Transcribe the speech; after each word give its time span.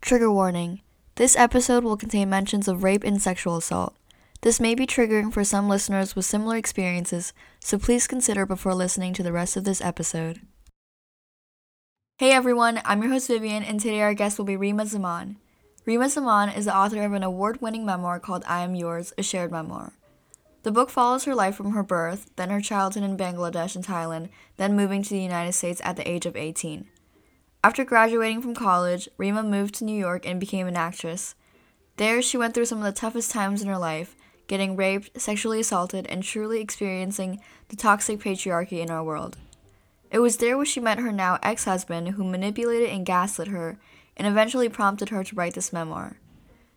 Trigger 0.00 0.30
warning 0.30 0.80
this 1.16 1.36
episode 1.36 1.82
will 1.82 1.96
contain 1.96 2.30
mentions 2.30 2.68
of 2.68 2.84
rape 2.84 3.02
and 3.02 3.20
sexual 3.20 3.56
assault. 3.56 3.94
This 4.42 4.60
may 4.60 4.76
be 4.76 4.86
triggering 4.86 5.32
for 5.32 5.42
some 5.42 5.68
listeners 5.68 6.14
with 6.14 6.24
similar 6.24 6.56
experiences, 6.56 7.32
so 7.58 7.76
please 7.76 8.06
consider 8.06 8.46
before 8.46 8.74
listening 8.74 9.12
to 9.14 9.24
the 9.24 9.32
rest 9.32 9.56
of 9.56 9.64
this 9.64 9.80
episode. 9.80 10.40
Hey 12.18 12.30
everyone, 12.30 12.80
I'm 12.84 13.02
your 13.02 13.10
host 13.10 13.26
Vivian, 13.26 13.64
and 13.64 13.80
today 13.80 14.00
our 14.00 14.14
guest 14.14 14.38
will 14.38 14.44
be 14.44 14.56
Reema 14.56 14.86
Zaman. 14.86 15.36
Reema 15.86 16.08
Zaman 16.08 16.50
is 16.50 16.66
the 16.66 16.76
author 16.76 17.02
of 17.02 17.12
an 17.12 17.24
award 17.24 17.60
winning 17.60 17.84
memoir 17.84 18.20
called 18.20 18.44
I 18.46 18.62
Am 18.62 18.76
Yours, 18.76 19.12
a 19.18 19.24
shared 19.24 19.50
memoir. 19.50 19.92
The 20.62 20.72
book 20.72 20.90
follows 20.90 21.24
her 21.24 21.34
life 21.34 21.56
from 21.56 21.72
her 21.72 21.82
birth, 21.82 22.30
then 22.36 22.50
her 22.50 22.60
childhood 22.60 23.02
in 23.02 23.16
Bangladesh 23.16 23.74
and 23.74 23.84
Thailand, 23.84 24.28
then 24.56 24.76
moving 24.76 25.02
to 25.02 25.10
the 25.10 25.20
United 25.20 25.52
States 25.52 25.80
at 25.84 25.96
the 25.96 26.08
age 26.08 26.26
of 26.26 26.36
18. 26.36 26.86
After 27.64 27.84
graduating 27.84 28.40
from 28.40 28.54
college, 28.54 29.08
Reema 29.18 29.44
moved 29.44 29.74
to 29.76 29.84
New 29.84 29.98
York 29.98 30.24
and 30.24 30.38
became 30.38 30.68
an 30.68 30.76
actress. 30.76 31.34
There, 31.96 32.22
she 32.22 32.36
went 32.36 32.54
through 32.54 32.66
some 32.66 32.78
of 32.78 32.84
the 32.84 32.92
toughest 32.92 33.32
times 33.32 33.62
in 33.62 33.68
her 33.68 33.78
life, 33.78 34.14
getting 34.46 34.76
raped, 34.76 35.20
sexually 35.20 35.58
assaulted, 35.58 36.06
and 36.06 36.22
truly 36.22 36.60
experiencing 36.60 37.40
the 37.68 37.76
toxic 37.76 38.20
patriarchy 38.20 38.80
in 38.80 38.90
our 38.90 39.02
world. 39.02 39.36
It 40.12 40.20
was 40.20 40.36
there 40.36 40.56
where 40.56 40.64
she 40.64 40.78
met 40.78 41.00
her 41.00 41.10
now 41.10 41.38
ex 41.42 41.64
husband, 41.64 42.10
who 42.10 42.22
manipulated 42.22 42.90
and 42.90 43.04
gaslit 43.04 43.48
her, 43.48 43.76
and 44.16 44.26
eventually 44.28 44.68
prompted 44.68 45.08
her 45.08 45.24
to 45.24 45.34
write 45.34 45.54
this 45.54 45.72
memoir. 45.72 46.16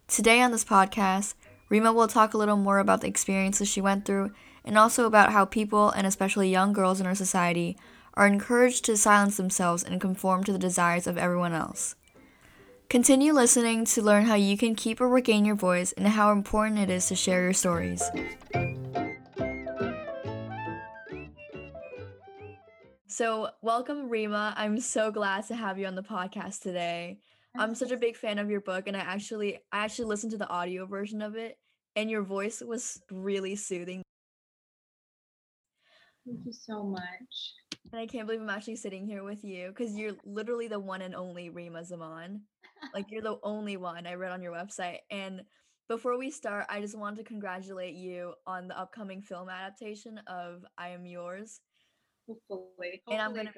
Today 0.07 0.41
on 0.41 0.51
this 0.51 0.65
podcast, 0.65 1.35
Reema 1.69 1.93
will 1.93 2.07
talk 2.07 2.33
a 2.33 2.37
little 2.37 2.57
more 2.57 2.79
about 2.79 3.01
the 3.01 3.07
experiences 3.07 3.69
she 3.69 3.81
went 3.81 4.03
through 4.03 4.31
and 4.65 4.77
also 4.77 5.05
about 5.05 5.31
how 5.31 5.45
people, 5.45 5.91
and 5.91 6.07
especially 6.07 6.49
young 6.49 6.73
girls 6.73 6.99
in 6.99 7.05
our 7.05 7.15
society, 7.15 7.77
are 8.13 8.27
encouraged 8.27 8.85
to 8.85 8.97
silence 8.97 9.37
themselves 9.37 9.83
and 9.83 10.01
conform 10.01 10.43
to 10.43 10.51
the 10.51 10.59
desires 10.59 11.07
of 11.07 11.17
everyone 11.17 11.53
else. 11.53 11.95
Continue 12.89 13.33
listening 13.33 13.85
to 13.85 14.01
learn 14.01 14.25
how 14.25 14.35
you 14.35 14.57
can 14.57 14.75
keep 14.75 14.99
or 14.99 15.07
regain 15.07 15.45
your 15.45 15.55
voice 15.55 15.93
and 15.93 16.07
how 16.07 16.31
important 16.31 16.79
it 16.79 16.89
is 16.89 17.07
to 17.07 17.15
share 17.15 17.41
your 17.41 17.53
stories. 17.53 18.03
So, 23.07 23.49
welcome, 23.61 24.09
Reema. 24.09 24.53
I'm 24.55 24.79
so 24.79 25.11
glad 25.11 25.45
to 25.47 25.55
have 25.55 25.77
you 25.77 25.85
on 25.85 25.95
the 25.95 26.03
podcast 26.03 26.61
today. 26.61 27.19
I'm 27.57 27.75
such 27.75 27.91
a 27.91 27.97
big 27.97 28.15
fan 28.15 28.39
of 28.39 28.49
your 28.49 28.61
book, 28.61 28.87
and 28.87 28.95
I 28.95 29.01
actually, 29.01 29.57
I 29.71 29.83
actually 29.85 30.05
listened 30.05 30.31
to 30.31 30.37
the 30.37 30.49
audio 30.49 30.85
version 30.85 31.21
of 31.21 31.35
it, 31.35 31.57
and 31.95 32.09
your 32.09 32.23
voice 32.23 32.61
was 32.61 33.01
really 33.11 33.55
soothing. 33.55 34.01
Thank 36.25 36.39
you 36.45 36.53
so 36.53 36.83
much. 36.83 37.53
And 37.91 37.99
I 37.99 38.05
can't 38.05 38.27
believe 38.27 38.41
I'm 38.41 38.49
actually 38.49 38.75
sitting 38.75 39.05
here 39.05 39.23
with 39.23 39.43
you 39.43 39.69
because 39.69 39.95
you're 39.95 40.15
literally 40.23 40.67
the 40.67 40.79
one 40.79 41.01
and 41.01 41.15
only 41.15 41.49
Reema 41.49 41.83
Zaman. 41.83 42.41
like 42.93 43.11
you're 43.11 43.21
the 43.21 43.39
only 43.43 43.77
one 43.77 44.07
I 44.07 44.13
read 44.13 44.31
on 44.31 44.41
your 44.41 44.53
website. 44.53 44.99
And 45.09 45.41
before 45.89 46.17
we 46.17 46.31
start, 46.31 46.65
I 46.69 46.79
just 46.79 46.97
want 46.97 47.17
to 47.17 47.23
congratulate 47.23 47.95
you 47.95 48.33
on 48.47 48.67
the 48.67 48.79
upcoming 48.79 49.21
film 49.21 49.49
adaptation 49.49 50.19
of 50.27 50.63
I 50.77 50.89
Am 50.89 51.05
Yours. 51.05 51.59
Hopefully. 52.27 53.01
and 53.09 53.21
I'm 53.21 53.33
gonna. 53.35 53.51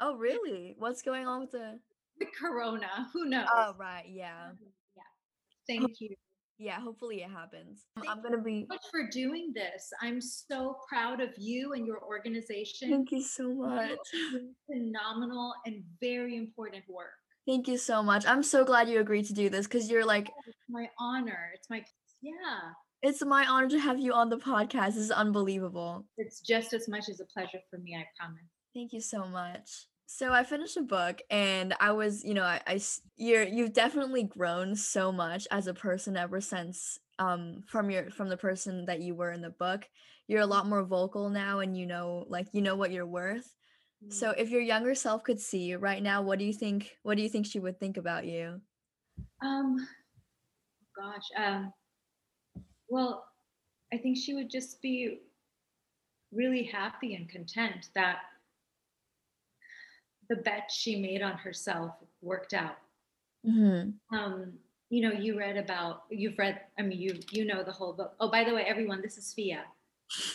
Oh, 0.00 0.16
really? 0.16 0.74
What's 0.78 1.02
going 1.02 1.26
on 1.26 1.40
with 1.40 1.50
the? 1.52 1.80
The 2.18 2.26
corona. 2.38 3.08
Who 3.12 3.24
knows? 3.24 3.48
Oh, 3.52 3.74
right. 3.78 4.04
Yeah. 4.08 4.50
Yeah. 4.96 5.80
Thank 5.80 6.00
you. 6.00 6.14
Yeah. 6.58 6.80
Hopefully 6.80 7.22
it 7.22 7.30
happens. 7.30 7.84
Thank 7.96 8.08
I'm 8.08 8.22
gonna 8.22 8.42
be. 8.42 8.62
so 8.62 8.74
much 8.74 8.84
for 8.90 9.08
doing 9.10 9.52
this. 9.54 9.90
I'm 10.00 10.20
so 10.20 10.76
proud 10.88 11.20
of 11.20 11.30
you 11.36 11.72
and 11.74 11.86
your 11.86 12.02
organization. 12.02 12.90
Thank 12.90 13.12
you 13.12 13.22
so 13.22 13.52
much. 13.52 13.98
Phenomenal 14.70 15.54
and 15.66 15.82
very 16.00 16.36
important 16.36 16.84
work. 16.88 17.10
Thank 17.46 17.68
you 17.68 17.78
so 17.78 18.02
much. 18.02 18.26
I'm 18.26 18.42
so 18.42 18.64
glad 18.64 18.88
you 18.88 19.00
agreed 19.00 19.26
to 19.26 19.32
do 19.34 19.48
this 19.48 19.66
because 19.66 19.88
you're 19.88 20.04
like, 20.04 20.28
oh, 20.30 20.42
It's 20.46 20.56
my 20.68 20.88
honor. 20.98 21.50
It's 21.54 21.70
my 21.70 21.84
yeah. 22.22 22.72
it's 23.02 23.24
my 23.24 23.46
honor 23.46 23.68
to 23.68 23.78
have 23.78 24.00
you 24.00 24.12
on 24.12 24.30
the 24.30 24.38
podcast. 24.38 24.94
This 24.94 24.96
is 24.96 25.10
unbelievable. 25.10 26.06
It's 26.16 26.40
just 26.40 26.72
as 26.72 26.88
much 26.88 27.08
as 27.08 27.20
a 27.20 27.26
pleasure 27.26 27.60
for 27.70 27.78
me. 27.78 27.94
I 27.94 28.04
promise. 28.18 28.42
Thank 28.74 28.92
you 28.92 29.00
so 29.00 29.26
much. 29.26 29.86
So 30.06 30.32
I 30.32 30.44
finished 30.44 30.76
a 30.76 30.82
book 30.82 31.20
and 31.30 31.74
I 31.80 31.92
was, 31.92 32.24
you 32.24 32.34
know, 32.34 32.44
I, 32.44 32.80
you're 33.16 33.42
you've 33.42 33.72
definitely 33.72 34.22
grown 34.22 34.76
so 34.76 35.10
much 35.10 35.48
as 35.50 35.66
a 35.66 35.74
person 35.74 36.16
ever 36.16 36.40
since 36.40 36.98
um 37.18 37.62
from 37.66 37.90
your 37.90 38.10
from 38.10 38.28
the 38.28 38.36
person 38.36 38.84
that 38.86 39.00
you 39.00 39.14
were 39.14 39.32
in 39.32 39.42
the 39.42 39.50
book. 39.50 39.88
You're 40.28 40.42
a 40.42 40.46
lot 40.46 40.68
more 40.68 40.84
vocal 40.84 41.28
now 41.28 41.60
and 41.60 41.76
you 41.76 41.86
know 41.86 42.24
like 42.28 42.46
you 42.52 42.62
know 42.62 42.76
what 42.76 42.92
you're 42.92 43.06
worth. 43.06 43.56
So 44.08 44.30
if 44.30 44.50
your 44.50 44.60
younger 44.60 44.94
self 44.94 45.24
could 45.24 45.40
see 45.40 45.64
you 45.64 45.78
right 45.78 46.02
now, 46.02 46.22
what 46.22 46.38
do 46.38 46.44
you 46.44 46.52
think 46.52 46.96
what 47.02 47.16
do 47.16 47.22
you 47.22 47.28
think 47.28 47.46
she 47.46 47.58
would 47.58 47.80
think 47.80 47.96
about 47.96 48.24
you? 48.24 48.60
Um, 49.42 49.88
gosh. 50.96 51.28
Um, 51.36 51.72
well, 52.88 53.26
I 53.92 53.98
think 53.98 54.16
she 54.16 54.34
would 54.34 54.50
just 54.50 54.80
be 54.80 55.22
really 56.32 56.64
happy 56.64 57.14
and 57.14 57.28
content 57.28 57.88
that 57.94 58.18
the 60.28 60.36
bet 60.36 60.70
she 60.70 61.00
made 61.00 61.22
on 61.22 61.36
herself 61.38 61.92
worked 62.22 62.54
out. 62.54 62.78
Mhm. 63.46 63.94
Um, 64.12 64.58
you 64.88 65.00
know, 65.00 65.12
you 65.12 65.38
read 65.38 65.56
about, 65.56 66.04
you've 66.10 66.38
read, 66.38 66.60
I 66.78 66.82
mean, 66.82 67.00
you 67.00 67.18
you 67.30 67.44
know 67.44 67.62
the 67.62 67.72
whole 67.72 67.92
book. 67.92 68.14
Oh, 68.20 68.30
by 68.30 68.44
the 68.44 68.54
way, 68.54 68.62
everyone, 68.62 69.02
this 69.02 69.18
is 69.18 69.32
Fia, 69.32 69.64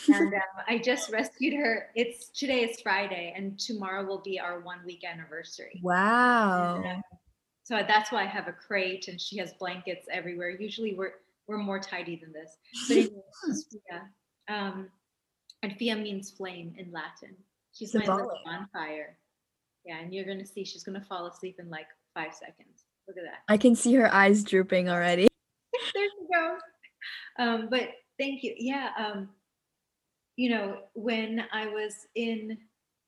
and 0.08 0.34
um, 0.34 0.64
I 0.68 0.78
just 0.78 1.10
rescued 1.12 1.54
her. 1.54 1.90
It's 1.96 2.30
today 2.30 2.64
is 2.64 2.82
Friday, 2.82 3.34
and 3.36 3.58
tomorrow 3.60 4.06
will 4.06 4.22
be 4.22 4.40
our 4.40 4.60
one 4.60 4.80
week 4.86 5.04
anniversary. 5.04 5.80
Wow. 5.84 6.82
And, 6.84 6.86
uh, 6.86 7.18
so 7.64 7.78
that's 7.88 8.12
why 8.12 8.24
I 8.24 8.26
have 8.26 8.48
a 8.48 8.52
crate 8.52 9.08
and 9.08 9.20
she 9.22 9.38
has 9.38 9.54
blankets 9.54 10.08
everywhere. 10.12 10.50
Usually 10.50 10.94
we're 10.94 11.14
we're 11.48 11.58
more 11.58 11.80
tidy 11.80 12.18
than 12.18 12.34
this. 12.34 12.58
But 12.88 12.98
anyway, 12.98 13.24
she's 13.46 13.66
Fia. 13.72 14.10
Um, 14.54 14.90
and 15.64 15.78
Fia 15.78 15.96
means 15.96 16.32
flame 16.32 16.74
in 16.78 16.92
Latin. 16.92 17.36
She's 17.74 17.94
my 17.94 18.02
little 18.02 18.32
bonfire. 18.44 19.18
Yeah, 19.86 20.00
and 20.00 20.14
you're 20.14 20.26
gonna 20.26 20.46
see 20.46 20.64
she's 20.64 20.84
gonna 20.84 21.06
fall 21.08 21.28
asleep 21.28 21.58
in 21.60 21.70
like 21.70 21.88
five 22.14 22.34
seconds. 22.34 22.86
Look 23.08 23.18
at 23.18 23.24
that. 23.24 23.40
I 23.48 23.58
can 23.58 23.76
see 23.76 23.94
her 23.96 24.14
eyes 24.14 24.44
drooping 24.44 24.90
already. 24.90 25.28
there 25.94 26.08
she 26.08 26.34
goes. 26.34 26.60
Um, 27.40 27.68
but 27.70 27.90
thank 28.20 28.44
you. 28.44 28.54
Yeah. 28.58 28.90
Um, 28.98 29.30
you 30.38 30.50
know, 30.50 30.78
when 30.94 31.44
I 31.52 31.68
was 31.68 32.08
in 32.16 32.58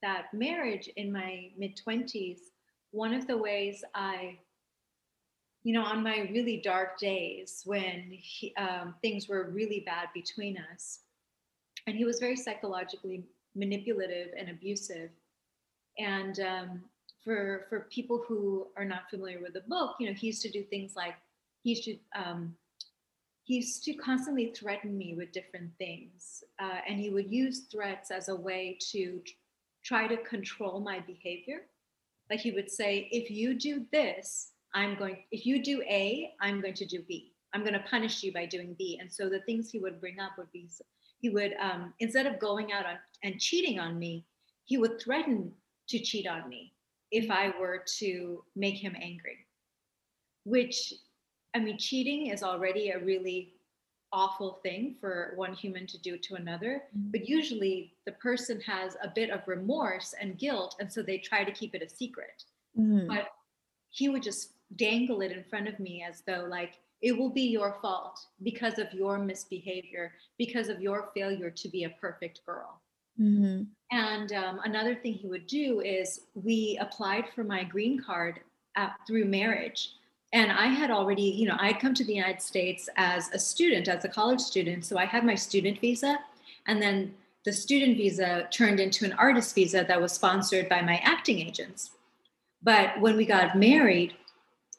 that 0.02 0.26
marriage 0.34 0.90
in 0.98 1.12
my 1.12 1.50
mid 1.58 1.80
20s, 1.88 2.40
one 2.92 3.14
of 3.14 3.26
the 3.26 3.38
ways 3.38 3.84
I, 3.96 4.38
you 5.64 5.74
know, 5.74 5.84
on 5.84 6.04
my 6.04 6.30
really 6.32 6.58
dark 6.58 7.00
days 7.00 7.62
when 7.66 8.10
he, 8.12 8.54
um, 8.56 8.96
things 9.02 9.28
were 9.28 9.50
really 9.50 9.84
bad 9.86 10.10
between 10.14 10.58
us, 10.74 11.00
and 11.88 11.96
he 11.96 12.06
was 12.06 12.20
very 12.20 12.36
psychologically 12.36 13.24
manipulative 13.56 14.30
and 14.38 14.50
abusive. 14.50 15.10
And 16.00 16.40
um, 16.40 16.84
for 17.24 17.66
for 17.70 17.88
people 17.92 18.24
who 18.28 18.68
are 18.78 18.86
not 18.86 19.10
familiar 19.10 19.40
with 19.42 19.54
the 19.54 19.62
book, 19.62 19.96
you 20.00 20.08
know, 20.08 20.14
he 20.14 20.28
used 20.28 20.42
to 20.42 20.52
do 20.52 20.64
things 20.64 20.96
like 20.96 21.16
he 21.64 21.72
used 21.72 21.84
to 21.86 21.98
um, 22.16 22.56
he 23.44 23.56
used 23.56 23.84
to 23.84 23.94
constantly 23.94 24.54
threaten 24.56 24.98
me 24.98 25.16
with 25.16 25.32
different 25.32 25.72
things, 25.78 26.44
uh, 26.60 26.80
and 26.88 27.00
he 27.00 27.10
would 27.10 27.32
use 27.32 27.66
threats 27.72 28.12
as 28.12 28.30
a 28.30 28.36
way 28.36 28.78
to 28.92 29.22
try 29.84 30.08
to 30.08 30.18
control 30.18 30.80
my 30.80 31.00
behavior. 31.02 31.64
Like 32.30 32.40
he 32.40 32.52
would 32.52 32.72
say, 32.72 33.08
"If 33.12 33.30
you 33.30 33.54
do 33.54 33.86
this, 33.92 34.52
I'm 34.74 34.96
going. 34.96 35.24
If 35.32 35.46
you 35.46 35.64
do 35.64 35.82
A, 35.84 36.34
I'm 36.42 36.62
going 36.62 36.76
to 36.76 36.86
do 36.86 37.02
B. 37.08 37.34
I'm 37.54 37.62
going 37.62 37.74
to 37.74 37.86
punish 37.90 38.24
you 38.24 38.34
by 38.34 38.46
doing 38.46 38.76
B." 38.78 38.98
And 39.00 39.12
so 39.12 39.30
the 39.30 39.42
things 39.42 39.70
he 39.70 39.80
would 39.80 40.00
bring 40.00 40.20
up 40.20 40.32
would 40.38 40.52
be, 40.52 40.70
he 41.20 41.30
would 41.30 41.54
um, 41.60 41.94
instead 42.00 42.26
of 42.26 42.40
going 42.40 42.72
out 42.72 42.86
on, 42.86 42.98
and 43.24 43.40
cheating 43.40 43.80
on 43.80 44.00
me, 44.00 44.26
he 44.66 44.78
would 44.78 45.02
threaten 45.02 45.54
to 45.88 46.00
cheat 46.00 46.28
on 46.28 46.48
me 46.50 46.74
if 47.12 47.30
I 47.30 47.54
were 47.60 47.84
to 48.00 48.44
make 48.56 48.76
him 48.76 48.96
angry. 49.00 49.46
Which, 50.46 50.94
I 51.54 51.60
mean, 51.60 51.78
cheating 51.78 52.28
is 52.28 52.44
already 52.44 52.90
a 52.90 53.00
really 53.00 53.54
awful 54.12 54.60
thing 54.64 54.96
for 55.00 55.34
one 55.36 55.54
human 55.54 55.88
to 55.88 55.98
do 55.98 56.18
to 56.18 56.36
another. 56.36 56.84
Mhm. 56.96 57.12
But 57.12 57.28
usually 57.28 57.96
the 58.06 58.12
person 58.14 58.62
has 58.62 58.96
a 59.02 59.10
bit 59.10 59.30
of 59.32 59.48
remorse 59.48 60.14
and 60.14 60.38
guilt, 60.38 60.76
and 60.80 60.92
so 60.92 61.02
they 61.02 61.18
try 61.18 61.44
to 61.44 61.52
keep 61.52 61.74
it 61.74 61.82
a 61.82 61.90
secret. 61.90 62.46
Mhm. 62.78 63.08
But 63.08 63.32
he 63.90 64.10
would 64.10 64.24
just 64.24 64.54
dangle 64.76 65.22
it 65.22 65.32
in 65.32 65.44
front 65.44 65.68
of 65.68 65.80
me 65.80 66.04
as 66.04 66.22
though, 66.22 66.46
like, 66.46 66.80
it 67.02 67.12
will 67.18 67.30
be 67.30 67.44
your 67.50 67.80
fault 67.82 68.28
because 68.44 68.80
of 68.80 68.94
your 68.94 69.18
misbehavior, 69.20 70.16
because 70.38 70.70
of 70.70 70.82
your 70.82 71.12
failure 71.14 71.52
to 71.52 71.68
be 71.70 71.84
a 71.84 71.90
perfect 71.90 72.46
girl. 72.46 72.82
Mhm. 73.20 73.68
And 73.92 74.32
um, 74.34 74.60
another 74.64 74.96
thing 74.96 75.14
he 75.14 75.28
would 75.28 75.46
do 75.48 75.82
is 75.82 76.22
we 76.34 76.78
applied 76.82 77.26
for 77.36 77.44
my 77.44 77.64
green 77.64 78.02
card 78.02 78.40
uh, 78.76 78.90
through 79.06 79.26
marriage. 79.26 79.92
And 80.32 80.52
I 80.52 80.66
had 80.66 80.90
already, 80.90 81.22
you 81.22 81.48
know, 81.48 81.56
I 81.60 81.68
had 81.68 81.80
come 81.80 81.94
to 81.94 82.04
the 82.04 82.16
United 82.16 82.42
States 82.42 82.90
as 82.96 83.30
a 83.34 83.40
student, 83.40 83.88
as 83.88 84.04
a 84.04 84.10
college 84.10 84.42
student. 84.42 84.84
So 84.84 84.98
I 84.98 85.06
had 85.06 85.24
my 85.24 85.36
student 85.36 85.80
visa. 85.80 86.18
And 86.66 86.82
then 86.82 87.14
the 87.46 87.54
student 87.54 87.98
visa 87.98 88.48
turned 88.50 88.80
into 88.80 89.06
an 89.06 89.14
artist 89.14 89.54
visa 89.54 89.86
that 89.88 90.02
was 90.02 90.12
sponsored 90.12 90.70
by 90.70 90.82
my 90.82 90.96
acting 91.04 91.40
agents. 91.40 91.92
But 92.64 93.00
when 93.00 93.16
we 93.16 93.26
got 93.26 93.58
married, 93.58 94.16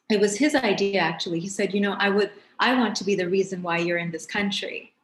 it 0.09 0.19
was 0.19 0.37
his 0.37 0.55
idea 0.55 0.99
actually. 0.99 1.39
He 1.39 1.47
said, 1.47 1.73
you 1.73 1.79
know, 1.79 1.95
I 1.99 2.09
would 2.09 2.31
I 2.59 2.73
want 2.75 2.95
to 2.97 3.03
be 3.03 3.15
the 3.15 3.29
reason 3.29 3.61
why 3.61 3.77
you're 3.77 3.97
in 3.97 4.11
this 4.11 4.25
country. 4.25 4.94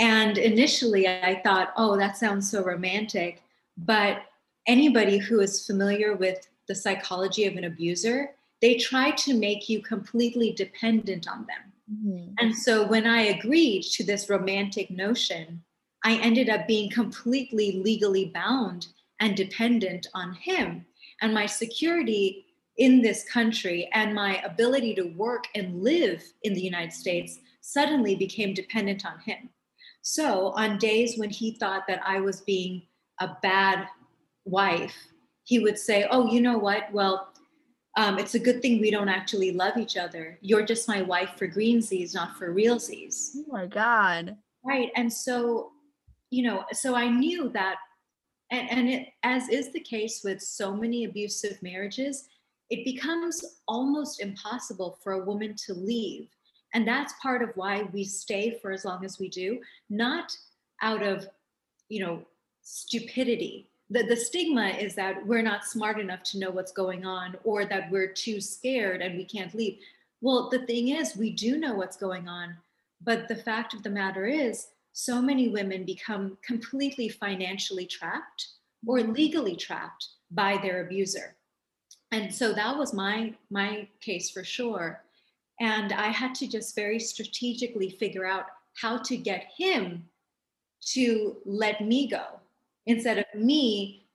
And 0.00 0.38
initially 0.38 1.06
I 1.06 1.40
thought, 1.44 1.74
oh, 1.76 1.96
that 1.98 2.16
sounds 2.16 2.50
so 2.50 2.64
romantic. 2.64 3.42
But 3.76 4.22
anybody 4.66 5.18
who 5.18 5.40
is 5.40 5.66
familiar 5.66 6.16
with 6.16 6.48
the 6.68 6.74
psychology 6.74 7.44
of 7.44 7.56
an 7.56 7.64
abuser, 7.64 8.30
they 8.62 8.76
try 8.76 9.10
to 9.12 9.34
make 9.34 9.68
you 9.68 9.82
completely 9.82 10.52
dependent 10.52 11.28
on 11.28 11.46
them. 11.46 11.72
Mm-hmm. 11.92 12.32
And 12.38 12.56
so 12.56 12.86
when 12.86 13.06
I 13.06 13.22
agreed 13.22 13.82
to 13.92 14.04
this 14.04 14.30
romantic 14.30 14.90
notion, 14.90 15.62
I 16.02 16.16
ended 16.16 16.48
up 16.48 16.66
being 16.66 16.90
completely 16.90 17.72
legally 17.72 18.26
bound 18.26 18.86
and 19.20 19.36
dependent 19.36 20.06
on 20.14 20.32
him. 20.32 20.86
And 21.20 21.34
my 21.34 21.44
security 21.44 22.46
in 22.78 23.02
this 23.02 23.24
country 23.30 23.90
and 23.92 24.14
my 24.14 24.40
ability 24.42 24.94
to 24.94 25.02
work 25.02 25.44
and 25.54 25.82
live 25.82 26.22
in 26.42 26.54
the 26.54 26.62
United 26.62 26.94
States 26.94 27.38
suddenly 27.60 28.14
became 28.14 28.54
dependent 28.54 29.04
on 29.04 29.18
him. 29.20 29.50
So, 30.02 30.48
on 30.56 30.78
days 30.78 31.18
when 31.18 31.30
he 31.30 31.52
thought 31.52 31.86
that 31.88 32.00
I 32.04 32.20
was 32.20 32.40
being 32.40 32.82
a 33.20 33.36
bad 33.42 33.86
wife, 34.44 34.94
he 35.44 35.58
would 35.58 35.78
say, 35.78 36.06
Oh, 36.10 36.30
you 36.30 36.40
know 36.40 36.58
what? 36.58 36.92
Well, 36.92 37.30
um, 37.96 38.18
it's 38.18 38.34
a 38.34 38.38
good 38.38 38.62
thing 38.62 38.80
we 38.80 38.90
don't 38.90 39.08
actually 39.08 39.52
love 39.52 39.76
each 39.76 39.96
other. 39.96 40.38
You're 40.40 40.64
just 40.64 40.88
my 40.88 41.02
wife 41.02 41.30
for 41.36 41.48
greensies, 41.48 42.14
not 42.14 42.36
for 42.36 42.54
realsies. 42.54 43.30
Oh 43.36 43.44
my 43.48 43.66
God. 43.66 44.36
Right. 44.64 44.90
And 44.94 45.12
so, 45.12 45.72
you 46.30 46.44
know, 46.44 46.64
so 46.72 46.94
I 46.94 47.08
knew 47.08 47.48
that, 47.50 47.76
and, 48.50 48.70
and 48.70 48.88
it, 48.88 49.08
as 49.22 49.48
is 49.48 49.72
the 49.72 49.80
case 49.80 50.22
with 50.22 50.40
so 50.40 50.74
many 50.74 51.04
abusive 51.04 51.60
marriages, 51.62 52.28
it 52.70 52.84
becomes 52.84 53.44
almost 53.66 54.20
impossible 54.20 54.98
for 55.02 55.14
a 55.14 55.24
woman 55.24 55.54
to 55.66 55.74
leave. 55.74 56.28
And 56.74 56.86
that's 56.86 57.14
part 57.20 57.42
of 57.42 57.50
why 57.56 57.88
we 57.92 58.04
stay 58.04 58.58
for 58.60 58.70
as 58.72 58.84
long 58.84 59.04
as 59.04 59.18
we 59.18 59.28
do, 59.28 59.60
not 59.88 60.36
out 60.82 61.02
of, 61.02 61.26
you 61.88 62.00
know, 62.00 62.22
stupidity. 62.62 63.68
The, 63.90 64.04
the 64.04 64.16
stigma 64.16 64.68
is 64.68 64.94
that 64.94 65.26
we're 65.26 65.42
not 65.42 65.64
smart 65.64 65.98
enough 65.98 66.22
to 66.24 66.38
know 66.38 66.50
what's 66.50 66.72
going 66.72 67.04
on 67.04 67.36
or 67.42 67.64
that 67.64 67.90
we're 67.90 68.12
too 68.12 68.40
scared 68.40 69.02
and 69.02 69.16
we 69.16 69.24
can't 69.24 69.54
leave. 69.54 69.78
Well, 70.20 70.48
the 70.48 70.64
thing 70.66 70.88
is, 70.88 71.16
we 71.16 71.30
do 71.30 71.58
know 71.58 71.74
what's 71.74 71.96
going 71.96 72.28
on. 72.28 72.56
But 73.02 73.26
the 73.26 73.36
fact 73.36 73.74
of 73.74 73.82
the 73.82 73.90
matter 73.90 74.26
is, 74.26 74.68
so 74.92 75.22
many 75.22 75.48
women 75.48 75.84
become 75.84 76.36
completely 76.44 77.08
financially 77.08 77.86
trapped 77.86 78.48
or 78.86 79.00
legally 79.00 79.56
trapped 79.56 80.08
by 80.30 80.58
their 80.58 80.84
abuser 80.84 81.36
and 82.12 82.32
so 82.34 82.52
that 82.52 82.76
was 82.76 82.92
my 82.92 83.34
my 83.50 83.88
case 84.00 84.30
for 84.30 84.44
sure 84.44 85.02
and 85.60 85.92
i 85.92 86.08
had 86.08 86.34
to 86.34 86.48
just 86.48 86.74
very 86.74 86.98
strategically 86.98 87.90
figure 87.90 88.26
out 88.26 88.46
how 88.74 88.96
to 88.98 89.16
get 89.16 89.46
him 89.56 90.04
to 90.80 91.36
let 91.44 91.80
me 91.80 92.08
go 92.08 92.24
instead 92.86 93.18
of 93.18 93.24
me 93.34 94.06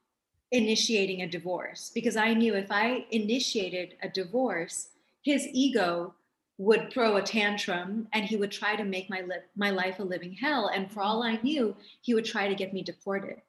initiating 0.52 1.22
a 1.22 1.28
divorce 1.28 1.90
because 1.94 2.16
i 2.16 2.32
knew 2.32 2.54
if 2.54 2.70
i 2.70 3.04
initiated 3.10 3.94
a 4.02 4.08
divorce 4.08 4.88
his 5.22 5.46
ego 5.52 6.14
would 6.58 6.90
throw 6.90 7.16
a 7.16 7.22
tantrum 7.22 8.08
and 8.12 8.24
he 8.24 8.36
would 8.36 8.50
try 8.50 8.74
to 8.74 8.84
make 8.84 9.10
my 9.10 9.20
li- 9.22 9.48
my 9.56 9.70
life 9.70 9.98
a 9.98 10.02
living 10.02 10.32
hell 10.32 10.70
and 10.74 10.90
for 10.90 11.02
all 11.02 11.22
i 11.22 11.38
knew 11.42 11.74
he 12.00 12.14
would 12.14 12.24
try 12.24 12.48
to 12.48 12.54
get 12.54 12.72
me 12.72 12.82
deported 12.82 13.40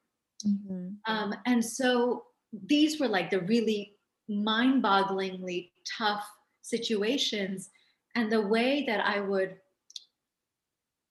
mm-hmm. 0.46 0.90
um, 1.06 1.34
and 1.46 1.64
so 1.64 2.24
these 2.66 3.00
were 3.00 3.08
like 3.08 3.30
the 3.30 3.42
really 3.42 3.94
mind 4.28 4.84
bogglingly 4.84 5.70
tough 5.98 6.28
situations. 6.68 7.70
And 8.18 8.31
the 8.31 8.42
way 8.42 8.84
that 8.88 9.00
I 9.06 9.19
would 9.19 9.58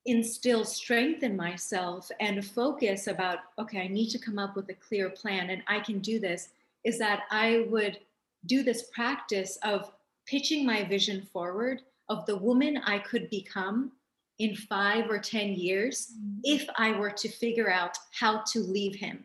instill 0.05 0.65
strength 0.65 1.23
in 1.23 1.37
myself 1.37 2.11
and 2.19 2.45
focus 2.45 3.07
about, 3.07 3.39
okay, 3.57 3.79
I 3.79 3.87
need 3.87 4.09
to 4.09 4.19
come 4.19 4.37
up 4.37 4.57
with 4.57 4.67
a 4.67 4.73
clear 4.73 5.09
plan 5.09 5.49
and 5.49 5.63
I 5.67 5.79
can 5.79 5.99
do 5.99 6.19
this, 6.19 6.49
is 6.83 6.99
that 6.99 7.21
I 7.31 7.65
would 7.69 7.99
do 8.45 8.61
this 8.61 8.89
practice 8.93 9.57
of 9.63 9.89
pitching 10.25 10.65
my 10.65 10.83
vision 10.83 11.21
forward 11.31 11.83
of 12.09 12.25
the 12.25 12.35
woman 12.35 12.75
I 12.85 12.99
could 12.99 13.29
become 13.29 13.93
in 14.39 14.53
five 14.53 15.09
or 15.09 15.17
10 15.17 15.53
years 15.53 16.11
mm-hmm. 16.11 16.39
if 16.43 16.67
I 16.77 16.91
were 16.91 17.11
to 17.11 17.29
figure 17.29 17.71
out 17.71 17.97
how 18.11 18.43
to 18.51 18.59
leave 18.59 18.95
him. 18.95 19.23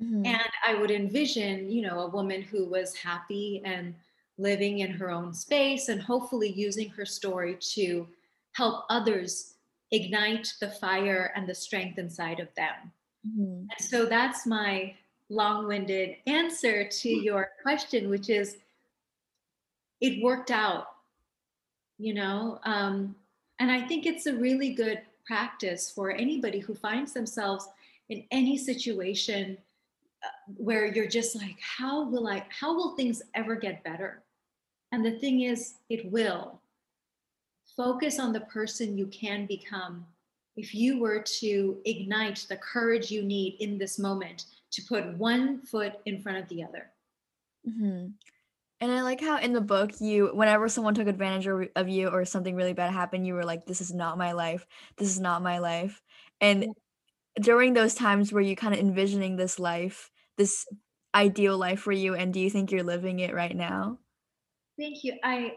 Mm-hmm. 0.00 0.24
And 0.24 0.50
I 0.64 0.74
would 0.74 0.92
envision, 0.92 1.68
you 1.68 1.82
know, 1.82 1.98
a 2.00 2.10
woman 2.10 2.42
who 2.42 2.64
was 2.64 2.94
happy 2.94 3.60
and 3.64 3.92
living 4.38 4.80
in 4.80 4.90
her 4.90 5.10
own 5.10 5.32
space 5.32 5.88
and 5.88 6.00
hopefully 6.00 6.52
using 6.52 6.90
her 6.90 7.06
story 7.06 7.56
to 7.60 8.06
help 8.52 8.84
others 8.90 9.54
ignite 9.92 10.52
the 10.60 10.70
fire 10.70 11.32
and 11.34 11.48
the 11.48 11.54
strength 11.54 11.98
inside 11.98 12.40
of 12.40 12.48
them. 12.54 12.92
Mm-hmm. 13.26 13.66
And 13.70 13.80
so 13.80 14.06
that's 14.06 14.46
my 14.46 14.94
long 15.28 15.66
winded 15.66 16.16
answer 16.26 16.88
to 16.88 17.08
mm-hmm. 17.08 17.24
your 17.24 17.50
question, 17.62 18.10
which 18.10 18.28
is 18.28 18.58
it 20.00 20.22
worked 20.22 20.50
out, 20.50 20.88
you 21.98 22.14
know? 22.14 22.60
Um, 22.64 23.14
and 23.58 23.70
I 23.70 23.80
think 23.80 24.04
it's 24.04 24.26
a 24.26 24.34
really 24.34 24.74
good 24.74 25.00
practice 25.26 25.90
for 25.90 26.10
anybody 26.10 26.58
who 26.58 26.74
finds 26.74 27.12
themselves 27.12 27.68
in 28.08 28.22
any 28.30 28.56
situation 28.56 29.56
where 30.56 30.86
you're 30.86 31.08
just 31.08 31.36
like 31.36 31.56
how 31.60 32.04
will 32.04 32.28
i 32.28 32.44
how 32.48 32.74
will 32.74 32.96
things 32.96 33.22
ever 33.34 33.54
get 33.56 33.82
better 33.84 34.22
and 34.92 35.04
the 35.04 35.18
thing 35.18 35.42
is 35.42 35.74
it 35.88 36.10
will. 36.10 36.60
Focus 37.76 38.18
on 38.18 38.32
the 38.32 38.40
person 38.40 38.96
you 38.96 39.06
can 39.08 39.46
become. 39.46 40.06
If 40.56 40.74
you 40.74 40.98
were 40.98 41.22
to 41.40 41.78
ignite 41.84 42.46
the 42.48 42.56
courage 42.56 43.10
you 43.10 43.22
need 43.22 43.56
in 43.60 43.76
this 43.76 43.98
moment 43.98 44.46
to 44.72 44.82
put 44.88 45.16
one 45.18 45.60
foot 45.60 45.94
in 46.06 46.22
front 46.22 46.38
of 46.38 46.48
the 46.48 46.64
other. 46.64 46.90
Mm-hmm. 47.68 48.10
and 48.80 48.92
i 48.92 49.02
like 49.02 49.20
how 49.20 49.38
in 49.38 49.52
the 49.52 49.60
book 49.60 49.90
you 50.00 50.30
whenever 50.32 50.68
someone 50.68 50.94
took 50.94 51.08
advantage 51.08 51.48
of 51.74 51.88
you 51.88 52.06
or 52.06 52.24
something 52.24 52.54
really 52.54 52.74
bad 52.74 52.92
happened 52.92 53.26
you 53.26 53.34
were 53.34 53.44
like 53.44 53.66
this 53.66 53.80
is 53.80 53.92
not 53.92 54.16
my 54.16 54.30
life. 54.30 54.64
This 54.98 55.08
is 55.08 55.18
not 55.18 55.42
my 55.42 55.58
life. 55.58 56.00
And 56.40 56.62
yeah. 56.62 56.68
during 57.40 57.74
those 57.74 57.94
times 57.94 58.32
were 58.32 58.40
you 58.40 58.54
kind 58.54 58.72
of 58.72 58.78
envisioning 58.78 59.34
this 59.34 59.58
life 59.58 60.12
this 60.38 60.64
ideal 61.12 61.58
life 61.58 61.80
for 61.80 61.92
you 61.92 62.14
and 62.14 62.32
do 62.32 62.38
you 62.38 62.50
think 62.50 62.70
you're 62.70 62.84
living 62.84 63.18
it 63.18 63.34
right 63.34 63.56
now 63.56 63.98
thank 64.78 65.04
you 65.04 65.14
i 65.24 65.52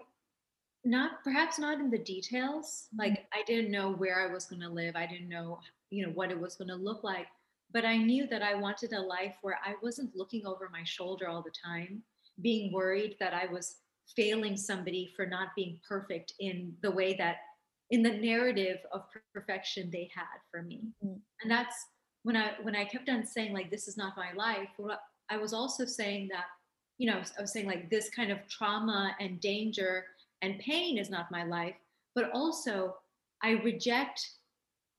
not 0.86 1.24
perhaps 1.24 1.60
not 1.60 1.80
in 1.80 1.90
the 1.90 1.98
details 1.98 2.88
mm-hmm. 2.88 3.02
like 3.02 3.26
i 3.34 3.44
didn't 3.46 3.72
know 3.72 3.92
where 3.92 4.28
i 4.28 4.32
was 4.32 4.46
going 4.46 4.62
to 4.62 4.70
live 4.70 4.96
i 4.96 5.06
didn't 5.06 5.30
know 5.30 5.60
you 5.90 6.06
know 6.06 6.12
what 6.14 6.32
it 6.32 6.40
was 6.40 6.56
going 6.56 6.68
to 6.68 6.76
look 6.76 7.04
like 7.04 7.28
but 7.72 7.86
i 7.86 7.98
knew 7.98 8.28
that 8.28 8.42
i 8.42 8.54
wanted 8.54 8.94
a 8.94 9.02
life 9.02 9.36
where 9.42 9.60
i 9.66 9.74
wasn't 9.82 10.16
looking 10.16 10.46
over 10.46 10.70
my 10.72 10.84
shoulder 10.84 11.28
all 11.28 11.42
the 11.42 11.52
time 11.64 12.02
being 12.42 12.72
worried 12.72 13.16
that 13.20 13.34
i 13.34 13.46
was 13.52 13.78
failing 14.16 14.58
somebody 14.58 15.12
for 15.16 15.26
not 15.26 15.50
being 15.56 15.80
perfect 15.88 16.34
in 16.40 16.74
the 16.82 16.92
way 16.92 17.14
that 17.14 17.38
in 17.92 18.02
the 18.02 18.10
narrative 18.10 18.78
of 18.92 19.04
perfection 19.34 19.90
they 19.92 20.10
had 20.16 20.40
for 20.50 20.62
me 20.64 20.82
mm-hmm. 21.04 21.18
and 21.42 21.52
that's 21.52 21.86
when 22.24 22.36
I 22.36 22.52
when 22.62 22.76
I 22.76 22.86
kept 22.86 23.10
on 23.10 23.26
saying 23.26 23.54
like 23.54 23.72
this 23.72 23.88
is 23.88 23.98
not 23.98 24.18
my 24.18 24.32
life, 24.34 24.70
I 25.30 25.38
was 25.38 25.54
also 25.54 25.86
saying 25.86 26.30
that, 26.32 26.46
you 27.00 27.10
know, 27.10 27.22
I 27.38 27.42
was 27.42 27.52
saying 27.52 27.66
like 27.66 27.90
this 27.90 28.10
kind 28.10 28.32
of 28.32 28.48
trauma 28.48 29.16
and 29.20 29.40
danger 29.40 30.06
and 30.42 30.60
pain 30.60 30.98
is 30.98 31.10
not 31.10 31.32
my 31.32 31.44
life, 31.44 31.76
but 32.14 32.30
also 32.34 32.98
I 33.42 33.52
reject 33.52 34.30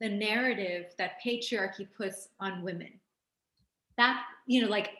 the 0.00 0.08
narrative 0.08 0.86
that 0.98 1.20
patriarchy 1.24 1.86
puts 1.96 2.30
on 2.40 2.62
women. 2.62 2.98
That, 3.98 4.22
you 4.46 4.62
know, 4.62 4.68
like 4.68 4.92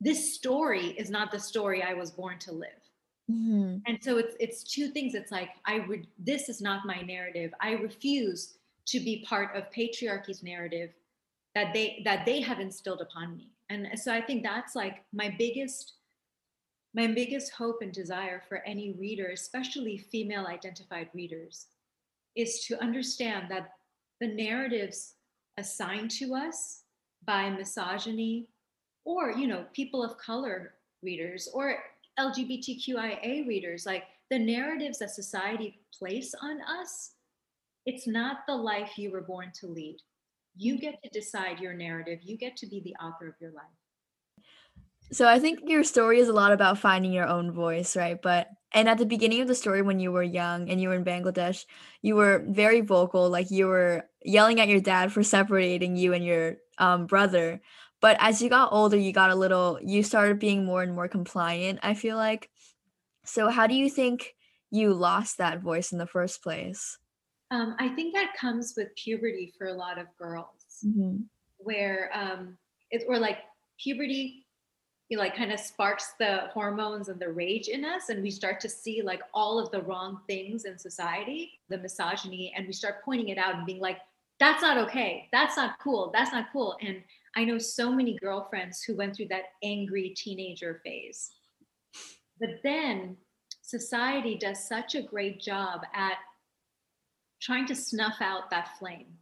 this 0.00 0.34
story 0.34 0.86
is 0.86 1.10
not 1.10 1.30
the 1.30 1.38
story 1.38 1.82
I 1.82 1.92
was 1.92 2.10
born 2.10 2.38
to 2.40 2.52
live. 2.52 2.70
Mm-hmm. 3.30 3.78
And 3.86 3.98
so 4.00 4.16
it's 4.16 4.34
it's 4.40 4.64
two 4.64 4.88
things. 4.88 5.14
It's 5.14 5.30
like 5.30 5.50
I 5.66 5.76
re- 5.76 6.08
this 6.18 6.48
is 6.48 6.62
not 6.62 6.86
my 6.86 7.02
narrative. 7.02 7.52
I 7.60 7.72
refuse 7.72 8.54
to 8.86 9.00
be 9.00 9.22
part 9.28 9.54
of 9.54 9.70
patriarchy's 9.70 10.42
narrative 10.42 10.90
that 11.54 11.74
they 11.74 12.00
that 12.04 12.24
they 12.24 12.40
have 12.40 12.58
instilled 12.58 13.00
upon 13.00 13.36
me 13.36 13.50
and 13.70 13.88
so 13.98 14.12
i 14.12 14.20
think 14.20 14.42
that's 14.42 14.74
like 14.74 15.04
my 15.12 15.34
biggest 15.38 15.94
my 16.94 17.06
biggest 17.06 17.52
hope 17.52 17.78
and 17.82 17.92
desire 17.92 18.42
for 18.48 18.58
any 18.66 18.92
reader 18.98 19.28
especially 19.28 19.98
female 19.98 20.46
identified 20.46 21.08
readers 21.14 21.66
is 22.36 22.64
to 22.64 22.80
understand 22.82 23.46
that 23.50 23.70
the 24.20 24.26
narratives 24.26 25.14
assigned 25.58 26.10
to 26.10 26.34
us 26.34 26.82
by 27.24 27.50
misogyny 27.50 28.46
or 29.04 29.30
you 29.32 29.46
know 29.46 29.64
people 29.72 30.02
of 30.02 30.18
color 30.18 30.74
readers 31.02 31.48
or 31.52 31.76
lgbtqia 32.18 33.46
readers 33.46 33.86
like 33.86 34.04
the 34.30 34.38
narratives 34.38 34.98
that 34.98 35.10
society 35.10 35.80
place 35.96 36.34
on 36.42 36.60
us 36.62 37.12
it's 37.86 38.06
not 38.06 38.38
the 38.46 38.54
life 38.54 38.98
you 38.98 39.10
were 39.10 39.22
born 39.22 39.50
to 39.54 39.66
lead 39.66 39.98
you 40.58 40.76
get 40.76 41.00
to 41.04 41.08
decide 41.10 41.60
your 41.60 41.72
narrative. 41.72 42.18
You 42.22 42.36
get 42.36 42.56
to 42.56 42.66
be 42.66 42.80
the 42.80 42.94
author 42.96 43.28
of 43.28 43.34
your 43.40 43.52
life. 43.52 43.64
So 45.10 45.26
I 45.26 45.38
think 45.38 45.60
your 45.66 45.84
story 45.84 46.18
is 46.18 46.28
a 46.28 46.32
lot 46.32 46.52
about 46.52 46.78
finding 46.78 47.12
your 47.12 47.26
own 47.26 47.52
voice, 47.52 47.96
right? 47.96 48.20
But 48.20 48.48
and 48.72 48.88
at 48.88 48.98
the 48.98 49.06
beginning 49.06 49.40
of 49.40 49.48
the 49.48 49.54
story 49.54 49.80
when 49.80 49.98
you 49.98 50.12
were 50.12 50.22
young 50.22 50.68
and 50.68 50.80
you 50.80 50.88
were 50.88 50.94
in 50.94 51.04
Bangladesh, 51.04 51.64
you 52.02 52.14
were 52.16 52.44
very 52.46 52.82
vocal, 52.82 53.30
like 53.30 53.50
you 53.50 53.66
were 53.66 54.04
yelling 54.22 54.60
at 54.60 54.68
your 54.68 54.80
dad 54.80 55.10
for 55.10 55.22
separating 55.22 55.96
you 55.96 56.12
and 56.12 56.22
your 56.24 56.56
um, 56.76 57.06
brother. 57.06 57.62
But 58.00 58.18
as 58.20 58.42
you 58.42 58.50
got 58.50 58.72
older, 58.72 58.96
you 58.96 59.12
got 59.12 59.30
a 59.30 59.34
little 59.34 59.78
you 59.82 60.02
started 60.02 60.38
being 60.38 60.64
more 60.64 60.82
and 60.82 60.94
more 60.94 61.08
compliant, 61.08 61.80
I 61.82 61.94
feel 61.94 62.16
like. 62.16 62.50
So 63.24 63.48
how 63.48 63.66
do 63.66 63.74
you 63.74 63.88
think 63.88 64.34
you 64.70 64.92
lost 64.92 65.38
that 65.38 65.60
voice 65.62 65.92
in 65.92 65.98
the 65.98 66.06
first 66.06 66.42
place? 66.42 66.98
Um, 67.50 67.74
I 67.78 67.88
think 67.88 68.14
that 68.14 68.34
comes 68.38 68.74
with 68.76 68.88
puberty 69.02 69.54
for 69.56 69.68
a 69.68 69.72
lot 69.72 69.98
of 69.98 70.06
girls, 70.18 70.84
Mhm. 70.84 71.24
where 71.56 72.10
um, 72.14 72.58
it 72.90 73.04
or 73.08 73.18
like 73.18 73.38
puberty, 73.82 74.46
it 75.10 75.18
like 75.18 75.34
kind 75.34 75.52
of 75.52 75.60
sparks 75.60 76.12
the 76.18 76.48
hormones 76.52 77.08
and 77.08 77.18
the 77.20 77.30
rage 77.30 77.68
in 77.68 77.84
us, 77.84 78.10
and 78.10 78.22
we 78.22 78.30
start 78.30 78.60
to 78.60 78.68
see 78.68 79.02
like 79.02 79.22
all 79.32 79.58
of 79.58 79.70
the 79.70 79.82
wrong 79.82 80.20
things 80.26 80.64
in 80.64 80.78
society, 80.78 81.60
the 81.68 81.78
misogyny, 81.78 82.52
and 82.56 82.66
we 82.66 82.72
start 82.72 83.02
pointing 83.04 83.28
it 83.28 83.38
out 83.38 83.54
and 83.54 83.66
being 83.66 83.80
like, 83.80 83.98
"That's 84.38 84.62
not 84.62 84.76
okay. 84.78 85.28
That's 85.32 85.56
not 85.56 85.78
cool. 85.80 86.10
That's 86.12 86.32
not 86.32 86.52
cool." 86.52 86.76
And 86.82 87.02
I 87.36 87.44
know 87.44 87.58
so 87.58 87.90
many 87.90 88.18
girlfriends 88.18 88.82
who 88.82 88.96
went 88.96 89.16
through 89.16 89.28
that 89.28 89.44
angry 89.62 90.10
teenager 90.10 90.80
phase. 90.84 91.32
But 92.40 92.62
then 92.62 93.16
society 93.62 94.36
does 94.36 94.66
such 94.66 94.94
a 94.94 95.02
great 95.02 95.40
job 95.40 95.82
at 95.94 96.18
trying 97.40 97.66
to 97.66 97.74
snuff 97.74 98.16
out 98.20 98.50
that 98.50 98.76
flame, 98.78 99.18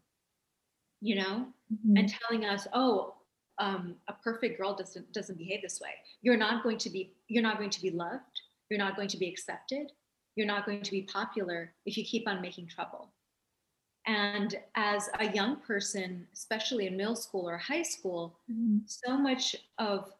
you 1.00 1.16
know, 1.16 1.52
Mhm. 1.72 1.98
and 1.98 2.08
telling 2.08 2.44
us, 2.44 2.66
oh, 2.72 3.15
um, 3.58 3.96
a 4.08 4.12
perfect 4.14 4.58
girl 4.58 4.74
doesn't 4.74 5.12
doesn't 5.12 5.38
behave 5.38 5.62
this 5.62 5.80
way. 5.80 5.94
You're 6.22 6.36
not 6.36 6.62
going 6.62 6.78
to 6.78 6.90
be 6.90 7.16
you're 7.28 7.42
not 7.42 7.58
going 7.58 7.70
to 7.70 7.82
be 7.82 7.90
loved. 7.90 8.40
You're 8.70 8.78
not 8.78 8.96
going 8.96 9.08
to 9.08 9.18
be 9.18 9.28
accepted. 9.28 9.92
You're 10.36 10.46
not 10.46 10.66
going 10.66 10.82
to 10.82 10.90
be 10.90 11.02
popular 11.02 11.74
if 11.86 11.96
you 11.96 12.04
keep 12.04 12.28
on 12.28 12.40
making 12.42 12.68
trouble. 12.68 13.14
And 14.06 14.54
as 14.76 15.10
a 15.18 15.32
young 15.32 15.60
person, 15.60 16.28
especially 16.32 16.86
in 16.86 16.96
middle 16.96 17.16
school 17.16 17.48
or 17.48 17.58
high 17.58 17.82
school, 17.82 18.38
Mhm. 18.48 18.86
so 18.86 19.18
much 19.18 19.56
of 19.78 20.12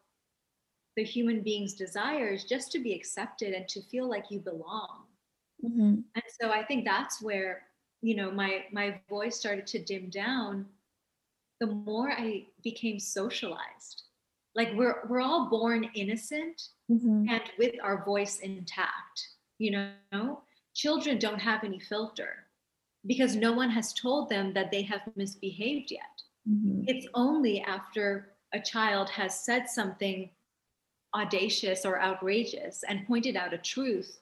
the 0.97 1.03
human 1.05 1.43
being's 1.43 1.73
desire 1.75 2.27
is 2.27 2.43
just 2.43 2.73
to 2.73 2.79
be 2.79 2.93
accepted 2.93 3.53
and 3.53 3.69
to 3.69 3.81
feel 3.83 4.09
like 4.09 4.29
you 4.29 4.39
belong 4.41 5.07
Mhm. 5.63 6.07
and 6.15 6.23
so 6.41 6.51
i 6.51 6.63
think 6.63 6.85
that's 6.85 7.21
where 7.21 7.67
you 8.01 8.15
know 8.15 8.31
my 8.31 8.65
my 8.71 9.01
voice 9.09 9.37
started 9.39 9.67
to 9.67 9.83
dim 9.83 10.09
down 10.09 10.69
the 11.59 11.67
more 11.67 12.11
i 12.11 12.45
became 12.63 12.99
socialized 12.99 14.03
like 14.55 14.73
we're 14.75 15.01
we're 15.07 15.21
all 15.21 15.49
born 15.49 15.89
innocent 15.95 16.69
Mhm. 16.89 17.29
and 17.29 17.43
with 17.57 17.75
our 17.83 18.03
voice 18.05 18.39
intact 18.39 19.17
you 19.59 19.71
know 19.71 20.41
children 20.73 21.17
don't 21.19 21.39
have 21.39 21.63
any 21.63 21.79
filter 21.79 22.45
because 23.05 23.35
no 23.35 23.51
one 23.51 23.69
has 23.69 23.93
told 23.93 24.29
them 24.29 24.53
that 24.53 24.71
they 24.71 24.83
have 24.83 25.01
misbehaved 25.15 25.91
yet 25.91 26.15
Mhm. 26.47 26.85
it's 26.87 27.07
only 27.13 27.61
after 27.61 28.33
a 28.53 28.59
child 28.61 29.09
has 29.09 29.37
said 29.47 29.69
something 29.69 30.29
audacious 31.15 31.85
or 31.85 32.01
outrageous 32.01 32.83
and 32.83 33.05
pointed 33.07 33.35
out 33.35 33.53
a 33.53 33.57
truth 33.57 34.21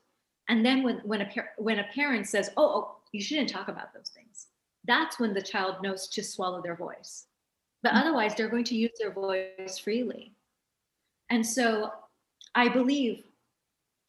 and 0.50 0.66
then 0.66 0.84
when 0.84 0.98
when 1.00 1.22
a 1.22 1.26
par- 1.34 1.54
when 1.58 1.80
a 1.80 1.88
parent 1.94 2.26
says 2.28 2.50
oh, 2.58 2.68
oh 2.78 2.96
you 3.12 3.22
shouldn't 3.22 3.50
talk 3.50 3.68
about 3.68 3.94
those 3.94 4.10
things 4.10 4.48
that's 4.88 5.20
when 5.20 5.34
the 5.34 5.42
child 5.42 5.82
knows 5.82 6.08
to 6.10 6.24
swallow 6.24 6.62
their 6.62 6.76
voice. 6.76 7.26
But 7.84 7.94
Mm. 7.94 8.02
otherwise 8.02 8.36
they're 8.36 8.50
going 8.50 8.64
to 8.66 8.76
use 8.76 8.92
their 9.00 9.12
voice 9.12 9.78
freely. 9.78 10.34
And 11.30 11.46
so 11.46 11.92
i 12.58 12.70
believe 12.70 13.24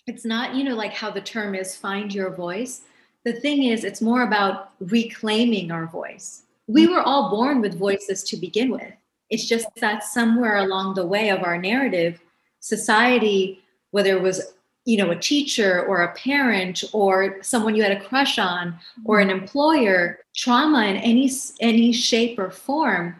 it's 0.06 0.24
not 0.24 0.54
you 0.54 0.62
know 0.62 0.76
like 0.76 0.92
how 0.92 1.10
the 1.10 1.20
term 1.20 1.54
is 1.54 1.76
find 1.76 2.14
your 2.14 2.30
voice. 2.30 2.82
The 3.24 3.32
thing 3.32 3.64
is 3.64 3.82
it's 3.84 4.00
more 4.00 4.22
about 4.22 4.70
reclaiming 4.80 5.72
our 5.72 5.86
voice. 5.86 6.44
We 6.68 6.86
were 6.86 7.02
all 7.02 7.28
born 7.30 7.60
with 7.60 7.78
voices 7.78 8.22
to 8.24 8.36
begin 8.36 8.70
with. 8.70 8.92
It's 9.30 9.46
just 9.46 9.66
that 9.80 10.04
somewhere 10.04 10.58
along 10.58 10.94
the 10.94 11.06
way 11.06 11.30
of 11.30 11.42
our 11.42 11.58
narrative 11.58 12.20
society 12.60 13.62
whether 13.92 14.16
it 14.16 14.22
was 14.22 14.52
you 14.86 14.96
know 14.96 15.10
a 15.10 15.16
teacher 15.16 15.84
or 15.84 16.02
a 16.02 16.14
parent 16.14 16.84
or 16.92 17.42
someone 17.42 17.74
you 17.74 17.82
had 17.82 17.92
a 17.92 18.00
crush 18.00 18.38
on 18.38 18.78
or 19.04 19.20
an 19.20 19.28
mm-hmm. 19.28 19.40
employer 19.40 20.20
trauma 20.34 20.86
in 20.86 20.96
any 20.96 21.30
any 21.60 21.92
shape 21.92 22.38
or 22.38 22.50
form 22.50 23.16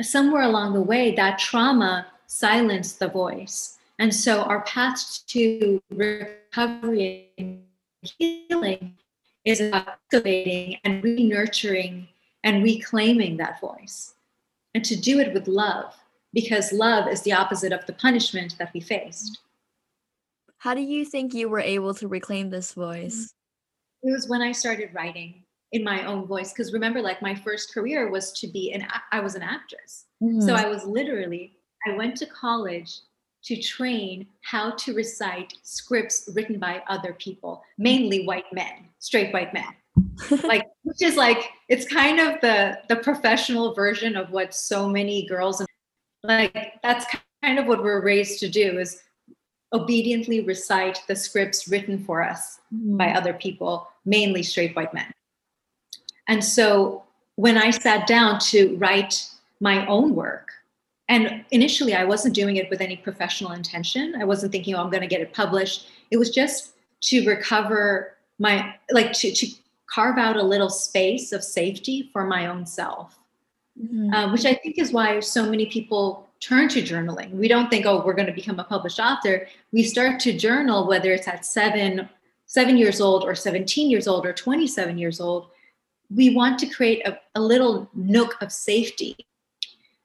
somewhere 0.00 0.42
along 0.42 0.72
the 0.72 0.80
way 0.80 1.14
that 1.14 1.38
trauma 1.38 2.06
silenced 2.26 3.00
the 3.00 3.08
voice. 3.08 3.78
And 3.98 4.14
so 4.14 4.42
our 4.42 4.60
path 4.62 5.26
to 5.26 5.82
recovery 5.90 7.30
and 7.36 7.62
healing 8.00 8.96
is 9.44 9.60
about 9.60 9.98
cultivating 10.10 10.78
and 10.84 11.02
re-nurturing 11.02 12.06
and 12.44 12.62
reclaiming 12.62 13.38
that 13.38 13.60
voice. 13.60 14.14
And 14.74 14.84
to 14.84 14.94
do 14.94 15.18
it 15.18 15.34
with 15.34 15.48
love 15.48 15.96
because 16.32 16.72
love 16.72 17.08
is 17.08 17.22
the 17.22 17.32
opposite 17.32 17.72
of 17.72 17.84
the 17.86 17.94
punishment 17.94 18.56
that 18.58 18.72
we 18.72 18.80
faced 18.80 19.40
How 20.58 20.74
do 20.74 20.80
you 20.80 21.04
think 21.04 21.34
you 21.34 21.48
were 21.48 21.60
able 21.60 21.94
to 21.94 22.08
reclaim 22.08 22.50
this 22.50 22.74
voice? 22.74 23.32
it 24.04 24.12
was 24.12 24.28
when 24.28 24.40
i 24.40 24.52
started 24.52 24.90
writing 24.94 25.42
in 25.72 25.82
my 25.82 26.04
own 26.06 26.24
voice 26.24 26.52
because 26.52 26.72
remember 26.72 27.02
like 27.02 27.20
my 27.20 27.34
first 27.34 27.74
career 27.74 28.08
was 28.12 28.30
to 28.30 28.46
be 28.46 28.70
an 28.72 28.86
i 29.10 29.18
was 29.18 29.34
an 29.34 29.42
actress 29.42 30.04
so 30.20 30.52
Mhm. 30.52 30.56
i 30.56 30.68
was 30.68 30.84
literally 30.84 31.56
i 31.84 31.96
went 31.96 32.14
to 32.18 32.26
college 32.26 33.00
to 33.42 33.60
train 33.60 34.24
how 34.42 34.70
to 34.82 34.94
recite 34.94 35.52
scripts 35.64 36.28
written 36.36 36.60
by 36.60 36.80
other 36.88 37.12
people 37.14 37.60
mainly 37.76 38.24
white 38.24 38.50
men 38.52 38.88
straight 39.00 39.32
white 39.34 39.52
men 39.52 39.72
like 40.44 40.64
which 40.84 41.02
is 41.02 41.16
like 41.16 41.50
it's 41.68 41.86
kind 41.92 42.20
of 42.20 42.40
the 42.40 42.78
the 42.88 42.96
professional 43.08 43.74
version 43.74 44.14
of 44.16 44.30
what 44.30 44.54
so 44.54 44.88
many 44.88 45.26
girls 45.26 45.60
like 46.22 46.74
that's 46.84 47.04
kind 47.42 47.58
of 47.58 47.66
what 47.66 47.82
we're 47.82 48.00
raised 48.04 48.38
to 48.38 48.48
do 48.48 48.78
is 48.78 49.02
obediently 49.72 50.40
recite 50.40 51.02
the 51.08 51.16
scripts 51.16 51.68
written 51.68 51.98
for 52.02 52.22
us 52.22 52.60
by 52.70 53.08
Mhm. 53.08 53.16
other 53.16 53.34
people 53.34 53.88
mainly 54.04 54.42
straight 54.42 54.74
white 54.74 54.94
men 54.94 55.12
and 56.26 56.42
so 56.42 57.02
when 57.36 57.56
i 57.58 57.70
sat 57.70 58.06
down 58.06 58.38
to 58.38 58.76
write 58.76 59.28
my 59.60 59.86
own 59.86 60.14
work 60.14 60.50
and 61.08 61.44
initially 61.50 61.94
i 61.94 62.04
wasn't 62.04 62.34
doing 62.34 62.56
it 62.56 62.70
with 62.70 62.80
any 62.80 62.96
professional 62.96 63.52
intention 63.52 64.14
i 64.20 64.24
wasn't 64.24 64.50
thinking 64.50 64.74
oh 64.74 64.80
i'm 64.82 64.90
going 64.90 65.02
to 65.02 65.06
get 65.06 65.20
it 65.20 65.32
published 65.34 65.88
it 66.10 66.16
was 66.16 66.30
just 66.30 66.72
to 67.00 67.26
recover 67.26 68.14
my 68.38 68.74
like 68.90 69.12
to, 69.12 69.30
to 69.32 69.46
carve 69.86 70.18
out 70.18 70.36
a 70.36 70.42
little 70.42 70.70
space 70.70 71.32
of 71.32 71.42
safety 71.44 72.08
for 72.12 72.24
my 72.24 72.46
own 72.46 72.64
self 72.64 73.18
Mhm. 73.78 74.12
um, 74.14 74.32
which 74.32 74.46
i 74.46 74.54
think 74.54 74.78
is 74.78 74.92
why 74.92 75.20
so 75.20 75.48
many 75.48 75.66
people 75.66 76.27
turn 76.40 76.68
to 76.68 76.82
journaling. 76.82 77.30
We 77.32 77.48
don't 77.48 77.68
think 77.68 77.86
oh 77.86 78.04
we're 78.04 78.14
going 78.14 78.26
to 78.26 78.32
become 78.32 78.58
a 78.58 78.64
published 78.64 79.00
author. 79.00 79.46
We 79.72 79.82
start 79.82 80.20
to 80.20 80.32
journal 80.36 80.86
whether 80.86 81.12
it's 81.12 81.28
at 81.28 81.44
seven 81.44 82.08
seven 82.46 82.78
years 82.78 83.00
old 83.00 83.24
or 83.24 83.34
17 83.34 83.90
years 83.90 84.08
old 84.08 84.24
or 84.24 84.32
27 84.32 84.96
years 84.96 85.20
old 85.20 85.50
we 86.14 86.34
want 86.34 86.58
to 86.58 86.66
create 86.66 87.06
a, 87.06 87.18
a 87.34 87.40
little 87.40 87.88
nook 87.94 88.40
of 88.40 88.50
safety. 88.50 89.14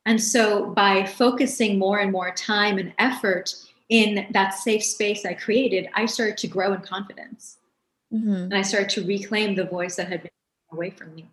And 0.05 0.21
so 0.21 0.65
by 0.71 1.05
focusing 1.05 1.79
more 1.79 1.99
and 1.99 2.11
more 2.11 2.31
time 2.31 2.77
and 2.77 2.93
effort 2.99 3.55
in 3.89 4.27
that 4.31 4.53
safe 4.53 4.83
space 4.83 5.25
i 5.25 5.33
created 5.33 5.89
i 5.93 6.05
started 6.05 6.37
to 6.37 6.47
grow 6.47 6.73
in 6.73 6.81
confidence. 6.81 7.57
Mhm. 8.13 8.43
and 8.43 8.55
i 8.55 8.61
started 8.61 8.89
to 8.91 9.05
reclaim 9.05 9.55
the 9.55 9.65
voice 9.65 9.95
that 9.97 10.07
had 10.07 10.21
been 10.21 10.31
away 10.71 10.89
from 10.89 11.13
me 11.15 11.29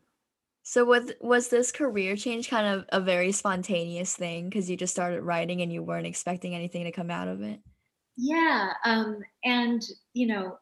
So 0.70 0.84
was 0.84 1.10
was 1.20 1.48
this 1.48 1.72
career 1.72 2.14
change 2.14 2.48
kind 2.48 2.64
of 2.64 2.84
a 2.90 3.00
very 3.00 3.32
spontaneous 3.32 4.14
thing 4.14 4.48
because 4.48 4.70
you 4.70 4.76
just 4.76 4.92
started 4.94 5.22
writing 5.22 5.62
and 5.62 5.72
you 5.72 5.82
weren't 5.82 6.06
expecting 6.06 6.54
anything 6.54 6.84
to 6.84 6.92
come 6.92 7.10
out 7.10 7.26
of 7.26 7.42
it? 7.42 7.58
yeah 8.16 8.72
um, 8.84 9.18
and 9.44 9.82
you 10.12 10.26
know 10.26 10.58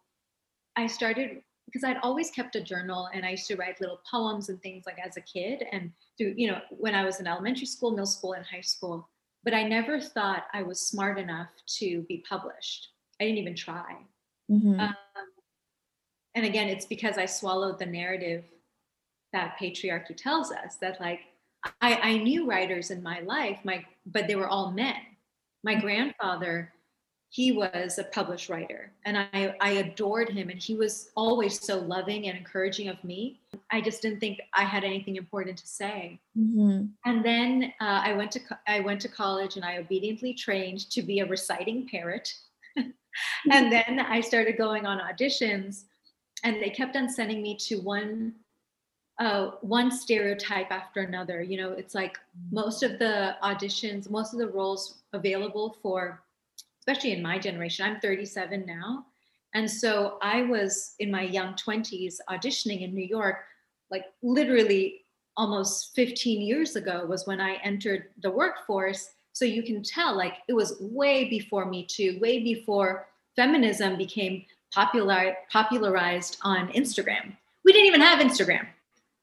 i 0.77 0.87
started 0.87 1.43
because 1.67 1.85
i'd 1.85 1.99
always 2.03 2.31
kept 2.31 2.57
a 2.57 2.61
journal 2.63 3.09
and 3.13 3.27
i 3.27 3.31
used 3.31 3.47
to 3.49 3.57
write 3.57 3.81
little 3.83 4.01
poems 4.11 4.49
and 4.49 4.63
things 4.63 4.85
like 4.87 4.99
as 5.05 5.17
a 5.19 5.21
kid 5.21 5.65
and 5.73 5.93
through 6.17 6.33
you 6.37 6.51
know 6.51 6.61
when 6.71 6.95
i 6.95 7.05
was 7.05 7.21
in 7.21 7.27
elementary 7.27 7.67
school 7.67 7.91
middle 7.91 8.07
school 8.07 8.33
and 8.33 8.47
high 8.47 8.63
school 8.63 9.09
but 9.45 9.53
i 9.53 9.63
never 9.63 10.01
thought 10.01 10.45
i 10.55 10.63
was 10.63 10.81
smart 10.81 11.19
enough 11.19 11.49
to 11.67 12.03
be 12.09 12.25
published 12.29 12.89
i 13.21 13.25
didn't 13.25 13.39
even 13.39 13.57
try 13.57 13.97
Mhm. 14.51 14.81
um, 14.81 14.95
and 16.35 16.47
again 16.47 16.69
it's 16.69 16.87
because 16.87 17.19
i 17.19 17.27
swallowed 17.27 17.79
the 17.79 17.87
narrative 17.87 18.45
that 19.33 19.57
patriarchy 19.61 20.17
tells 20.17 20.51
us 20.51 20.77
that 20.81 21.01
like 21.01 21.21
I, 21.81 21.95
I 21.97 22.17
knew 22.19 22.47
writers 22.47 22.91
in 22.91 23.03
my 23.03 23.21
life 23.21 23.59
my 23.65 23.85
but 24.07 24.27
they 24.27 24.37
were 24.37 24.49
all 24.49 24.71
men 24.71 24.97
my 25.65 25.75
grandfather 25.75 26.73
he 27.31 27.53
was 27.53 27.99
a 27.99 28.05
published 28.05 28.49
writer 28.49 28.91
and 29.05 29.19
I, 29.19 29.55
I 29.61 29.71
adored 29.73 30.31
him 30.31 30.49
and 30.49 30.59
he 30.59 30.75
was 30.75 31.11
always 31.15 31.61
so 31.61 31.79
loving 31.79 32.27
and 32.27 32.39
encouraging 32.39 32.89
of 32.89 33.03
me 33.05 33.41
I 33.71 33.81
just 33.81 34.03
didn't 34.03 34.21
think 34.21 34.41
I 34.55 34.65
had 34.65 34.85
anything 34.85 35.17
important 35.17 35.59
to 35.59 35.67
say. 35.67 36.21
Mm-hmm. 36.37 36.87
And 37.05 37.25
then 37.25 37.73
uh, 37.81 38.03
I 38.05 38.15
went 38.15 38.31
to 38.33 38.41
co- 38.41 38.57
I 38.67 38.81
went 38.81 39.01
to 39.03 39.09
college 39.09 39.57
and 39.57 39.65
I 39.65 39.79
obediently 39.79 40.35
trained 40.35 40.91
to 40.91 41.03
be 41.03 41.21
a 41.21 41.27
reciting 41.27 41.87
parrot. 41.89 42.33
and 42.77 42.93
then 43.73 44.01
I 44.01 44.21
started 44.21 44.57
going 44.57 44.87
on 44.87 45.01
auditions, 45.01 45.85
and 46.45 46.57
they 46.63 46.71
kept 46.71 46.97
on 46.97 47.09
sending 47.09 47.43
me 47.43 47.57
to 47.67 47.77
one 47.77 48.35
uh, 49.19 49.51
one 49.63 49.91
stereotype 49.91 50.71
after 50.71 51.01
another. 51.01 51.43
You 51.43 51.57
know, 51.59 51.73
it's 51.73 51.95
like 51.95 52.19
most 52.51 52.83
of 52.83 52.99
the 52.99 53.37
auditions, 53.43 54.11
most 54.11 54.33
of 54.33 54.39
the 54.39 54.49
roles 54.49 54.99
available 55.13 55.77
for, 55.83 56.23
especially 56.81 57.13
in 57.13 57.23
my 57.23 57.39
generation. 57.39 57.85
I'm 57.85 58.01
37 58.01 58.65
now, 58.67 59.07
and 59.55 59.71
so 59.71 60.19
I 60.23 60.43
was 60.43 60.95
in 60.99 61.11
my 61.11 61.23
young 61.23 61.55
20s 61.55 62.17
auditioning 62.29 62.83
in 62.83 62.95
New 62.95 63.07
York, 63.07 63.39
like 63.91 64.05
literally 64.23 65.03
almost 65.37 65.95
15 65.95 66.43
years 66.43 66.77
ago 66.77 67.07
was 67.07 67.27
when 67.27 67.41
I 67.41 67.55
entered 67.65 68.07
the 68.23 68.31
workforce. 68.31 69.11
So 69.33 69.45
you 69.45 69.63
can 69.63 69.83
tell, 69.83 70.17
like, 70.17 70.39
it 70.49 70.53
was 70.53 70.77
way 70.81 71.29
before 71.29 71.65
Me 71.65 71.87
Too, 71.87 72.19
way 72.21 72.43
before 72.43 73.07
feminism 73.37 73.97
became 73.97 74.45
popular 74.75 75.37
popularized 75.51 76.39
on 76.43 76.69
Instagram. 76.73 77.37
We 77.65 77.73
didn't 77.73 77.87
even 77.87 78.01
have 78.01 78.19
Instagram. 78.19 78.67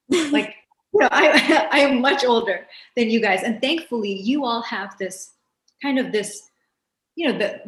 Like, 0.10 0.56
you 0.94 1.00
know, 1.02 1.10
I, 1.12 1.68
I 1.72 1.80
am 1.80 2.02
much 2.02 2.24
older 2.24 2.66
than 2.96 3.10
you 3.10 3.20
guys, 3.20 3.44
and 3.44 3.62
thankfully, 3.62 4.14
you 4.14 4.46
all 4.46 4.62
have 4.62 4.98
this 4.98 5.32
kind 5.82 6.00
of 6.00 6.12
this, 6.12 6.50
you 7.16 7.32
know, 7.32 7.38
the 7.38 7.62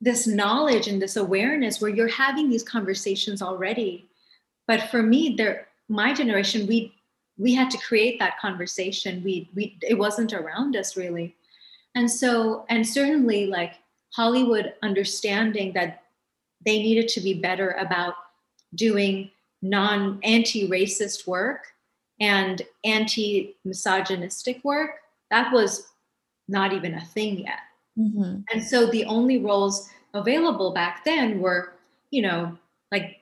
this 0.00 0.26
knowledge 0.26 0.88
and 0.88 1.00
this 1.00 1.16
awareness 1.16 1.80
where 1.80 1.90
you're 1.90 2.08
having 2.08 2.48
these 2.48 2.62
conversations 2.62 3.42
already. 3.42 4.08
But 4.66 4.88
for 4.90 5.02
me, 5.02 5.34
there, 5.36 5.68
my 5.88 6.14
generation, 6.14 6.66
we 6.66 6.94
we 7.38 7.54
had 7.54 7.70
to 7.70 7.78
create 7.78 8.18
that 8.18 8.38
conversation. 8.38 9.22
We 9.24 9.50
we 9.54 9.78
it 9.82 9.98
wasn't 9.98 10.32
around 10.32 10.76
us 10.76 10.96
really, 10.96 11.36
and 11.94 12.10
so 12.10 12.64
and 12.68 12.86
certainly 12.86 13.46
like 13.46 13.74
Hollywood 14.14 14.74
understanding 14.82 15.72
that 15.74 16.02
they 16.64 16.78
needed 16.78 17.08
to 17.08 17.20
be 17.20 17.34
better 17.34 17.70
about 17.72 18.14
doing 18.74 19.30
non 19.62 20.18
anti-racist 20.22 21.26
work 21.26 21.66
and 22.20 22.62
anti-misogynistic 22.84 24.62
work 24.64 24.90
that 25.30 25.52
was 25.52 25.88
not 26.48 26.72
even 26.72 26.94
a 26.94 27.04
thing 27.06 27.40
yet 27.40 27.60
Mm-hmm. 27.98 28.42
and 28.52 28.62
so 28.62 28.86
the 28.86 29.04
only 29.06 29.38
roles 29.38 29.88
available 30.14 30.72
back 30.72 31.04
then 31.04 31.40
were 31.40 31.72
you 32.10 32.22
know 32.22 32.56
like 32.92 33.16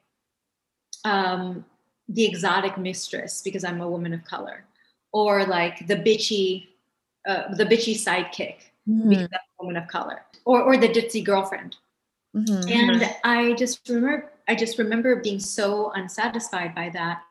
um 1.07 1.65
the 2.11 2.25
exotic 2.27 2.77
mistress 2.77 3.41
because 3.43 3.65
i'm 3.65 3.81
a 3.81 3.89
woman 3.89 4.13
of 4.13 4.23
color 4.25 4.65
or 5.13 5.47
like 5.47 5.87
the 5.87 5.97
bitchy 5.97 6.67
uh, 7.27 7.53
the 7.55 7.65
bitchy 7.65 7.95
sidekick 7.97 8.57
Mm-hmm. 8.89 9.09
because 9.09 9.29
i'm 9.33 9.41
a 9.61 9.65
woman 9.65 9.77
of 9.83 9.89
color 9.89 10.23
or 10.45 10.63
or 10.63 10.77
the 10.77 10.89
ditzy 10.89 11.25
girlfriend 11.25 11.77
Mm-hmm. 12.37 12.69
and 12.69 13.11
i 13.25 13.55
just 13.55 13.89
remember 13.89 14.31
i 14.49 14.55
just 14.55 14.79
remember 14.79 15.17
being 15.17 15.39
so 15.39 15.93
unsatisfied 15.93 16.75
by 16.75 16.89
that 16.89 17.23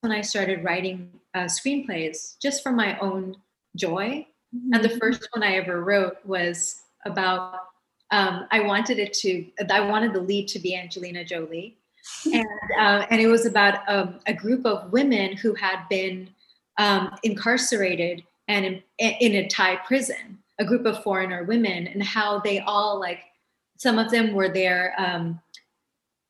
when 0.00 0.12
i 0.12 0.20
started 0.20 0.64
writing 0.64 1.10
uh, 1.34 1.44
screenplays 1.44 2.38
just 2.40 2.62
for 2.62 2.72
my 2.72 2.98
own 2.98 3.36
joy. 3.76 4.26
And 4.72 4.84
the 4.84 4.98
first 4.98 5.26
one 5.32 5.42
i 5.42 5.54
ever 5.54 5.82
wrote 5.82 6.16
was 6.24 6.82
about 7.06 7.54
um, 8.10 8.46
i 8.50 8.60
wanted 8.60 8.98
it 8.98 9.14
to 9.14 9.46
i 9.70 9.80
wanted 9.80 10.12
the 10.12 10.20
lead 10.20 10.48
to 10.48 10.58
be 10.58 10.76
angelina 10.76 11.24
jolie. 11.24 11.78
And 12.26 12.46
uh, 12.78 13.06
and 13.10 13.20
it 13.20 13.28
was 13.28 13.46
about 13.46 13.88
um, 13.88 14.18
a 14.26 14.34
group 14.34 14.66
of 14.66 14.92
women 14.92 15.36
who 15.36 15.54
had 15.54 15.88
been 15.88 16.28
um, 16.78 17.14
incarcerated 17.22 18.24
and 18.48 18.66
in, 18.66 18.82
in 18.98 19.34
a 19.36 19.48
thai 19.48 19.76
prison 19.76 20.38
a 20.58 20.64
group 20.64 20.84
of 20.84 21.02
foreigner 21.02 21.44
women 21.44 21.86
and 21.86 22.02
how 22.02 22.40
they 22.40 22.58
all 22.60 23.00
like 23.00 23.20
some 23.78 23.98
of 23.98 24.10
them 24.10 24.34
were 24.34 24.48
there 24.48 24.94
um, 24.98 25.40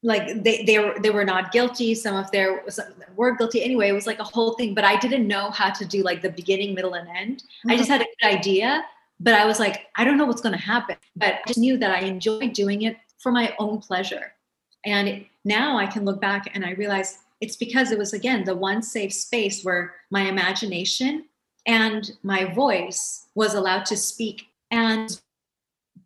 like 0.03 0.43
they 0.43 0.65
they 0.65 0.79
were 0.79 0.95
they 1.01 1.11
were 1.11 1.25
not 1.25 1.53
guilty. 1.53 1.95
Some 1.95 2.17
of 2.17 2.31
their 2.31 2.63
some 2.69 2.87
were 3.17 3.37
guilty. 3.37 3.63
Anyway 3.63 3.89
it 3.89 3.93
was 3.93 4.07
like 4.07 4.19
a 4.19 4.25
whole 4.25 4.55
thing 4.55 4.75
but 4.75 4.85
i 4.85 4.97
didn't 4.97 5.27
know 5.27 5.51
how 5.51 5.71
to 5.71 5.85
do 5.85 6.03
like 6.03 6.23
the 6.23 6.31
beginning 6.31 6.75
middle 6.75 6.95
and 6.95 7.09
end. 7.09 7.45
I 7.69 7.77
just 7.77 7.91
mm-hmm. 7.91 8.01
had 8.01 8.03
a 8.03 8.07
good 8.21 8.39
idea 8.39 8.85
but 9.21 9.35
i 9.35 9.45
was 9.45 9.61
like 9.61 9.87
i 9.97 10.05
don't 10.05 10.19
know 10.19 10.25
what's 10.25 10.41
going 10.41 10.55
to 10.55 10.61
happen 10.61 10.97
but 11.15 11.29
i 11.29 11.41
just 11.47 11.59
knew 11.59 11.77
that 11.79 11.91
i 11.91 12.01
enjoyed 12.01 12.53
doing 12.53 12.83
it 12.83 12.97
for 13.19 13.31
my 13.31 13.55
own 13.59 13.79
pleasure. 13.79 14.33
And 14.85 15.25
now 15.45 15.79
i 15.79 15.87
can 15.87 16.05
look 16.05 16.21
back 16.21 16.51
and 16.55 16.65
i 16.65 16.73
realize 16.73 17.19
it's 17.41 17.57
because 17.57 17.91
it 17.91 17.99
was 17.99 18.13
again 18.13 18.45
the 18.45 18.55
one 18.55 18.83
safe 18.83 19.13
space 19.13 19.63
where 19.63 19.95
my 20.11 20.23
imagination 20.23 21.25
and 21.67 22.13
my 22.23 22.45
voice 22.45 23.27
was 23.35 23.55
allowed 23.55 23.87
to 23.87 23.97
speak. 23.97 24.47
And 24.71 25.21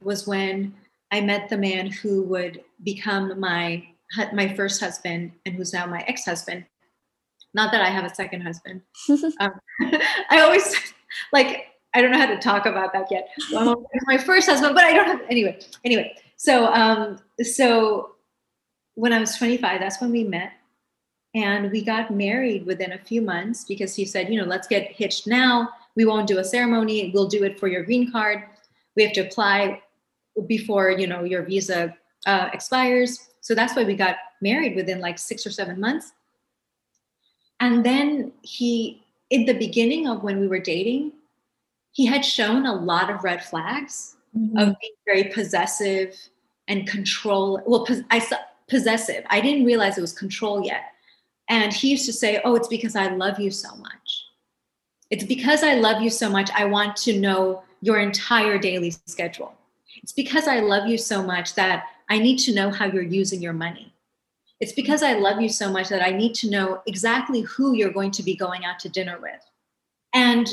was 0.02 0.26
when 0.26 0.74
I 1.12 1.20
met 1.20 1.48
the 1.48 1.58
man 1.58 1.90
who 1.90 2.22
would 2.24 2.62
become 2.82 3.38
my 3.38 3.86
my 4.32 4.54
first 4.54 4.80
husband 4.80 5.32
and 5.44 5.54
who's 5.54 5.72
now 5.72 5.86
my 5.86 6.04
ex-husband. 6.06 6.64
Not 7.54 7.72
that 7.72 7.80
I 7.80 7.88
have 7.88 8.04
a 8.04 8.14
second 8.14 8.42
husband. 8.42 8.82
Um, 9.40 9.52
I 10.30 10.40
always 10.40 10.74
like 11.32 11.66
I 11.94 12.02
don't 12.02 12.10
know 12.10 12.18
how 12.18 12.26
to 12.26 12.38
talk 12.38 12.66
about 12.66 12.92
that 12.92 13.06
yet. 13.10 13.30
Well, 13.50 13.86
my 14.06 14.18
first 14.18 14.48
husband, 14.48 14.74
but 14.74 14.84
I 14.84 14.92
don't 14.92 15.06
have 15.06 15.22
anyway. 15.30 15.58
Anyway, 15.84 16.14
so 16.36 16.66
um, 16.66 17.18
so 17.42 18.12
when 18.94 19.12
I 19.12 19.18
was 19.18 19.36
25, 19.36 19.80
that's 19.80 20.00
when 20.00 20.10
we 20.10 20.24
met, 20.24 20.52
and 21.34 21.70
we 21.70 21.82
got 21.82 22.10
married 22.10 22.66
within 22.66 22.92
a 22.92 22.98
few 22.98 23.22
months 23.22 23.64
because 23.64 23.94
he 23.94 24.04
said, 24.04 24.30
you 24.30 24.40
know, 24.40 24.46
let's 24.46 24.66
get 24.66 24.92
hitched 24.92 25.26
now. 25.26 25.70
We 25.94 26.04
won't 26.04 26.26
do 26.26 26.38
a 26.38 26.44
ceremony. 26.44 27.10
We'll 27.14 27.28
do 27.28 27.44
it 27.44 27.58
for 27.58 27.68
your 27.68 27.84
green 27.84 28.12
card. 28.12 28.42
We 28.94 29.02
have 29.02 29.12
to 29.14 29.20
apply 29.20 29.82
before 30.46 30.90
you 30.90 31.06
know 31.06 31.24
your 31.24 31.42
visa 31.42 31.94
uh, 32.26 32.48
expires. 32.52 33.28
So 33.40 33.54
that's 33.54 33.76
why 33.76 33.84
we 33.84 33.94
got 33.94 34.16
married 34.42 34.76
within 34.76 35.00
like 35.00 35.18
six 35.18 35.46
or 35.46 35.50
seven 35.50 35.80
months. 35.80 36.12
And 37.60 37.84
then 37.84 38.32
he, 38.42 39.02
in 39.30 39.46
the 39.46 39.54
beginning 39.54 40.08
of 40.08 40.22
when 40.22 40.40
we 40.40 40.48
were 40.48 40.58
dating, 40.58 41.12
he 41.92 42.04
had 42.04 42.24
shown 42.24 42.66
a 42.66 42.74
lot 42.74 43.10
of 43.10 43.24
red 43.24 43.42
flags 43.44 44.16
Mm-hmm. 44.36 44.58
of 44.58 44.76
being 44.80 44.92
very 45.06 45.24
possessive 45.24 46.14
and 46.68 46.86
control. 46.86 47.62
Well, 47.66 47.86
pos- 47.86 48.02
I 48.10 48.18
saw 48.18 48.36
possessive. 48.68 49.24
I 49.30 49.40
didn't 49.40 49.64
realize 49.64 49.96
it 49.96 50.02
was 50.02 50.12
control 50.12 50.62
yet. 50.62 50.82
And 51.48 51.72
he 51.72 51.88
used 51.90 52.04
to 52.06 52.12
say, 52.12 52.40
"Oh, 52.44 52.54
it's 52.54 52.68
because 52.68 52.96
I 52.96 53.06
love 53.14 53.38
you 53.40 53.50
so 53.50 53.74
much. 53.76 54.24
It's 55.10 55.24
because 55.24 55.62
I 55.62 55.74
love 55.74 56.02
you 56.02 56.10
so 56.10 56.28
much. 56.28 56.50
I 56.54 56.64
want 56.66 56.96
to 56.96 57.18
know 57.18 57.62
your 57.80 57.98
entire 57.98 58.58
daily 58.58 58.90
schedule. 59.06 59.54
It's 60.06 60.12
because 60.12 60.46
I 60.46 60.60
love 60.60 60.86
you 60.86 60.98
so 60.98 61.20
much 61.20 61.56
that 61.56 61.86
I 62.08 62.20
need 62.20 62.38
to 62.38 62.54
know 62.54 62.70
how 62.70 62.86
you're 62.86 63.02
using 63.02 63.42
your 63.42 63.52
money. 63.52 63.92
It's 64.60 64.70
because 64.70 65.02
I 65.02 65.14
love 65.14 65.40
you 65.40 65.48
so 65.48 65.68
much 65.68 65.88
that 65.88 66.00
I 66.00 66.12
need 66.12 66.32
to 66.36 66.48
know 66.48 66.80
exactly 66.86 67.40
who 67.40 67.74
you're 67.74 67.90
going 67.90 68.12
to 68.12 68.22
be 68.22 68.36
going 68.36 68.64
out 68.64 68.78
to 68.78 68.88
dinner 68.88 69.18
with." 69.20 69.42
And 70.14 70.46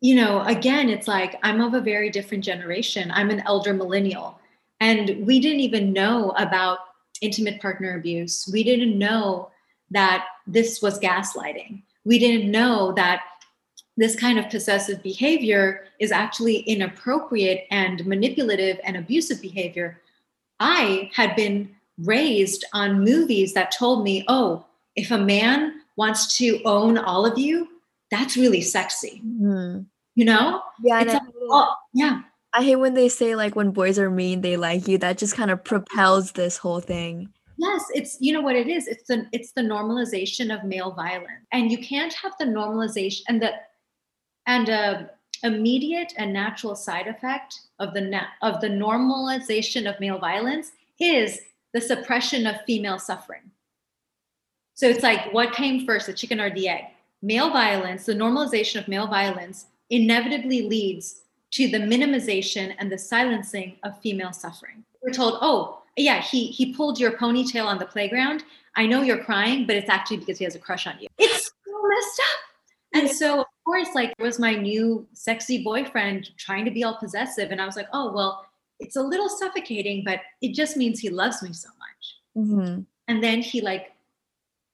you 0.00 0.14
know, 0.14 0.42
again, 0.44 0.88
it's 0.88 1.08
like 1.08 1.36
I'm 1.42 1.60
of 1.60 1.74
a 1.74 1.80
very 1.80 2.10
different 2.10 2.44
generation. 2.44 3.10
I'm 3.10 3.30
an 3.30 3.42
elder 3.44 3.74
millennial. 3.74 4.38
And 4.78 5.26
we 5.26 5.40
didn't 5.40 5.58
even 5.58 5.92
know 5.92 6.30
about 6.36 6.78
intimate 7.22 7.60
partner 7.60 7.96
abuse. 7.96 8.48
We 8.52 8.62
didn't 8.62 8.96
know 8.96 9.50
that 9.90 10.26
this 10.46 10.80
was 10.80 11.00
gaslighting. 11.00 11.82
We 12.04 12.20
didn't 12.20 12.52
know 12.52 12.92
that 12.92 13.22
this 13.96 14.16
kind 14.16 14.38
of 14.38 14.50
possessive 14.50 15.02
behavior 15.02 15.84
is 16.00 16.10
actually 16.10 16.58
inappropriate 16.60 17.66
and 17.70 18.04
manipulative 18.06 18.80
and 18.84 18.96
abusive 18.96 19.40
behavior. 19.40 20.00
I 20.60 21.10
had 21.14 21.36
been 21.36 21.70
raised 21.98 22.64
on 22.72 23.04
movies 23.04 23.54
that 23.54 23.70
told 23.70 24.02
me, 24.02 24.24
oh, 24.28 24.66
if 24.96 25.10
a 25.10 25.18
man 25.18 25.80
wants 25.96 26.36
to 26.38 26.60
own 26.64 26.98
all 26.98 27.24
of 27.24 27.38
you, 27.38 27.68
that's 28.10 28.36
really 28.36 28.60
sexy. 28.60 29.22
Mhm. 29.24 29.86
You 30.14 30.24
know? 30.24 30.62
Yeah, 30.82 31.00
It's 31.00 31.14
I, 31.14 31.20
Oh, 31.50 31.74
yeah. 31.92 32.22
I 32.52 32.62
hate 32.62 32.76
when 32.76 32.94
they 32.94 33.08
say 33.08 33.34
like 33.34 33.56
when 33.56 33.70
boys 33.70 33.98
are 33.98 34.10
mean, 34.10 34.40
they 34.40 34.56
like 34.56 34.86
you. 34.86 34.98
That 34.98 35.18
just 35.18 35.36
kind 35.36 35.50
of 35.50 35.64
propels 35.64 36.32
this 36.32 36.56
whole 36.56 36.80
thing. 36.80 37.28
Yes, 37.56 37.84
it's 37.94 38.16
you 38.20 38.32
know 38.32 38.40
what 38.40 38.56
it 38.56 38.68
is. 38.68 38.86
It's 38.86 39.04
the 39.04 39.26
it's 39.32 39.52
the 39.52 39.62
normalization 39.62 40.56
of 40.56 40.64
male 40.64 40.92
violence, 40.92 41.46
and 41.52 41.70
you 41.70 41.78
can't 41.78 42.12
have 42.14 42.32
the 42.38 42.46
normalization 42.46 43.22
and 43.28 43.42
the 43.42 43.52
and 44.46 44.68
a 44.68 45.10
immediate 45.42 46.12
and 46.16 46.32
natural 46.32 46.74
side 46.74 47.06
effect 47.06 47.60
of 47.78 47.92
the 47.92 48.00
na- 48.00 48.26
of 48.42 48.60
the 48.60 48.68
normalization 48.68 49.88
of 49.88 50.00
male 50.00 50.18
violence 50.18 50.72
is 50.98 51.38
the 51.72 51.80
suppression 51.80 52.46
of 52.46 52.60
female 52.62 52.98
suffering. 52.98 53.50
So 54.74 54.86
it's 54.86 55.02
like 55.02 55.32
what 55.32 55.52
came 55.52 55.86
first, 55.86 56.06
the 56.06 56.12
chicken 56.12 56.40
or 56.40 56.52
the 56.52 56.68
egg? 56.68 56.84
Male 57.22 57.50
violence, 57.50 58.06
the 58.06 58.14
normalization 58.14 58.80
of 58.80 58.88
male 58.88 59.06
violence 59.06 59.66
inevitably 59.90 60.62
leads 60.62 61.22
to 61.52 61.68
the 61.68 61.78
minimization 61.78 62.74
and 62.78 62.90
the 62.90 62.98
silencing 62.98 63.76
of 63.84 64.00
female 64.00 64.32
suffering. 64.32 64.84
We're 65.02 65.12
told, 65.12 65.38
oh, 65.40 65.82
yeah, 65.96 66.20
he 66.20 66.46
he 66.46 66.74
pulled 66.74 66.98
your 66.98 67.12
ponytail 67.12 67.66
on 67.66 67.78
the 67.78 67.86
playground. 67.86 68.44
I 68.76 68.86
know 68.86 69.02
you're 69.02 69.22
crying, 69.22 69.66
but 69.66 69.76
it's 69.76 69.88
actually 69.88 70.16
because 70.16 70.38
he 70.38 70.44
has 70.44 70.56
a 70.56 70.58
crush 70.58 70.86
on 70.86 70.94
you. 70.98 71.06
It's 71.18 71.52
so 71.64 71.88
messed 71.88 72.20
up. 72.20 73.00
And 73.00 73.10
so, 73.10 73.44
course, 73.64 73.88
like 73.94 74.12
it 74.18 74.22
was 74.22 74.38
my 74.38 74.54
new 74.54 75.06
sexy 75.12 75.62
boyfriend 75.62 76.30
trying 76.36 76.64
to 76.64 76.70
be 76.70 76.84
all 76.84 76.96
possessive. 76.96 77.50
And 77.50 77.60
I 77.60 77.66
was 77.66 77.76
like, 77.76 77.88
oh, 77.92 78.12
well, 78.12 78.46
it's 78.80 78.96
a 78.96 79.02
little 79.02 79.28
suffocating, 79.28 80.02
but 80.04 80.20
it 80.42 80.54
just 80.54 80.76
means 80.76 81.00
he 81.00 81.10
loves 81.10 81.42
me 81.42 81.52
so 81.52 81.68
much. 81.78 82.46
Mm-hmm. 82.46 82.80
And 83.08 83.22
then 83.22 83.40
he, 83.40 83.60
like, 83.60 83.92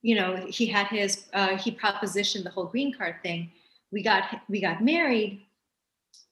you 0.02 0.14
know, 0.14 0.46
he 0.48 0.66
had 0.66 0.86
his, 0.86 1.26
uh, 1.34 1.56
he 1.56 1.70
propositioned 1.70 2.44
the 2.44 2.50
whole 2.50 2.64
green 2.64 2.92
card 2.92 3.16
thing. 3.22 3.50
We 3.92 4.02
got, 4.02 4.40
we 4.48 4.60
got 4.60 4.82
married. 4.82 5.42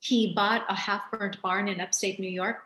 He 0.01 0.33
bought 0.35 0.65
a 0.69 0.75
half 0.75 1.11
burnt 1.11 1.41
barn 1.43 1.69
in 1.69 1.81
upstate 1.81 2.19
New 2.19 2.31
York. 2.31 2.63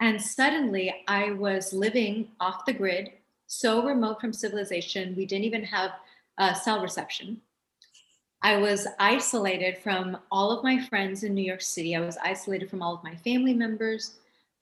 And 0.00 0.20
suddenly 0.20 1.04
I 1.06 1.30
was 1.30 1.72
living 1.72 2.28
off 2.40 2.66
the 2.66 2.72
grid, 2.72 3.12
so 3.46 3.84
remote 3.84 4.20
from 4.20 4.32
civilization. 4.32 5.14
We 5.16 5.26
didn't 5.26 5.44
even 5.44 5.64
have 5.64 5.92
uh, 6.38 6.54
cell 6.54 6.82
reception 6.82 7.40
I 8.42 8.56
was 8.56 8.86
isolated 8.98 9.78
from 9.78 10.18
all 10.30 10.50
of 10.50 10.64
my 10.64 10.84
friends 10.86 11.22
in 11.22 11.34
New 11.34 11.44
York 11.44 11.62
City. 11.62 11.94
I 11.94 12.00
was 12.00 12.18
isolated 12.22 12.68
from 12.68 12.82
all 12.82 12.94
of 12.94 13.04
my 13.04 13.14
family 13.16 13.54
members. 13.54 14.14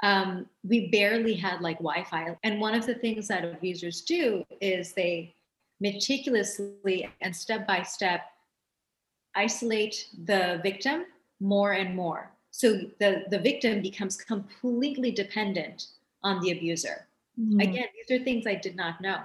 Um, 0.03 0.47
we 0.65 0.89
barely 0.89 1.35
had 1.35 1.61
like 1.61 1.79
Wi 1.79 2.05
Fi. 2.05 2.37
And 2.43 2.61
one 2.61 2.75
of 2.75 2.87
the 2.87 2.95
things 2.95 3.29
that 3.29 3.45
abusers 3.45 4.03
do 4.03 4.45
is 4.61 4.93
they 4.93 5.35
meticulously 5.81 7.09
and 7.23 7.35
step 7.35 7.67
by 7.67 7.83
step 7.83 8.23
isolate 9.35 10.09
the 10.25 10.61
victim 10.63 11.07
more 11.41 11.73
and 11.73 11.95
more. 11.95 12.31
So 12.51 12.81
the, 12.99 13.25
the 13.31 13.39
victim 13.39 13.81
becomes 13.81 14.17
completely 14.17 15.11
dependent 15.11 15.87
on 16.23 16.41
the 16.41 16.51
abuser. 16.51 17.07
Mm-hmm. 17.39 17.61
Again, 17.61 17.87
these 17.95 18.21
are 18.21 18.25
things 18.25 18.47
I 18.47 18.57
did 18.57 18.77
not 18.77 19.01
know. 19.01 19.21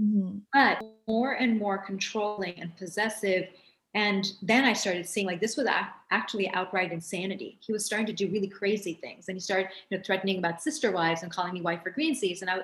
Mm-hmm. 0.00 0.38
But 0.52 0.82
more 1.06 1.34
and 1.34 1.58
more 1.58 1.78
controlling 1.78 2.54
and 2.58 2.74
possessive 2.76 3.48
and 3.94 4.32
then 4.40 4.64
I 4.64 4.72
started 4.72 5.06
seeing 5.08 5.26
like 5.26 5.40
this 5.40 5.56
was 5.56 5.66
actually 6.10 6.48
outright 6.50 6.92
insanity. 6.92 7.58
He 7.60 7.72
was 7.72 7.84
starting 7.84 8.06
to 8.06 8.12
do 8.12 8.28
really 8.28 8.46
crazy 8.46 8.94
things, 8.94 9.28
and 9.28 9.36
he 9.36 9.40
started 9.40 9.68
you 9.88 9.96
know, 9.96 10.04
threatening 10.04 10.38
about 10.38 10.62
sister 10.62 10.92
wives 10.92 11.22
and 11.22 11.32
calling 11.32 11.54
me 11.54 11.60
wife 11.60 11.82
for 11.82 11.90
greensies. 11.90 12.40
And 12.40 12.50
I, 12.50 12.60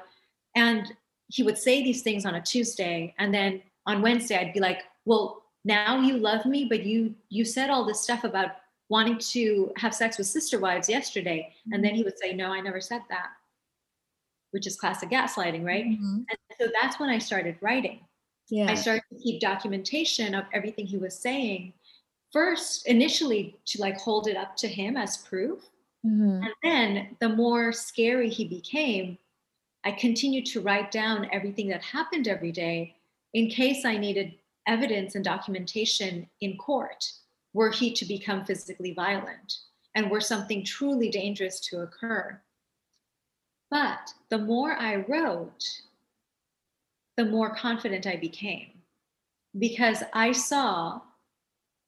and 0.55 0.95
he 1.29 1.43
would 1.43 1.59
say 1.59 1.83
these 1.83 2.03
things 2.03 2.25
on 2.27 2.37
a 2.37 2.41
Tuesday, 2.41 3.13
and 3.19 3.35
then 3.35 3.61
on 3.87 4.03
Wednesday 4.03 4.37
I'd 4.37 4.53
be 4.53 4.61
like, 4.61 4.85
"Well, 5.05 5.43
now 5.65 6.01
you 6.01 6.17
love 6.17 6.47
me, 6.47 6.67
but 6.67 6.85
you 6.85 7.15
you 7.29 7.45
said 7.45 7.71
all 7.71 7.85
this 7.85 8.01
stuff 8.01 8.23
about 8.23 8.51
wanting 8.89 9.19
to 9.19 9.73
have 9.77 9.93
sex 9.93 10.19
with 10.19 10.29
sister 10.29 10.61
wives 10.61 10.89
yesterday," 10.89 11.53
and 11.73 11.85
then 11.85 11.97
he 11.97 12.05
would 12.05 12.19
say, 12.19 12.35
"No, 12.35 12.53
I 12.53 12.61
never 12.61 12.81
said 12.81 13.03
that," 13.09 13.31
which 14.53 14.69
is 14.69 14.77
classic 14.77 15.11
gaslighting, 15.11 15.65
right? 15.65 15.87
Mm-hmm. 15.87 16.19
And 16.19 16.39
so 16.61 16.69
that's 16.81 17.01
when 17.01 17.11
I 17.11 17.19
started 17.19 17.57
writing 17.61 17.99
yeah. 18.49 18.71
I 18.71 18.75
started 18.75 19.03
to 19.13 19.19
keep 19.19 19.41
documentation 19.41 20.35
of 20.35 20.45
everything 20.53 20.87
he 20.87 20.99
was 20.99 21.19
saying. 21.19 21.73
First, 22.33 22.87
initially 22.87 23.57
to 23.67 23.81
like 23.81 23.99
hold 23.99 24.29
it 24.29 24.37
up 24.37 24.57
to 24.57 24.69
him 24.69 24.97
as 24.97 25.19
proof. 25.19 25.61
Mm-hmm. 26.05 26.43
And 26.45 26.55
then 26.63 27.17
the 27.21 27.29
more 27.29 27.73
scary 27.73 28.29
he 28.29 28.45
became, 28.45 29.19
I 29.85 29.93
continued 29.93 30.47
to 30.47 30.61
write 30.61 30.91
down 30.91 31.29
everything 31.33 31.69
that 31.69 31.83
happened 31.83 32.29
every 32.29 32.53
day 32.53 32.97
in 33.35 33.49
case 33.49 33.85
I 33.85 33.97
needed 33.97 34.35
evidence 34.67 35.15
and 35.15 35.25
documentation 35.25 36.29
in 36.41 36.57
court 36.57 37.05
were 37.53 37.71
he 37.71 37.93
to 37.93 38.05
become 38.05 38.45
physically 38.45 38.93
violent 38.93 39.59
and 39.95 40.11
were 40.11 40.21
something 40.21 40.65
truly 40.65 41.09
dangerous 41.09 41.61
to 41.61 41.81
occur. 41.81 42.41
But 43.71 44.13
the 44.29 44.39
more 44.39 44.73
I 44.73 44.97
wrote, 44.97 45.65
the 47.17 47.25
more 47.25 47.55
confident 47.55 48.07
I 48.07 48.17
became 48.17 48.69
because 49.59 50.03
I 50.13 50.33
saw 50.33 51.01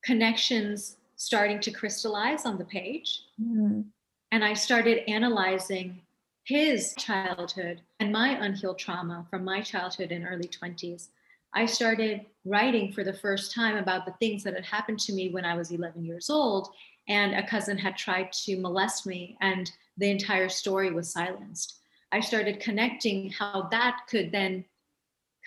connections 0.04 0.96
starting 1.16 1.60
to 1.60 1.70
crystallize 1.70 2.46
on 2.46 2.56
the 2.58 2.64
page. 2.64 3.22
Mm-hmm. 3.40 3.82
And 4.30 4.44
I 4.44 4.54
started 4.54 5.08
analyzing 5.10 6.00
his 6.44 6.94
childhood 6.96 7.82
and 8.00 8.12
my 8.12 8.30
unhealed 8.44 8.78
trauma 8.78 9.26
from 9.28 9.44
my 9.44 9.60
childhood 9.60 10.12
and 10.12 10.26
early 10.26 10.48
20s. 10.48 11.08
I 11.54 11.66
started 11.66 12.24
writing 12.44 12.92
for 12.92 13.04
the 13.04 13.12
first 13.12 13.54
time 13.54 13.76
about 13.76 14.06
the 14.06 14.12
things 14.12 14.44
that 14.44 14.54
had 14.54 14.64
happened 14.64 15.00
to 15.00 15.12
me 15.12 15.30
when 15.30 15.44
I 15.44 15.56
was 15.56 15.70
11 15.70 16.04
years 16.04 16.30
old. 16.30 16.68
And 17.08 17.34
a 17.34 17.46
cousin 17.46 17.78
had 17.78 17.96
tried 17.96 18.32
to 18.32 18.60
molest 18.60 19.06
me, 19.06 19.38
and 19.40 19.70
the 19.96 20.10
entire 20.10 20.50
story 20.50 20.92
was 20.92 21.10
silenced. 21.10 21.78
I 22.12 22.20
started 22.20 22.60
connecting 22.60 23.30
how 23.30 23.68
that 23.70 24.00
could 24.10 24.30
then 24.30 24.64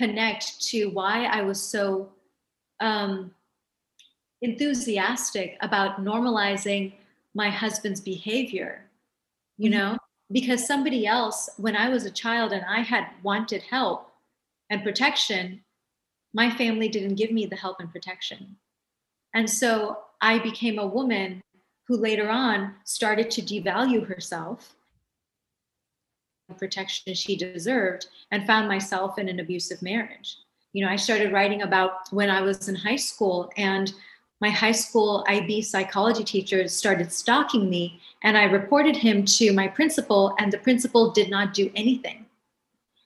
connect 0.02 0.60
to 0.70 0.88
why 0.88 1.26
I 1.26 1.42
was 1.44 1.62
so 1.62 2.10
um, 2.80 3.32
enthusiastic 4.42 5.58
about 5.62 6.04
normalizing 6.04 6.94
my 7.36 7.50
husband's 7.50 8.02
behavior, 8.02 8.90
you 9.58 9.70
mm-hmm. 9.70 9.78
know, 9.78 9.98
because 10.32 10.66
somebody 10.66 11.06
else, 11.06 11.52
when 11.58 11.76
I 11.76 11.90
was 11.90 12.06
a 12.06 12.12
child 12.24 12.52
and 12.52 12.66
I 12.66 12.82
had 12.82 13.06
wanted 13.22 13.62
help 13.62 14.12
and 14.72 14.84
protection, 14.84 15.62
my 16.34 16.50
family 16.50 16.88
didn't 16.88 17.16
give 17.16 17.32
me 17.32 17.46
the 17.46 17.56
help 17.56 17.80
and 17.80 17.92
protection. 17.92 18.56
And 19.36 19.48
so 19.48 20.00
I 20.22 20.40
became 20.40 20.80
a 20.80 20.88
woman 20.88 21.42
who 21.88 21.98
later 21.98 22.30
on 22.30 22.74
started 22.86 23.30
to 23.32 23.42
devalue 23.42 24.08
herself 24.08 24.76
protection 26.52 27.14
she 27.14 27.36
deserved 27.36 28.08
and 28.32 28.46
found 28.46 28.68
myself 28.68 29.18
in 29.18 29.30
an 29.30 29.40
abusive 29.40 29.82
marriage. 29.82 30.38
You 30.74 30.86
know, 30.86 30.92
I 30.92 30.96
started 30.96 31.34
writing 31.34 31.64
about 31.64 32.12
when 32.12 32.30
I 32.30 32.42
was 32.42 32.70
in 32.70 32.76
high 32.76 32.96
school 32.96 33.52
and 33.58 33.94
my 34.40 34.50
high 34.50 34.72
school 34.72 35.24
IB 35.28 35.62
psychology 35.62 36.24
teacher 36.24 36.68
started 36.68 37.12
stalking 37.12 37.70
me 37.70 38.00
and 38.24 38.38
I 38.38 38.44
reported 38.46 38.96
him 38.96 39.26
to 39.26 39.54
my 39.54 39.68
principal 39.68 40.36
and 40.40 40.52
the 40.52 40.58
principal 40.58 41.12
did 41.12 41.30
not 41.30 41.54
do 41.54 41.72
anything. 41.76 42.26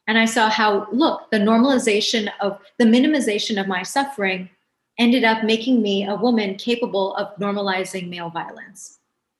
And 0.08 0.18
I 0.18 0.26
saw 0.26 0.50
how, 0.50 0.88
look, 0.92 1.30
the 1.32 1.40
normalization 1.40 2.30
of 2.40 2.60
the 2.78 2.86
minimization 2.86 3.60
of 3.60 3.68
my 3.68 3.84
suffering 3.84 4.50
ended 4.98 5.24
up 5.24 5.44
making 5.44 5.82
me 5.82 6.08
a 6.08 6.16
woman 6.16 6.56
capable 6.56 7.16
of 7.16 7.36
normalizing 7.38 8.08
male 8.10 8.30
violence. 8.30 9.00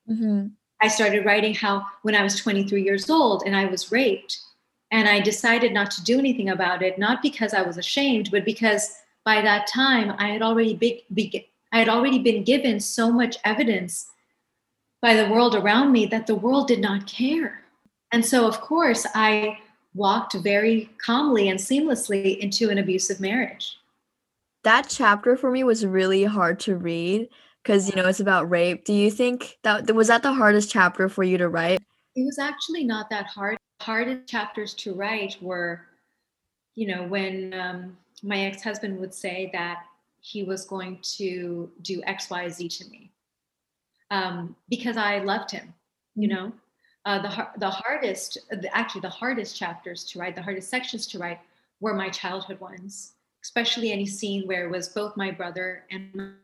Mm-hmm. 0.10 0.48
I 0.82 0.88
started 0.88 1.26
writing 1.26 1.54
how 1.54 1.86
when 2.02 2.16
I 2.16 2.24
was 2.24 2.36
23 2.36 2.84
years 2.84 3.10
old 3.10 3.44
and 3.46 3.56
I 3.56 3.66
was 3.66 3.92
raped, 3.92 4.40
and 4.92 5.08
I 5.08 5.20
decided 5.20 5.74
not 5.74 5.92
to 5.92 6.04
do 6.04 6.20
anything 6.20 6.50
about 6.50 6.82
it, 6.82 7.00
not 7.00 7.22
because 7.22 7.54
I 7.54 7.62
was 7.62 7.78
ashamed, 7.78 8.30
but 8.32 8.46
because 8.46 8.96
by 9.24 9.42
that 9.42 9.68
time 9.68 10.14
I 10.18 10.30
had 10.30 10.42
already 10.42 11.06
I 11.72 11.80
had 11.80 11.90
already 11.90 12.20
been 12.20 12.44
given 12.44 12.80
so 12.80 13.12
much 13.12 13.38
evidence 13.44 14.08
by 15.02 15.14
the 15.16 15.30
world 15.30 15.56
around 15.56 15.92
me 15.92 16.06
that 16.08 16.28
the 16.28 16.36
world 16.36 16.68
did 16.68 16.80
not 16.80 17.08
care. 17.08 17.62
And 18.12 18.26
so, 18.26 18.48
of 18.48 18.62
course, 18.62 19.06
I 19.14 19.58
walked 19.94 20.36
very 20.36 20.90
calmly 21.04 21.50
and 21.50 21.60
seamlessly 21.60 22.38
into 22.40 22.70
an 22.70 22.78
abusive 22.78 23.20
marriage. 23.20 23.78
That 24.64 24.88
chapter 24.90 25.36
for 25.36 25.52
me 25.52 25.64
was 25.64 25.86
really 25.86 26.24
hard 26.24 26.60
to 26.62 26.76
read 26.76 27.30
because 27.66 27.90
you 27.90 27.96
know 27.96 28.08
it's 28.08 28.20
about 28.20 28.50
rape. 28.50 28.86
Do 28.86 28.94
you 28.94 29.10
think 29.10 29.58
that 29.64 29.94
was 29.94 30.08
that 30.08 30.24
the 30.24 30.34
hardest 30.34 30.70
chapter 30.70 31.10
for 31.10 31.24
you 31.24 31.38
to 31.38 31.50
write? 31.50 31.82
It 32.16 32.24
was 32.24 32.38
actually 32.40 32.84
not 32.84 33.10
that 33.10 33.26
hard. 33.26 33.58
Hardest 33.82 34.28
chapters 34.28 34.74
to 34.76 34.94
write 34.94 35.38
were, 35.42 35.82
you 36.76 36.88
know, 36.88 37.04
when 37.04 37.54
um, 37.54 37.98
my 38.24 38.40
ex-husband 38.42 38.98
would 39.00 39.14
say 39.14 39.50
that 39.54 39.84
he 40.22 40.44
was 40.44 40.66
going 40.66 41.00
to 41.18 41.70
do 41.82 42.02
X, 42.06 42.30
Y, 42.30 42.48
Z 42.50 42.70
to 42.70 42.90
me, 42.90 43.12
um, 44.12 44.56
because 44.70 44.98
I 44.98 45.20
loved 45.20 45.52
him. 45.52 45.74
You 46.16 46.30
mm-hmm. 46.30 46.36
know, 46.38 46.54
uh, 47.06 47.22
the 47.22 47.48
the 47.58 47.70
hardest, 47.70 48.38
actually 48.72 49.02
the 49.02 49.10
hardest 49.10 49.58
chapters 49.58 50.04
to 50.06 50.20
write, 50.20 50.36
the 50.36 50.42
hardest 50.42 50.70
sections 50.70 51.08
to 51.08 51.20
write 51.20 51.40
were 51.82 51.94
my 51.94 52.10
childhood 52.10 52.60
ones, 52.60 53.14
especially 53.44 53.92
any 53.92 54.06
scene 54.06 54.48
where 54.48 54.66
it 54.66 54.72
was 54.72 54.90
both 54.90 55.18
my 55.18 55.32
brother 55.32 55.84
and 55.92 56.36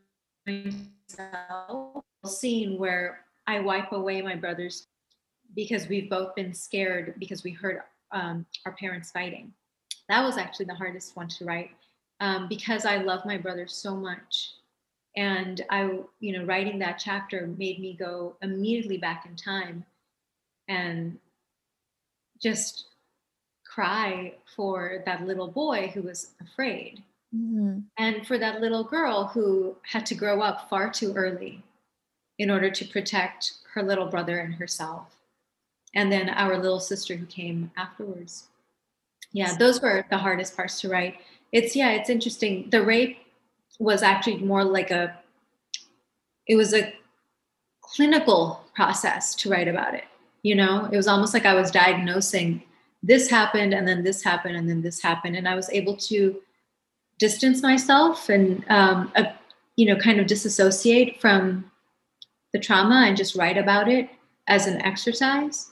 myself 0.46 2.04
scene 2.24 2.78
where 2.78 3.24
I 3.46 3.60
wipe 3.60 3.92
away 3.92 4.22
my 4.22 4.36
brothers 4.36 4.86
because 5.54 5.88
we've 5.88 6.08
both 6.08 6.34
been 6.34 6.54
scared 6.54 7.14
because 7.18 7.42
we 7.42 7.50
heard 7.50 7.82
um, 8.12 8.46
our 8.64 8.72
parents 8.72 9.10
fighting. 9.10 9.52
That 10.08 10.24
was 10.24 10.36
actually 10.36 10.66
the 10.66 10.74
hardest 10.74 11.16
one 11.16 11.28
to 11.28 11.44
write 11.44 11.70
um, 12.20 12.48
because 12.48 12.84
I 12.86 12.98
love 12.98 13.24
my 13.24 13.36
brother 13.36 13.66
so 13.66 13.96
much. 13.96 14.52
And 15.16 15.60
I, 15.68 15.98
you 16.20 16.32
know, 16.38 16.44
writing 16.44 16.78
that 16.78 17.00
chapter 17.02 17.46
made 17.58 17.80
me 17.80 17.94
go 17.98 18.36
immediately 18.40 18.96
back 18.96 19.26
in 19.26 19.36
time 19.36 19.84
and 20.68 21.18
just 22.40 22.86
cry 23.66 24.34
for 24.56 25.02
that 25.06 25.26
little 25.26 25.48
boy 25.48 25.90
who 25.92 26.02
was 26.02 26.32
afraid 26.40 27.02
Mm-hmm. 27.34 27.78
And 27.98 28.26
for 28.26 28.38
that 28.38 28.60
little 28.60 28.84
girl 28.84 29.26
who 29.26 29.76
had 29.82 30.04
to 30.06 30.14
grow 30.14 30.42
up 30.42 30.68
far 30.68 30.90
too 30.90 31.12
early 31.14 31.62
in 32.38 32.50
order 32.50 32.70
to 32.70 32.84
protect 32.84 33.52
her 33.74 33.82
little 33.82 34.06
brother 34.06 34.38
and 34.40 34.54
herself. 34.54 35.16
and 35.94 36.10
then 36.10 36.28
our 36.30 36.56
little 36.58 36.80
sister 36.80 37.16
who 37.16 37.26
came 37.26 37.70
afterwards. 37.76 38.48
Yeah, 39.32 39.56
those 39.56 39.80
were 39.80 40.04
the 40.10 40.18
hardest 40.18 40.56
parts 40.56 40.80
to 40.80 40.88
write. 40.88 41.16
It's 41.52 41.76
yeah, 41.76 41.90
it's 41.90 42.10
interesting. 42.10 42.68
The 42.70 42.82
rape 42.82 43.18
was 43.78 44.02
actually 44.02 44.38
more 44.38 44.64
like 44.64 44.90
a 44.90 45.18
it 46.46 46.56
was 46.56 46.74
a 46.74 46.94
clinical 47.82 48.64
process 48.74 49.34
to 49.36 49.50
write 49.50 49.68
about 49.68 49.94
it. 49.94 50.04
You 50.42 50.54
know, 50.54 50.88
it 50.90 50.96
was 50.96 51.08
almost 51.08 51.34
like 51.34 51.46
I 51.46 51.54
was 51.54 51.70
diagnosing 51.70 52.62
this 53.02 53.28
happened 53.28 53.74
and 53.74 53.86
then 53.86 54.04
this 54.04 54.22
happened 54.22 54.56
and 54.56 54.68
then 54.68 54.80
this 54.80 55.02
happened 55.02 55.36
and 55.36 55.48
I 55.48 55.56
was 55.56 55.68
able 55.70 55.96
to 55.96 56.40
distance 57.22 57.62
myself 57.62 58.28
and 58.28 58.64
um, 58.68 59.12
uh, 59.14 59.22
you 59.76 59.86
know 59.86 59.94
kind 59.94 60.18
of 60.18 60.26
disassociate 60.26 61.20
from 61.20 61.70
the 62.52 62.58
trauma 62.58 63.04
and 63.06 63.16
just 63.16 63.36
write 63.36 63.56
about 63.56 63.88
it 63.88 64.10
as 64.48 64.66
an 64.66 64.82
exercise 64.82 65.70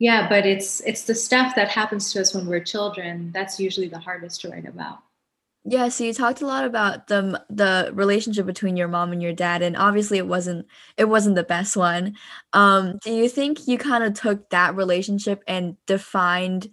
yeah 0.00 0.28
but 0.28 0.44
it's 0.44 0.80
it's 0.80 1.04
the 1.04 1.14
stuff 1.14 1.54
that 1.54 1.68
happens 1.68 2.12
to 2.12 2.20
us 2.20 2.34
when 2.34 2.44
we're 2.44 2.58
children 2.74 3.30
that's 3.32 3.60
usually 3.60 3.86
the 3.86 4.00
hardest 4.00 4.40
to 4.40 4.48
write 4.48 4.66
about 4.66 4.98
yeah, 5.64 5.90
so 5.90 6.04
you 6.04 6.14
talked 6.14 6.40
a 6.40 6.46
lot 6.46 6.64
about 6.64 7.08
the 7.08 7.44
the 7.50 7.90
relationship 7.92 8.46
between 8.46 8.76
your 8.76 8.88
mom 8.88 9.12
and 9.12 9.20
your 9.20 9.34
dad, 9.34 9.60
and 9.60 9.76
obviously 9.76 10.16
it 10.16 10.26
wasn't 10.26 10.66
it 10.96 11.04
wasn't 11.04 11.36
the 11.36 11.42
best 11.42 11.76
one. 11.76 12.14
Um, 12.54 12.98
do 13.04 13.12
you 13.12 13.28
think 13.28 13.68
you 13.68 13.76
kind 13.76 14.02
of 14.02 14.14
took 14.14 14.48
that 14.48 14.76
relationship 14.76 15.42
and 15.46 15.76
defined 15.84 16.70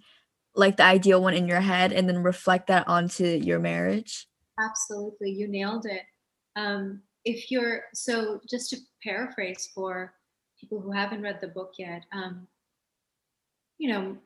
like 0.56 0.76
the 0.76 0.84
ideal 0.84 1.22
one 1.22 1.34
in 1.34 1.46
your 1.46 1.60
head 1.60 1.92
and 1.92 2.08
then 2.08 2.22
reflect 2.22 2.66
that 2.68 2.88
onto 2.88 3.24
your 3.24 3.58
marriage? 3.58 4.26
Absolutely, 4.58 5.30
you 5.30 5.48
nailed 5.48 5.86
it. 5.86 6.02
Um, 6.56 7.02
if 7.24 7.50
you're 7.50 7.82
so, 7.94 8.40
just 8.48 8.70
to 8.70 8.78
paraphrase 9.02 9.68
for 9.74 10.14
people 10.58 10.80
who 10.80 10.90
haven't 10.90 11.22
read 11.22 11.40
the 11.40 11.48
book 11.48 11.74
yet, 11.78 12.04
um, 12.12 12.46
you 13.78 13.90
know, 13.90 14.16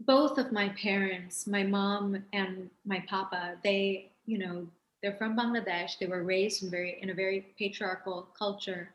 both 0.00 0.38
of 0.38 0.52
my 0.52 0.70
parents, 0.70 1.46
my 1.46 1.62
mom 1.62 2.24
and 2.32 2.70
my 2.84 3.04
papa, 3.08 3.56
they, 3.62 4.10
you 4.26 4.38
know, 4.38 4.66
they're 5.02 5.16
from 5.16 5.36
Bangladesh. 5.36 5.98
They 5.98 6.06
were 6.06 6.24
raised 6.24 6.62
in 6.62 6.70
very 6.70 6.98
in 7.02 7.10
a 7.10 7.14
very 7.14 7.54
patriarchal 7.58 8.28
culture. 8.36 8.90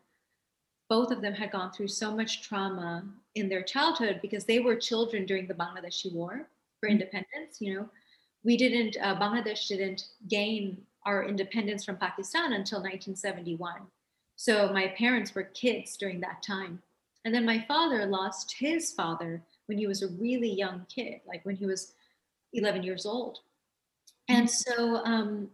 Both 0.90 1.12
of 1.12 1.22
them 1.22 1.34
had 1.34 1.52
gone 1.52 1.72
through 1.72 1.90
so 1.90 2.16
much 2.16 2.42
trauma 2.42 3.04
in 3.36 3.48
their 3.48 3.62
childhood 3.62 4.20
because 4.22 4.46
they 4.46 4.60
were 4.60 4.76
children 4.76 5.26
during 5.26 5.48
the 5.48 5.54
Bangladeshi 5.54 6.14
War 6.14 6.50
for 6.80 6.90
mm-hmm. 6.90 6.94
independence. 6.94 7.58
You 7.60 7.76
know, 7.76 7.90
we 8.44 8.58
didn't. 8.58 8.98
Uh, 9.02 9.16
Bangladesh 9.16 9.68
didn't 9.68 10.06
gain 10.28 10.82
our 11.06 11.26
independence 11.26 11.86
from 11.86 11.98
Pakistan 11.98 12.54
until 12.54 12.80
1971. 12.80 13.82
So 14.36 14.72
my 14.72 14.88
parents 14.90 15.36
were 15.36 15.44
kids 15.44 15.98
during 15.98 16.20
that 16.22 16.44
time. 16.44 16.82
And 17.26 17.34
then 17.34 17.46
my 17.46 17.64
father 17.68 18.06
lost 18.06 18.56
his 18.58 18.94
father 18.94 19.44
when 19.66 19.78
he 19.78 19.88
was 19.88 20.02
a 20.02 20.08
really 20.08 20.50
young 20.50 20.86
kid, 20.94 21.22
like 21.28 21.46
when 21.46 21.56
he 21.56 21.66
was 21.66 21.94
11 22.54 22.84
years 22.84 23.06
old. 23.06 23.40
And 24.30 24.48
mm-hmm. 24.48 24.82
so, 24.82 24.96
um, 25.06 25.50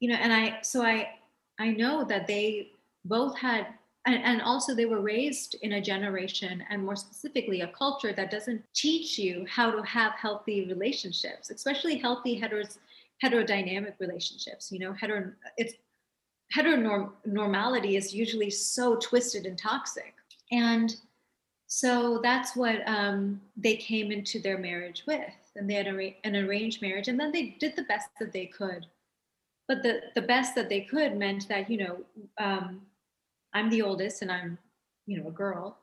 you 0.00 0.08
know, 0.08 0.16
and 0.16 0.32
I, 0.32 0.58
so 0.62 0.82
I, 0.82 1.10
I 1.58 1.70
know 1.70 2.04
that 2.04 2.26
they 2.26 2.72
both 3.04 3.38
had, 3.38 3.66
and, 4.06 4.22
and 4.24 4.42
also 4.42 4.74
they 4.74 4.86
were 4.86 5.00
raised 5.00 5.56
in 5.62 5.72
a 5.72 5.80
generation 5.80 6.64
and 6.70 6.84
more 6.84 6.96
specifically 6.96 7.60
a 7.60 7.68
culture 7.68 8.12
that 8.12 8.30
doesn't 8.30 8.62
teach 8.74 9.18
you 9.18 9.44
how 9.48 9.70
to 9.70 9.82
have 9.82 10.12
healthy 10.12 10.66
relationships, 10.66 11.50
especially 11.50 11.98
healthy 11.98 12.40
heteros, 12.40 12.78
heterodynamic 13.22 13.94
relationships. 13.98 14.72
You 14.72 14.78
know, 14.78 14.94
hetero, 14.94 15.30
it's 15.58 15.74
heteronormality 16.56 17.96
is 17.96 18.14
usually 18.14 18.50
so 18.50 18.96
twisted 18.96 19.44
and 19.44 19.58
toxic. 19.58 20.14
And 20.50 20.96
so 21.66 22.20
that's 22.22 22.56
what 22.56 22.82
um, 22.88 23.40
they 23.56 23.76
came 23.76 24.10
into 24.10 24.40
their 24.40 24.58
marriage 24.58 25.04
with 25.06 25.30
and 25.56 25.68
they 25.68 25.74
had 25.74 25.86
a, 25.86 26.16
an 26.24 26.36
arranged 26.36 26.82
marriage 26.82 27.08
and 27.08 27.20
then 27.20 27.32
they 27.32 27.56
did 27.60 27.76
the 27.76 27.84
best 27.84 28.08
that 28.18 28.32
they 28.32 28.46
could 28.46 28.86
but 29.68 29.84
the, 29.84 30.00
the 30.16 30.22
best 30.22 30.56
that 30.56 30.68
they 30.68 30.80
could 30.80 31.16
meant 31.16 31.46
that 31.48 31.70
you 31.70 31.78
know 31.78 31.98
um, 32.38 32.82
i'm 33.54 33.70
the 33.70 33.82
oldest 33.82 34.22
and 34.22 34.30
i'm 34.30 34.58
you 35.06 35.20
know 35.20 35.28
a 35.28 35.32
girl. 35.32 35.78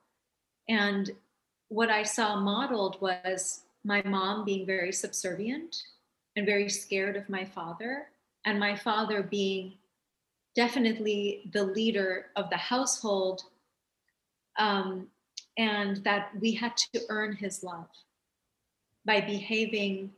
And 0.70 1.12
what 1.70 1.90
i 1.90 2.04
saw 2.04 2.40
modeled 2.40 3.00
was 3.02 3.62
my 3.84 4.02
mom 4.04 4.46
being 4.46 4.66
very 4.66 4.92
subservient 4.92 5.76
and 6.36 6.46
very 6.46 6.70
scared 6.70 7.16
of 7.16 7.30
my 7.30 7.44
father 7.44 8.08
and 8.46 8.60
my 8.60 8.76
father 8.76 9.24
being 9.24 9.74
definitely 10.56 11.50
the 11.54 11.64
leader 11.64 12.28
of 12.36 12.50
the 12.50 12.58
household 12.58 13.44
um, 14.58 15.08
and 15.58 15.98
that 15.98 16.30
we 16.40 16.52
had 16.52 16.76
to 16.78 17.02
earn 17.10 17.36
his 17.36 17.64
love 17.64 17.90
by 19.06 19.22
behaving 19.22 20.12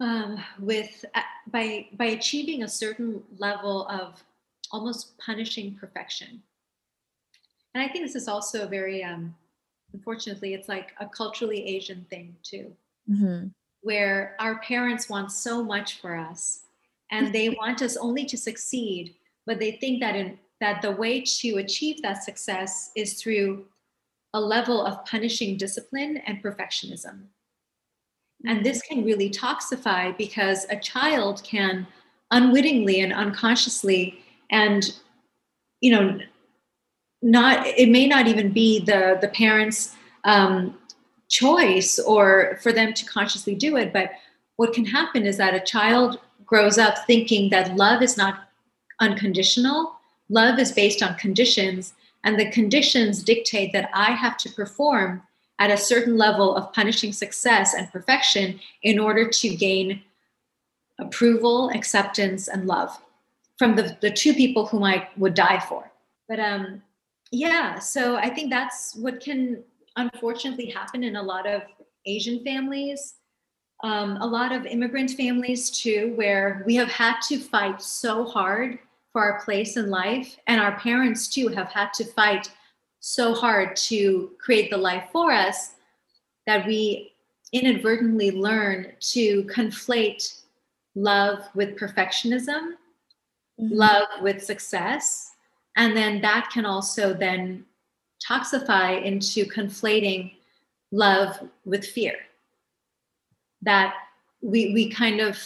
um, 0.00 0.42
with 0.58 1.04
uh, 1.14 1.20
by 1.50 1.86
by 1.92 2.06
achieving 2.06 2.62
a 2.62 2.68
certain 2.68 3.22
level 3.38 3.86
of 3.88 4.22
almost 4.70 5.16
punishing 5.18 5.74
perfection 5.74 6.42
and 7.74 7.82
i 7.82 7.88
think 7.88 8.04
this 8.04 8.16
is 8.16 8.28
also 8.28 8.64
a 8.64 8.68
very 8.68 9.02
um, 9.02 9.34
unfortunately 9.92 10.54
it's 10.54 10.68
like 10.68 10.92
a 11.00 11.06
culturally 11.06 11.66
asian 11.66 12.06
thing 12.10 12.34
too 12.42 12.72
mm-hmm. 13.10 13.46
where 13.82 14.36
our 14.38 14.60
parents 14.60 15.08
want 15.08 15.32
so 15.32 15.62
much 15.62 16.00
for 16.00 16.16
us 16.16 16.62
and 17.10 17.32
they 17.32 17.48
want 17.60 17.82
us 17.82 17.96
only 17.96 18.24
to 18.24 18.36
succeed 18.36 19.14
but 19.46 19.58
they 19.58 19.72
think 19.72 20.00
that 20.00 20.14
in 20.14 20.38
that 20.60 20.82
the 20.82 20.90
way 20.90 21.22
to 21.22 21.56
achieve 21.56 22.02
that 22.02 22.22
success 22.22 22.90
is 22.94 23.14
through 23.20 23.64
a 24.34 24.40
level 24.40 24.84
of 24.84 25.04
punishing 25.04 25.56
discipline 25.56 26.18
and 26.18 26.42
perfectionism. 26.42 27.22
And 28.44 28.58
mm-hmm. 28.58 28.62
this 28.62 28.82
can 28.82 29.04
really 29.04 29.30
toxify 29.30 30.16
because 30.16 30.66
a 30.70 30.76
child 30.76 31.42
can 31.42 31.86
unwittingly 32.30 33.00
and 33.00 33.12
unconsciously 33.12 34.22
and 34.50 34.94
you 35.80 35.90
know 35.92 36.18
not 37.22 37.66
it 37.66 37.88
may 37.88 38.06
not 38.06 38.26
even 38.26 38.50
be 38.50 38.80
the 38.80 39.18
the 39.20 39.28
parents 39.28 39.94
um, 40.24 40.76
choice 41.28 41.98
or 41.98 42.58
for 42.62 42.72
them 42.72 42.92
to 42.92 43.04
consciously 43.06 43.54
do 43.54 43.76
it 43.76 43.92
but 43.92 44.10
what 44.56 44.74
can 44.74 44.84
happen 44.84 45.24
is 45.24 45.38
that 45.38 45.54
a 45.54 45.60
child 45.60 46.18
grows 46.44 46.76
up 46.76 47.06
thinking 47.06 47.48
that 47.48 47.76
love 47.76 48.02
is 48.02 48.16
not 48.16 48.50
unconditional. 48.98 49.94
Love 50.28 50.58
is 50.58 50.72
based 50.72 51.02
on 51.02 51.14
conditions 51.14 51.94
and 52.24 52.38
the 52.38 52.50
conditions 52.50 53.22
dictate 53.22 53.72
that 53.72 53.88
I 53.94 54.10
have 54.10 54.36
to 54.38 54.50
perform 54.50 55.22
at 55.58 55.70
a 55.70 55.76
certain 55.76 56.18
level 56.18 56.56
of 56.56 56.72
punishing 56.72 57.12
success 57.12 57.72
and 57.72 57.90
perfection 57.90 58.60
in 58.82 58.98
order 58.98 59.28
to 59.28 59.56
gain 59.56 60.02
approval, 60.98 61.70
acceptance, 61.70 62.48
and 62.48 62.66
love 62.66 63.00
from 63.60 63.76
the, 63.76 63.94
the 64.00 64.10
two 64.10 64.32
people 64.32 64.64
whom 64.64 64.82
I 64.84 65.06
would 65.18 65.34
die 65.34 65.62
for. 65.68 65.92
But 66.30 66.40
um, 66.40 66.82
yeah, 67.30 67.78
so 67.78 68.16
I 68.16 68.30
think 68.30 68.48
that's 68.48 68.96
what 68.96 69.20
can 69.20 69.62
unfortunately 69.96 70.70
happen 70.70 71.04
in 71.04 71.16
a 71.16 71.22
lot 71.22 71.46
of 71.46 71.60
Asian 72.06 72.42
families, 72.42 73.16
um, 73.84 74.16
a 74.22 74.26
lot 74.26 74.52
of 74.52 74.64
immigrant 74.64 75.10
families 75.10 75.68
too, 75.68 76.14
where 76.16 76.62
we 76.64 76.74
have 76.76 76.88
had 76.88 77.20
to 77.28 77.38
fight 77.38 77.82
so 77.82 78.24
hard 78.24 78.78
for 79.12 79.22
our 79.22 79.44
place 79.44 79.76
in 79.76 79.90
life. 79.90 80.38
And 80.46 80.58
our 80.58 80.78
parents, 80.78 81.28
too, 81.28 81.48
have 81.48 81.68
had 81.68 81.92
to 81.96 82.04
fight 82.06 82.50
so 83.00 83.34
hard 83.34 83.76
to 83.90 84.30
create 84.38 84.70
the 84.70 84.78
life 84.78 85.04
for 85.12 85.32
us 85.32 85.74
that 86.46 86.66
we 86.66 87.12
inadvertently 87.52 88.30
learn 88.30 88.92
to 89.00 89.44
conflate 89.54 90.44
love 90.94 91.40
with 91.54 91.76
perfectionism, 91.76 92.76
mm-hmm. 93.60 93.74
love 93.74 94.08
with 94.22 94.42
success. 94.42 95.32
And 95.76 95.96
then 95.96 96.20
that 96.22 96.50
can 96.52 96.64
also 96.66 97.14
then 97.14 97.64
toxify 98.28 99.02
into 99.02 99.44
conflating 99.46 100.32
love 100.92 101.48
with 101.64 101.84
fear. 101.84 102.14
That 103.62 103.94
we, 104.42 104.72
we 104.72 104.90
kind 104.90 105.20
of 105.20 105.38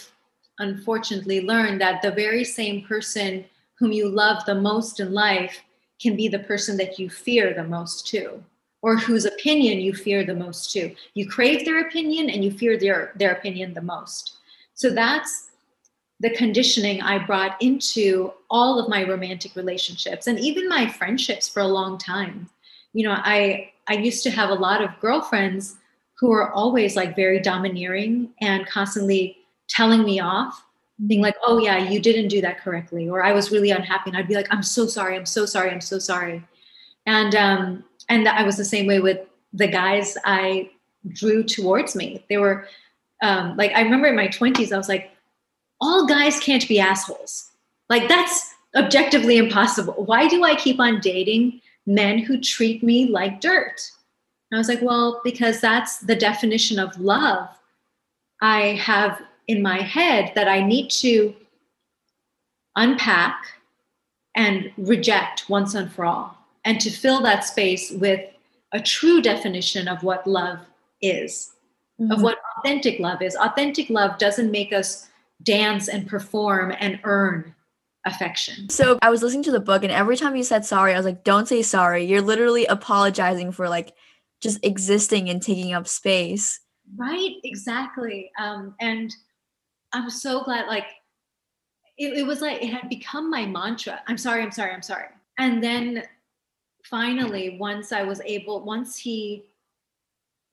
unfortunately 0.59 1.41
learn 1.41 1.79
that 1.79 2.03
the 2.03 2.13
very 2.13 2.45
same 2.45 2.83
person 2.83 3.45
whom 3.79 3.93
you 3.93 4.09
love 4.09 4.45
the 4.45 4.55
most 4.55 5.01
in 5.01 5.13
life 5.13 5.61
can 6.01 6.17
be 6.17 6.29
the 6.29 6.39
person 6.39 6.77
that 6.77 6.99
you 6.99 7.11
fear 7.11 7.55
the 7.55 7.65
most 7.65 8.07
too 8.07 8.43
or 8.83 8.97
whose 8.97 9.25
opinion 9.25 9.81
you 9.81 9.93
fear 9.93 10.25
the 10.25 10.35
most 10.35 10.71
too 10.71 10.95
you 11.15 11.29
crave 11.29 11.65
their 11.65 11.87
opinion 11.87 12.31
and 12.31 12.45
you 12.45 12.51
fear 12.51 12.79
their 12.79 13.13
their 13.17 13.33
opinion 13.33 13.75
the 13.75 13.83
most 13.83 14.37
so 14.75 14.91
that's 14.91 15.51
the 16.21 16.31
conditioning 16.31 17.01
i 17.03 17.19
brought 17.19 17.61
into 17.61 18.33
all 18.51 18.79
of 18.79 18.89
my 18.89 19.05
romantic 19.05 19.55
relationships 19.57 20.27
and 20.27 20.39
even 20.39 20.69
my 20.69 20.87
friendships 20.87 21.49
for 21.49 21.61
a 21.61 21.67
long 21.67 21.99
time 21.99 22.49
you 22.93 23.07
know 23.07 23.17
i 23.25 23.71
i 23.89 23.95
used 23.95 24.23
to 24.23 24.31
have 24.31 24.51
a 24.51 24.55
lot 24.55 24.83
of 24.83 24.91
girlfriends 25.01 25.77
who 26.15 26.29
were 26.29 26.53
always 26.53 26.97
like 26.97 27.17
very 27.17 27.41
domineering 27.41 28.31
and 28.41 28.67
constantly 28.67 29.37
telling 29.69 30.05
me 30.05 30.21
off 30.21 30.65
being 31.07 31.21
like, 31.21 31.37
oh, 31.45 31.59
yeah, 31.59 31.79
you 31.79 32.01
didn't 32.01 32.29
do 32.29 32.41
that 32.41 32.61
correctly. 32.61 33.09
Or 33.09 33.23
I 33.23 33.33
was 33.33 33.51
really 33.51 33.71
unhappy. 33.71 34.11
And 34.11 34.17
I'd 34.17 34.29
be 34.29 34.35
like, 34.35 34.47
I'm 34.51 34.63
so 34.63 34.87
sorry. 34.87 35.17
I'm 35.17 35.27
so 35.27 35.45
sorry. 35.45 35.71
I'm 35.71 35.81
so 35.81 35.99
sorry. 35.99 36.43
And 37.07 37.35
um, 37.35 37.85
and 38.09 38.29
I 38.29 38.45
was 38.45 38.57
the 38.57 38.65
same 38.65 38.87
way 38.87 39.01
with 39.01 39.19
the 39.53 39.67
guys 39.67 40.17
I 40.25 40.71
drew 41.09 41.43
towards 41.43 41.95
me. 41.95 42.25
They 42.29 42.39
were 42.39 42.67
um, 43.23 43.57
like, 43.57 43.73
I 43.73 43.83
remember 43.83 44.07
in 44.07 44.17
my 44.17 44.29
20s, 44.29 44.73
I 44.73 44.77
was 44.77 44.89
like, 44.89 45.11
all 45.85 46.07
guys 46.07 46.41
can't 46.41 46.67
be 46.67 46.81
assholes. 46.81 47.51
Like, 47.91 48.09
that's 48.09 48.55
objectively 48.75 49.37
impossible. 49.37 50.05
Why 50.05 50.27
do 50.27 50.43
I 50.43 50.55
keep 50.57 50.81
on 50.81 51.01
dating 51.01 51.61
men 51.87 52.19
who 52.19 52.41
treat 52.41 52.83
me 52.83 53.09
like 53.09 53.43
dirt? 53.43 53.79
And 54.51 54.57
I 54.57 54.59
was 54.59 54.69
like, 54.69 54.81
well, 54.81 55.21
because 55.23 55.61
that's 55.61 55.99
the 55.99 56.17
definition 56.17 56.79
of 56.79 56.99
love 56.99 57.49
I 58.41 58.81
have 58.91 59.21
in 59.47 59.61
my 59.61 59.81
head 59.83 60.33
that 60.35 60.49
I 60.49 60.63
need 60.63 60.91
to 61.03 61.35
unpack 62.77 63.37
and 64.35 64.73
reject 64.79 65.49
once 65.51 65.75
and 65.75 65.93
for 65.93 66.05
all, 66.07 66.37
and 66.65 66.81
to 66.81 66.91
fill 66.91 67.21
that 67.23 67.45
space 67.45 67.93
with 67.93 68.21
a 68.73 68.81
true 68.81 69.21
definition 69.21 69.87
of 69.87 70.03
what 70.03 70.27
love 70.27 70.59
is, 71.01 71.53
mm-hmm. 72.01 72.11
of 72.11 72.23
what 72.23 72.39
authentic 72.59 72.99
love 72.99 73.23
is. 73.23 73.37
Authentic 73.37 73.91
love 73.91 74.19
doesn't 74.19 74.51
make 74.51 74.73
us 74.73 75.09
dance 75.43 75.89
and 75.89 76.07
perform 76.07 76.73
and 76.79 77.01
earn 77.05 77.55
affection. 78.07 78.69
So 78.69 78.99
I 79.03 79.11
was 79.11 79.23
listening 79.23 79.45
to 79.45 79.51
the 79.51 79.61
book, 79.61 79.83
and 79.83 79.93
every 79.93 80.17
time 80.17 80.37
you 80.37 80.45
said 80.45 80.65
sorry, 80.65 80.95
I 80.95 80.97
was 80.97 81.07
like, 81.07 81.25
don't 81.25 81.49
say 81.49 81.63
sorry. 81.63 82.05
You're 82.05 82.23
literally 82.23 82.67
apologizing 82.67 83.53
for 83.53 83.69
like 83.69 83.95
just 84.41 84.65
existing 84.65 85.31
and 85.31 85.43
taking 85.43 85.73
up 85.73 85.89
space. 85.89 86.61
Right, 86.97 87.37
exactly. 87.45 88.31
Um, 88.39 88.75
and 88.81 89.15
I'm 89.93 90.11
so 90.11 90.45
glad, 90.45 90.67
like, 90.67 90.87
it, 91.97 92.19
it 92.19 92.27
was 92.27 92.41
like 92.41 92.63
it 92.63 92.69
had 92.69 92.89
become 92.89 93.31
my 93.31 93.47
mantra. 93.47 94.01
I'm 94.07 94.19
sorry, 94.19 94.43
I'm 94.43 94.51
sorry, 94.51 94.73
I'm 94.73 94.83
sorry. 94.83 95.07
And 95.39 95.63
then 95.63 96.03
finally, 96.85 97.57
once 97.59 97.93
I 97.93 98.03
was 98.03 98.21
able, 98.25 98.65
once 98.65 98.97
he, 98.97 99.45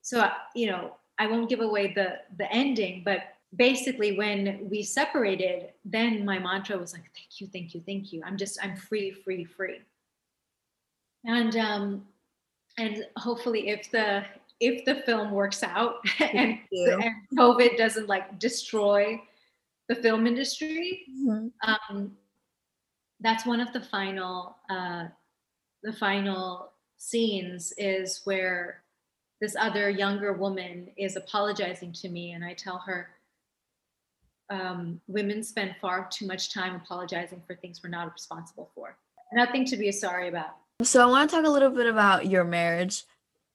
so 0.00 0.28
you 0.54 0.68
know, 0.68 0.96
I 1.18 1.26
won't 1.26 1.48
give 1.48 1.60
away 1.60 1.92
the 1.92 2.20
the 2.38 2.50
ending, 2.52 3.02
but 3.04 3.20
basically 3.56 4.16
when 4.16 4.66
we 4.70 4.82
separated, 4.82 5.70
then 5.84 6.24
my 6.24 6.38
mantra 6.38 6.78
was 6.78 6.92
like, 6.92 7.04
thank 7.14 7.40
you, 7.40 7.46
thank 7.48 7.74
you, 7.74 7.82
thank 7.84 8.12
you. 8.12 8.22
I'm 8.24 8.36
just, 8.36 8.58
I'm 8.62 8.76
free, 8.76 9.10
free, 9.10 9.44
free. 9.44 9.80
And 11.24 11.56
um, 11.56 12.06
and 12.78 13.06
hopefully 13.16 13.68
if 13.68 13.90
the 13.90 14.24
if 14.60 14.84
the 14.84 14.96
film 15.06 15.30
works 15.30 15.62
out 15.62 15.96
and, 16.20 16.58
and 16.72 17.14
COVID 17.36 17.76
doesn't 17.76 18.08
like 18.08 18.38
destroy 18.38 19.20
the 19.88 19.94
film 19.96 20.26
industry, 20.26 21.02
mm-hmm. 21.10 21.48
um, 21.70 22.16
that's 23.20 23.46
one 23.46 23.60
of 23.60 23.72
the 23.72 23.80
final 23.80 24.56
uh, 24.68 25.04
the 25.82 25.92
final 25.92 26.72
scenes 26.98 27.72
is 27.78 28.20
where 28.24 28.82
this 29.40 29.56
other 29.58 29.90
younger 29.90 30.32
woman 30.32 30.88
is 30.96 31.16
apologizing 31.16 31.92
to 31.92 32.08
me 32.08 32.30
and 32.30 32.44
i 32.44 32.54
tell 32.54 32.78
her 32.78 33.10
um, 34.52 35.00
women 35.06 35.42
spend 35.42 35.74
far 35.80 36.08
too 36.10 36.26
much 36.26 36.52
time 36.52 36.76
apologizing 36.76 37.42
for 37.46 37.56
things 37.56 37.80
we're 37.82 37.90
not 37.90 38.12
responsible 38.12 38.70
for 38.74 38.96
nothing 39.32 39.64
to 39.64 39.76
be 39.76 39.90
sorry 39.90 40.28
about 40.28 40.56
so 40.82 41.02
i 41.02 41.06
want 41.06 41.30
to 41.30 41.36
talk 41.36 41.46
a 41.46 41.50
little 41.50 41.70
bit 41.70 41.86
about 41.86 42.26
your 42.26 42.44
marriage 42.44 43.04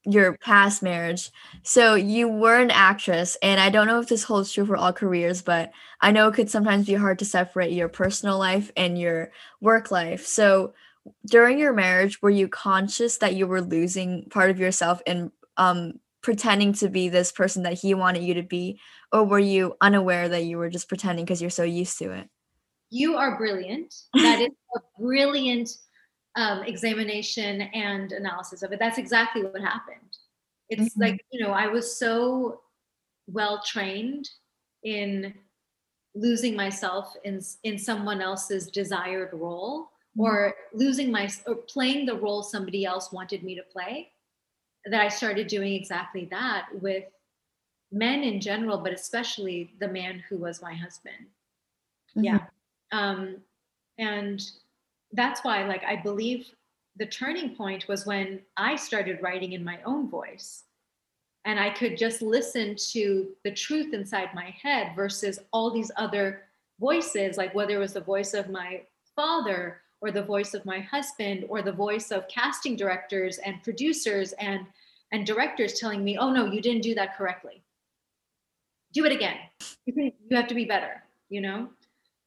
your 0.07 0.37
past 0.37 0.81
marriage. 0.81 1.31
So 1.63 1.95
you 1.95 2.29
were 2.29 2.57
an 2.57 2.71
actress, 2.71 3.37
and 3.41 3.59
I 3.59 3.69
don't 3.69 3.87
know 3.87 3.99
if 3.99 4.07
this 4.07 4.23
holds 4.23 4.53
true 4.53 4.65
for 4.65 4.77
all 4.77 4.93
careers, 4.93 5.41
but 5.41 5.71
I 5.99 6.11
know 6.11 6.29
it 6.29 6.33
could 6.33 6.49
sometimes 6.49 6.87
be 6.87 6.93
hard 6.93 7.19
to 7.19 7.25
separate 7.25 7.73
your 7.73 7.89
personal 7.89 8.39
life 8.39 8.71
and 8.77 8.97
your 8.97 9.31
work 9.59 9.91
life. 9.91 10.25
So 10.25 10.73
during 11.25 11.59
your 11.59 11.73
marriage, 11.73 12.21
were 12.21 12.29
you 12.29 12.47
conscious 12.47 13.17
that 13.17 13.35
you 13.35 13.47
were 13.47 13.61
losing 13.61 14.29
part 14.29 14.49
of 14.49 14.59
yourself 14.59 15.01
and 15.05 15.31
um, 15.57 15.99
pretending 16.21 16.73
to 16.73 16.89
be 16.89 17.09
this 17.09 17.31
person 17.31 17.63
that 17.63 17.73
he 17.73 17.93
wanted 17.93 18.23
you 18.23 18.33
to 18.35 18.43
be, 18.43 18.79
or 19.11 19.23
were 19.23 19.39
you 19.39 19.75
unaware 19.81 20.27
that 20.29 20.45
you 20.45 20.57
were 20.57 20.69
just 20.69 20.89
pretending 20.89 21.25
because 21.25 21.41
you're 21.41 21.49
so 21.49 21.63
used 21.63 21.97
to 21.99 22.11
it? 22.11 22.29
You 22.89 23.15
are 23.15 23.37
brilliant. 23.37 23.93
That 24.13 24.41
is 24.41 24.49
a 24.75 24.79
brilliant 24.99 25.69
um, 26.35 26.63
examination 26.63 27.61
and 27.61 28.11
analysis 28.11 28.63
of 28.63 28.71
it. 28.71 28.79
That's 28.79 28.97
exactly 28.97 29.43
what 29.43 29.61
happened. 29.61 30.17
It's 30.69 30.89
mm-hmm. 30.89 31.01
like, 31.01 31.25
you 31.31 31.43
know, 31.43 31.51
I 31.51 31.67
was 31.67 31.97
so 31.97 32.61
well 33.27 33.61
trained 33.65 34.29
in 34.83 35.33
losing 36.15 36.55
myself 36.55 37.13
in 37.23 37.41
in 37.63 37.77
someone 37.77 38.21
else's 38.21 38.67
desired 38.67 39.29
role 39.33 39.83
mm-hmm. 39.83 40.21
or 40.21 40.55
losing 40.73 41.11
my 41.11 41.29
or 41.45 41.55
playing 41.55 42.05
the 42.05 42.15
role 42.15 42.43
somebody 42.43 42.85
else 42.85 43.11
wanted 43.11 43.43
me 43.43 43.55
to 43.55 43.63
play 43.71 44.11
that 44.89 45.01
I 45.01 45.07
started 45.07 45.47
doing 45.47 45.73
exactly 45.73 46.27
that 46.31 46.67
with 46.81 47.05
men 47.91 48.23
in 48.23 48.41
general 48.41 48.77
but 48.77 48.91
especially 48.91 49.73
the 49.79 49.87
man 49.87 50.23
who 50.29 50.37
was 50.37 50.61
my 50.61 50.73
husband. 50.73 51.27
Mm-hmm. 52.15 52.23
Yeah. 52.23 52.39
Um 52.91 53.37
and 53.97 54.41
that's 55.13 55.43
why 55.43 55.65
like 55.65 55.83
i 55.83 55.95
believe 55.95 56.47
the 56.97 57.05
turning 57.05 57.55
point 57.55 57.87
was 57.87 58.05
when 58.05 58.39
i 58.57 58.75
started 58.75 59.19
writing 59.21 59.53
in 59.53 59.63
my 59.63 59.79
own 59.85 60.09
voice 60.09 60.63
and 61.45 61.59
i 61.59 61.69
could 61.69 61.97
just 61.97 62.21
listen 62.21 62.75
to 62.75 63.29
the 63.43 63.51
truth 63.51 63.93
inside 63.93 64.29
my 64.33 64.53
head 64.61 64.93
versus 64.95 65.39
all 65.51 65.71
these 65.71 65.91
other 65.97 66.43
voices 66.79 67.37
like 67.37 67.53
whether 67.55 67.75
it 67.75 67.79
was 67.79 67.93
the 67.93 68.01
voice 68.01 68.33
of 68.33 68.49
my 68.49 68.81
father 69.15 69.81
or 70.01 70.11
the 70.11 70.23
voice 70.23 70.53
of 70.53 70.65
my 70.65 70.79
husband 70.79 71.45
or 71.49 71.61
the 71.61 71.71
voice 71.71 72.11
of 72.11 72.27
casting 72.27 72.75
directors 72.75 73.37
and 73.39 73.63
producers 73.63 74.33
and 74.33 74.65
and 75.11 75.25
directors 75.25 75.79
telling 75.79 76.03
me 76.03 76.17
oh 76.17 76.31
no 76.31 76.45
you 76.45 76.61
didn't 76.61 76.83
do 76.83 76.95
that 76.95 77.17
correctly. 77.17 77.63
Do 78.93 79.05
it 79.05 79.11
again. 79.11 79.37
You, 79.85 79.93
can, 79.93 80.11
you 80.29 80.37
have 80.37 80.47
to 80.47 80.55
be 80.55 80.65
better 80.65 81.03
you 81.29 81.41
know? 81.41 81.69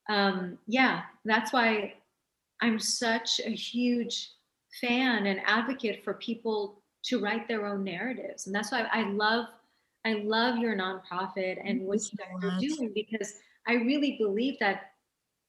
Um, 0.08 0.58
yeah 0.66 1.02
that's 1.24 1.52
why 1.52 1.94
I'm 2.60 2.78
such 2.78 3.40
a 3.44 3.50
huge 3.50 4.30
fan 4.80 5.26
and 5.26 5.40
advocate 5.44 6.04
for 6.04 6.14
people 6.14 6.80
to 7.04 7.18
write 7.18 7.48
their 7.48 7.66
own 7.66 7.84
narratives. 7.84 8.46
And 8.46 8.54
that's 8.54 8.72
why 8.72 8.86
I 8.92 9.02
love 9.02 9.46
I 10.06 10.14
love 10.14 10.56
your 10.56 10.74
nonprofit 10.76 11.58
and 11.62 11.82
what 11.82 12.00
you 12.10 12.16
guys 12.16 12.50
are 12.50 12.58
doing 12.58 12.90
because 12.94 13.34
I 13.68 13.74
really 13.74 14.16
believe 14.18 14.58
that 14.58 14.92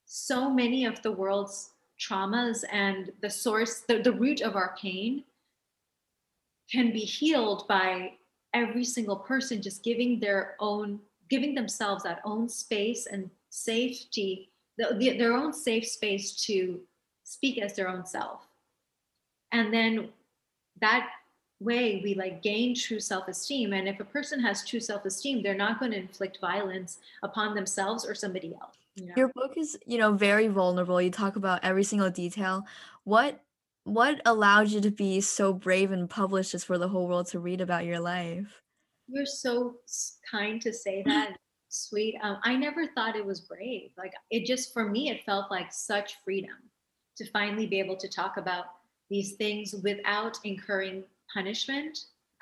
so 0.05 0.49
many 0.49 0.83
of 0.83 1.01
the 1.03 1.11
world's 1.11 1.70
traumas 2.01 2.63
and 2.71 3.11
the 3.21 3.29
source, 3.29 3.81
the, 3.87 3.99
the 3.99 4.11
root 4.11 4.41
of 4.41 4.55
our 4.55 4.75
pain 4.81 5.23
can 6.71 6.91
be 6.91 6.99
healed 6.99 7.67
by 7.67 8.13
every 8.53 8.83
single 8.83 9.17
person 9.17 9.61
just 9.61 9.83
giving 9.83 10.19
their 10.19 10.55
own, 10.59 10.99
giving 11.29 11.53
themselves 11.53 12.03
that 12.03 12.21
own 12.25 12.49
space 12.49 13.07
and 13.07 13.29
safety, 13.49 14.49
the, 14.77 14.95
the, 14.97 15.17
their 15.17 15.33
own 15.33 15.53
safe 15.53 15.87
space 15.87 16.43
to 16.45 16.79
speak 17.23 17.61
as 17.61 17.75
their 17.75 17.89
own 17.89 18.05
self. 18.05 18.47
And 19.51 19.73
then 19.73 20.09
that 20.81 21.09
way 21.61 22.01
we 22.03 22.15
like 22.15 22.41
gain 22.41 22.73
true 22.73 22.99
self-esteem 22.99 23.71
and 23.71 23.87
if 23.87 23.99
a 23.99 24.03
person 24.03 24.39
has 24.39 24.65
true 24.65 24.79
self-esteem 24.79 25.43
they're 25.43 25.53
not 25.53 25.79
going 25.79 25.91
to 25.91 25.97
inflict 25.97 26.39
violence 26.41 26.97
upon 27.21 27.53
themselves 27.53 28.03
or 28.03 28.15
somebody 28.15 28.55
else 28.59 28.80
know? 28.97 29.13
your 29.15 29.31
book 29.33 29.53
is 29.57 29.77
you 29.85 29.97
know 29.97 30.13
very 30.13 30.47
vulnerable. 30.47 31.01
You 31.01 31.11
talk 31.11 31.35
about 31.35 31.63
every 31.63 31.83
single 31.83 32.09
detail. 32.09 32.63
What 33.03 33.39
what 33.83 34.21
allowed 34.25 34.69
you 34.69 34.81
to 34.81 34.91
be 34.91 35.21
so 35.21 35.53
brave 35.53 35.91
and 35.91 36.09
publish 36.09 36.51
this 36.51 36.63
for 36.63 36.77
the 36.77 36.87
whole 36.87 37.07
world 37.07 37.27
to 37.27 37.39
read 37.39 37.61
about 37.61 37.85
your 37.85 37.99
life? 37.99 38.61
You're 39.07 39.25
so 39.25 39.75
kind 40.29 40.61
to 40.61 40.73
say 40.73 41.03
that. 41.05 41.37
Sweet. 41.69 42.17
Um, 42.21 42.37
i 42.43 42.53
never 42.55 42.87
thought 42.87 43.15
it 43.15 43.25
was 43.25 43.41
brave. 43.41 43.91
Like 43.97 44.13
it 44.29 44.45
just 44.45 44.73
for 44.73 44.89
me 44.89 45.09
it 45.09 45.23
felt 45.25 45.49
like 45.49 45.71
such 45.71 46.15
freedom 46.23 46.57
to 47.17 47.29
finally 47.31 47.65
be 47.65 47.79
able 47.79 47.95
to 47.97 48.09
talk 48.09 48.37
about 48.37 48.65
these 49.09 49.33
things 49.33 49.75
without 49.83 50.37
incurring 50.43 51.03
punishment. 51.33 51.97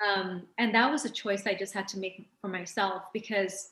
Um, 0.06 0.46
and 0.58 0.74
that 0.74 0.90
was 0.90 1.04
a 1.04 1.10
choice 1.10 1.46
I 1.46 1.54
just 1.54 1.74
had 1.74 1.86
to 1.88 1.98
make 1.98 2.28
for 2.40 2.48
myself 2.48 3.04
because 3.12 3.70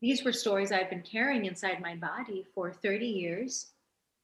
these 0.00 0.24
were 0.24 0.32
stories 0.32 0.72
I've 0.72 0.90
been 0.90 1.02
carrying 1.02 1.44
inside 1.44 1.80
my 1.80 1.94
body 1.96 2.46
for 2.54 2.72
30 2.72 3.06
years. 3.06 3.66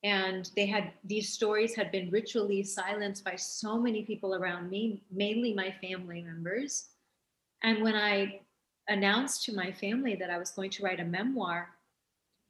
And 0.05 0.51
they 0.57 0.67
had 0.67 0.93
these 1.05 1.33
stories 1.33 1.75
had 1.75 1.91
been 1.91 2.11
ritually 2.11 2.63
silenced 2.63 3.25
by 3.25 3.37
so 3.37 3.79
many 3.79 4.03
people 4.05 4.35
around 4.35 4.71
me, 4.71 5.03
mainly 5.11 5.53
my 5.53 5.75
family 5.83 6.23
members. 6.23 6.89
And 7.63 7.83
when 7.83 7.97
I 7.97 8.41
announced 8.89 9.45
to 9.45 9.55
my 9.55 9.73
family 9.73 10.15
that 10.17 10.31
I 10.31 10.39
was 10.39 10.51
going 10.51 10.71
to 10.71 10.85
write 10.85 11.01
a 11.01 11.05
memoir, 11.05 11.71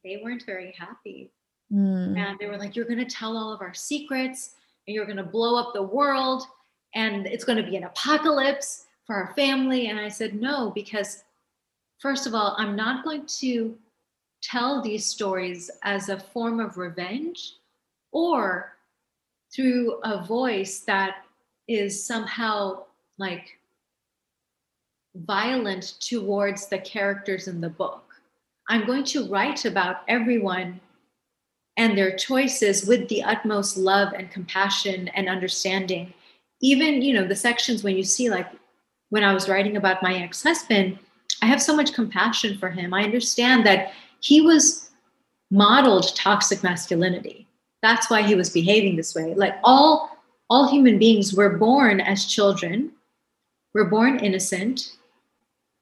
they 0.03 0.21
weren't 0.23 0.45
very 0.45 0.75
happy. 0.77 1.31
Mm. 1.73 2.17
And 2.17 2.37
they 2.39 2.47
were 2.47 2.57
like, 2.57 2.75
You're 2.75 2.85
going 2.85 2.99
to 2.99 3.05
tell 3.05 3.35
all 3.35 3.51
of 3.51 3.61
our 3.61 3.73
secrets 3.73 4.51
and 4.87 4.95
you're 4.95 5.05
going 5.05 5.17
to 5.17 5.23
blow 5.23 5.57
up 5.59 5.73
the 5.73 5.81
world 5.81 6.43
and 6.95 7.25
it's 7.25 7.43
going 7.43 7.57
to 7.57 7.69
be 7.69 7.75
an 7.75 7.83
apocalypse 7.85 8.85
for 9.05 9.15
our 9.15 9.33
family. 9.35 9.87
And 9.87 9.99
I 9.99 10.09
said, 10.09 10.35
No, 10.35 10.71
because 10.75 11.23
first 11.99 12.27
of 12.27 12.35
all, 12.35 12.55
I'm 12.57 12.75
not 12.75 13.03
going 13.03 13.25
to 13.39 13.75
tell 14.41 14.81
these 14.81 15.05
stories 15.05 15.69
as 15.83 16.09
a 16.09 16.19
form 16.19 16.59
of 16.59 16.77
revenge 16.77 17.53
or 18.11 18.75
through 19.53 19.99
a 20.03 20.23
voice 20.23 20.79
that 20.81 21.25
is 21.67 22.05
somehow 22.05 22.83
like 23.17 23.57
violent 25.15 25.95
towards 25.99 26.67
the 26.67 26.77
characters 26.77 27.47
in 27.47 27.61
the 27.61 27.69
book. 27.69 28.03
I'm 28.69 28.85
going 28.85 29.05
to 29.05 29.27
write 29.27 29.65
about 29.65 30.01
everyone 30.07 30.79
and 31.77 31.97
their 31.97 32.15
choices 32.15 32.85
with 32.85 33.07
the 33.07 33.23
utmost 33.23 33.77
love 33.77 34.13
and 34.13 34.29
compassion 34.31 35.07
and 35.09 35.29
understanding. 35.29 36.13
Even, 36.61 37.01
you 37.01 37.13
know, 37.13 37.27
the 37.27 37.35
sections 37.35 37.83
when 37.83 37.95
you 37.95 38.03
see, 38.03 38.29
like, 38.29 38.47
when 39.09 39.23
I 39.23 39.33
was 39.33 39.47
writing 39.47 39.77
about 39.77 40.03
my 40.03 40.15
ex 40.15 40.43
husband, 40.43 40.99
I 41.41 41.45
have 41.45 41.61
so 41.61 41.75
much 41.75 41.93
compassion 41.93 42.57
for 42.57 42.69
him. 42.69 42.93
I 42.93 43.03
understand 43.03 43.65
that 43.65 43.93
he 44.19 44.41
was 44.41 44.89
modeled 45.51 46.15
toxic 46.15 46.63
masculinity. 46.63 47.47
That's 47.81 48.09
why 48.09 48.23
he 48.23 48.35
was 48.35 48.49
behaving 48.49 48.95
this 48.95 49.15
way. 49.15 49.33
Like 49.35 49.55
all 49.63 50.17
all 50.49 50.69
human 50.69 50.97
beings 50.97 51.33
were 51.33 51.57
born 51.57 51.99
as 51.99 52.25
children. 52.25 52.91
We're 53.73 53.89
born 53.89 54.19
innocent 54.19 54.97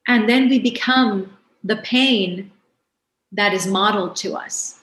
and 0.08 0.30
then 0.30 0.50
we 0.50 0.60
become 0.60 1.38
the 1.64 1.78
pain 1.78 2.52
that 3.32 3.54
is 3.54 3.68
modeled 3.68 4.16
to 4.18 4.36
us. 4.36 4.80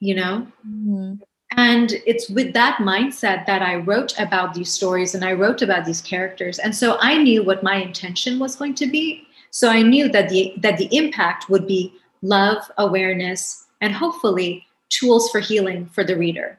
You 0.00 0.14
know? 0.14 0.46
Mm-hmm. 0.66 1.14
And 1.56 1.92
it's 2.04 2.28
with 2.28 2.52
that 2.54 2.78
mindset 2.78 3.46
that 3.46 3.62
I 3.62 3.76
wrote 3.76 4.18
about 4.18 4.54
these 4.54 4.72
stories 4.72 5.14
and 5.14 5.24
I 5.24 5.34
wrote 5.34 5.62
about 5.62 5.84
these 5.84 6.02
characters. 6.02 6.58
And 6.58 6.74
so 6.74 6.98
I 7.00 7.16
knew 7.16 7.44
what 7.44 7.62
my 7.62 7.76
intention 7.76 8.40
was 8.40 8.56
going 8.56 8.74
to 8.76 8.86
be. 8.86 9.23
So 9.54 9.68
I 9.68 9.82
knew 9.82 10.08
that 10.08 10.30
the 10.30 10.52
that 10.56 10.78
the 10.78 10.88
impact 10.90 11.48
would 11.48 11.64
be 11.64 11.94
love, 12.22 12.58
awareness, 12.76 13.66
and 13.80 13.94
hopefully 13.94 14.66
tools 14.88 15.30
for 15.30 15.38
healing 15.38 15.86
for 15.86 16.02
the 16.02 16.16
reader. 16.16 16.58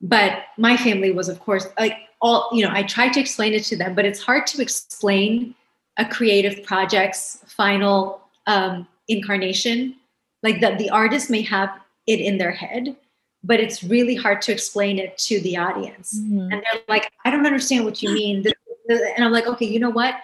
But 0.00 0.44
my 0.56 0.76
family 0.76 1.10
was, 1.10 1.28
of 1.28 1.40
course, 1.40 1.66
like 1.76 1.96
all, 2.22 2.48
you 2.52 2.64
know, 2.64 2.70
I 2.72 2.84
tried 2.84 3.12
to 3.14 3.20
explain 3.20 3.54
it 3.54 3.64
to 3.64 3.76
them, 3.76 3.96
but 3.96 4.04
it's 4.04 4.22
hard 4.22 4.46
to 4.48 4.62
explain 4.62 5.56
a 5.96 6.04
creative 6.04 6.62
project's 6.62 7.40
final 7.48 8.22
um, 8.46 8.86
incarnation. 9.08 9.96
Like 10.44 10.60
that 10.60 10.78
the 10.78 10.90
artist 10.90 11.28
may 11.28 11.42
have 11.42 11.70
it 12.06 12.20
in 12.20 12.38
their 12.38 12.52
head, 12.52 12.94
but 13.42 13.58
it's 13.58 13.82
really 13.82 14.14
hard 14.14 14.42
to 14.42 14.52
explain 14.52 15.00
it 15.00 15.18
to 15.26 15.40
the 15.40 15.56
audience. 15.56 16.20
Mm-hmm. 16.20 16.52
And 16.52 16.52
they're 16.52 16.82
like, 16.86 17.10
I 17.24 17.32
don't 17.32 17.46
understand 17.46 17.84
what 17.84 18.00
you 18.00 18.14
mean. 18.14 18.46
And 18.88 19.24
I'm 19.24 19.32
like, 19.32 19.48
okay, 19.48 19.66
you 19.66 19.80
know 19.80 19.90
what? 19.90 20.14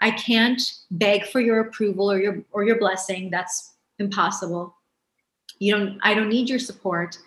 I 0.00 0.10
can't 0.10 0.60
beg 0.90 1.26
for 1.26 1.40
your 1.40 1.60
approval 1.60 2.10
or 2.10 2.18
your 2.18 2.42
or 2.52 2.64
your 2.64 2.78
blessing. 2.78 3.30
That's 3.30 3.74
impossible. 3.98 4.74
You 5.58 5.76
don't 5.76 6.00
I 6.02 6.14
don't 6.14 6.28
need 6.28 6.48
your 6.48 6.58
support. 6.58 7.18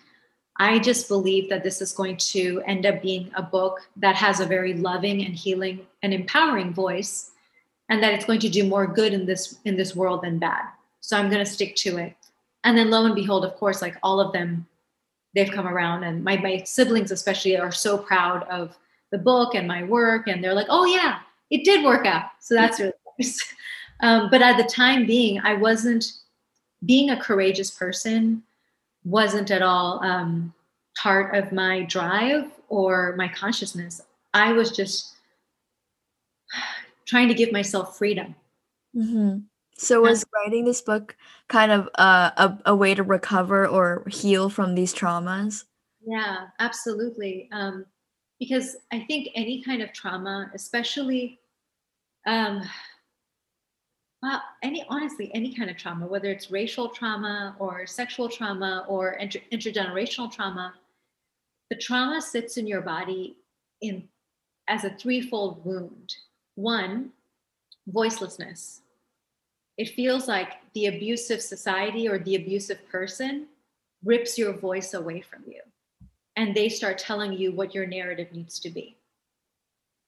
I 0.58 0.80
just 0.80 1.08
believe 1.08 1.50
that 1.50 1.64
this 1.64 1.82
is 1.82 1.94
going 1.94 2.18
to 2.18 2.62
end 2.68 2.86
up 2.86 3.02
being 3.02 3.32
a 3.36 3.42
book 3.42 3.82
that 3.98 4.16
has 4.16 4.40
a 4.40 4.46
very 4.46 4.76
loving 4.76 5.26
and 5.26 5.34
healing 5.34 5.86
and 6.04 6.14
empowering 6.14 6.74
voice 6.74 7.32
and 7.90 8.02
that 8.04 8.14
it's 8.14 8.26
going 8.26 8.40
to 8.40 8.50
do 8.50 8.64
more 8.64 8.88
good 8.88 9.14
in 9.14 9.26
this 9.26 9.60
in 9.66 9.76
this 9.76 9.96
world 9.96 10.24
than 10.24 10.40
bad. 10.40 10.64
So 11.00 11.18
I'm 11.18 11.30
going 11.30 11.44
to 11.44 11.52
stick 11.52 11.76
to 11.78 11.98
it. 11.98 12.16
And 12.64 12.78
then 12.78 12.90
lo 12.90 13.06
and 13.06 13.16
behold, 13.16 13.46
of 13.46 13.56
course, 13.56 13.82
like 13.82 13.98
all 14.04 14.20
of 14.20 14.34
them 14.34 14.66
they've 15.36 15.52
come 15.52 15.68
around 15.68 16.04
and 16.04 16.24
my 16.24 16.38
my 16.38 16.64
siblings 16.64 17.12
especially 17.12 17.58
are 17.58 17.72
so 17.72 17.98
proud 17.98 18.44
of 18.44 18.78
the 19.12 19.18
book 19.18 19.56
and 19.56 19.68
my 19.68 19.84
work 19.84 20.28
and 20.28 20.44
they're 20.44 20.54
like, 20.54 20.68
"Oh 20.70 20.86
yeah, 20.86 21.20
it 21.54 21.64
did 21.64 21.86
work 21.86 22.06
out. 22.06 22.32
So 22.42 22.56
that's 22.56 22.80
really 22.80 22.94
nice. 23.20 23.40
Um, 24.00 24.30
but 24.30 24.42
at 24.42 24.58
the 24.58 24.66
time 24.66 25.06
being, 25.06 25.40
I 25.40 25.54
wasn't 25.54 26.04
being 26.86 27.12
a 27.12 27.16
courageous 27.16 27.72
person 27.72 28.44
wasn't 29.06 29.50
at 29.50 29.62
all 29.62 30.04
um, 30.04 30.54
part 30.98 31.36
of 31.36 31.54
my 31.54 31.84
drive 31.84 32.52
or 32.68 33.16
my 33.16 33.30
consciousness. 33.30 34.02
I 34.34 34.52
was 34.52 34.72
just 34.72 35.16
trying 37.08 37.30
to 37.30 37.34
give 37.34 37.54
myself 37.54 37.98
freedom. 37.98 38.36
Mm-hmm. 38.94 39.40
So 39.78 40.02
was 40.02 40.26
writing 40.36 40.66
this 40.66 40.82
book 40.82 41.16
kind 41.48 41.72
of 41.72 41.88
uh, 41.96 42.32
a, 42.36 42.58
a 42.66 42.76
way 42.76 42.96
to 42.96 43.04
recover 43.04 43.66
or 43.66 44.04
heal 44.10 44.50
from 44.50 44.76
these 44.76 44.94
traumas? 44.94 45.64
Yeah, 46.06 46.48
absolutely. 46.60 47.48
Um, 47.54 47.86
because 48.40 48.76
I 48.92 49.00
think 49.00 49.30
any 49.36 49.64
kind 49.64 49.82
of 49.82 49.94
trauma, 49.94 50.52
especially 50.54 51.40
um, 52.26 52.62
well, 54.22 54.42
any 54.62 54.86
honestly, 54.88 55.30
any 55.34 55.54
kind 55.54 55.70
of 55.70 55.78
trauma, 55.78 56.08
whether 56.08 56.30
it's 56.30 56.50
racial 56.50 56.88
trauma 56.88 57.56
or 57.60 57.86
sexual 57.86 58.30
trauma 58.30 58.86
or 58.88 59.14
inter- 59.14 59.42
intergenerational 59.52 60.32
trauma, 60.32 60.74
the 61.70 61.76
trauma 61.76 62.22
sits 62.22 62.58
in 62.58 62.66
your 62.66 62.82
body 62.82 63.36
in 63.82 64.08
as 64.70 64.86
a 64.86 64.92
threefold 64.92 65.66
wound. 65.66 66.16
One, 66.56 67.12
voicelessness. 67.92 68.80
It 69.78 69.90
feels 69.90 70.28
like 70.28 70.54
the 70.74 70.86
abusive 70.86 71.42
society 71.42 72.08
or 72.08 72.20
the 72.20 72.36
abusive 72.36 72.88
person 72.90 73.48
rips 74.06 74.38
your 74.38 74.54
voice 74.54 74.94
away 74.94 75.22
from 75.22 75.44
you 75.48 75.62
and 76.36 76.56
they 76.56 76.70
start 76.70 76.98
telling 76.98 77.34
you 77.34 77.52
what 77.52 77.74
your 77.74 77.86
narrative 77.86 78.32
needs 78.32 78.60
to 78.60 78.70
be. 78.70 78.96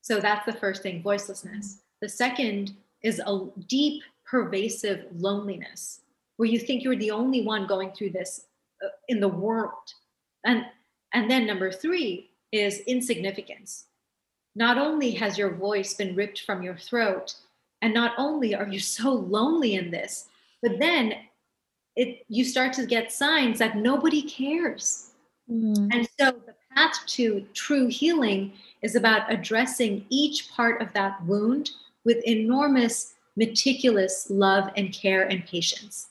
So 0.01 0.20
that's 0.20 0.45
the 0.45 0.53
first 0.53 0.84
thing 0.84 1.01
voicelessness. 1.03 1.80
The 2.06 2.10
second 2.10 2.76
is 3.01 3.20
a 3.20 3.47
deep, 3.68 4.03
pervasive 4.26 5.08
loneliness 5.16 6.01
where 6.38 6.47
you 6.47 6.60
think 6.60 6.84
you're 6.84 6.95
the 6.95 7.10
only 7.10 7.41
one 7.41 7.66
going 7.66 7.93
through 7.93 8.12
this 8.12 8.45
uh, 8.86 8.89
in 9.08 9.20
the 9.20 9.28
world. 9.28 9.91
And, 10.43 10.68
and 11.16 11.32
then 11.32 11.47
number 11.47 11.72
three 11.72 12.30
is 12.51 12.82
insignificance. 12.82 13.86
Not 14.56 14.78
only 14.78 15.10
has 15.16 15.36
your 15.36 15.56
voice 15.56 15.95
been 15.95 16.14
ripped 16.14 16.41
from 16.41 16.62
your 16.62 16.78
throat, 16.78 17.34
and 17.82 17.91
not 17.91 18.14
only 18.20 18.53
are 18.53 18.68
you 18.68 18.80
so 18.99 19.12
lonely 19.12 19.74
in 19.74 19.89
this, 19.89 20.28
but 20.62 20.78
then 20.78 21.16
it 21.95 22.24
you 22.30 22.45
start 22.45 22.72
to 22.74 22.86
get 22.86 23.12
signs 23.12 23.58
that 23.58 23.78
nobody 23.78 24.22
cares. 24.22 25.10
Mm. 25.51 25.89
And 25.91 26.08
so 26.20 26.34
the 26.45 26.53
path 26.76 27.03
to 27.08 27.47
true 27.56 27.88
healing 27.88 28.53
is 28.84 28.95
about 28.95 29.34
addressing 29.34 30.06
each 30.12 30.51
part 30.51 30.84
of 30.84 30.93
that 30.93 31.26
wound 31.26 31.72
with 32.06 32.24
enormous, 32.26 33.16
meticulous 33.36 34.28
love 34.30 34.70
and 34.78 34.93
care 34.93 35.24
and 35.24 35.45
patience. 35.45 36.08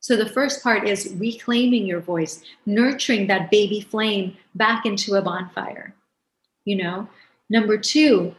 So 0.00 0.16
the 0.16 0.28
first 0.28 0.62
part 0.62 0.86
is 0.86 1.14
reclaiming 1.16 1.86
your 1.86 2.00
voice, 2.00 2.42
nurturing 2.66 3.26
that 3.28 3.50
baby 3.50 3.80
flame 3.80 4.36
back 4.54 4.84
into 4.84 5.14
a 5.14 5.22
bonfire. 5.22 5.94
You 6.64 6.76
know, 6.76 7.08
number 7.48 7.78
two, 7.78 8.34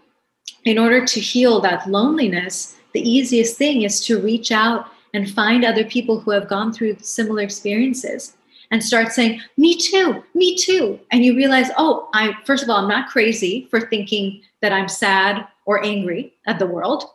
in 0.66 0.78
order 0.78 1.06
to 1.06 1.20
heal 1.20 1.60
that 1.62 1.90
loneliness, 1.90 2.78
the 2.94 3.08
easiest 3.08 3.58
thing 3.58 3.84
is 3.84 4.02
to 4.06 4.20
reach 4.20 4.52
out 4.52 4.88
and 5.14 5.30
find 5.30 5.64
other 5.64 5.84
people 5.86 6.20
who 6.20 6.32
have 6.32 6.50
gone 6.50 6.74
through 6.74 6.98
similar 7.02 7.42
experiences 7.42 8.36
and 8.72 8.84
start 8.84 9.12
saying, 9.12 9.42
Me 9.58 9.76
too, 9.76 10.24
me 10.34 10.58
too. 10.58 11.00
And 11.12 11.24
you 11.24 11.36
realize, 11.36 11.70
oh, 11.78 12.10
I, 12.14 12.34
first 12.46 12.64
of 12.64 12.70
all, 12.70 12.78
I'm 12.78 12.90
not 12.90 13.10
crazy 13.10 13.68
for 13.70 13.82
thinking 13.82 14.42
that 14.62 14.74
I'm 14.74 14.90
sad 14.90 15.48
or 15.66 15.84
angry 15.84 16.34
at 16.48 16.60
the 16.60 16.68
world. 16.68 17.06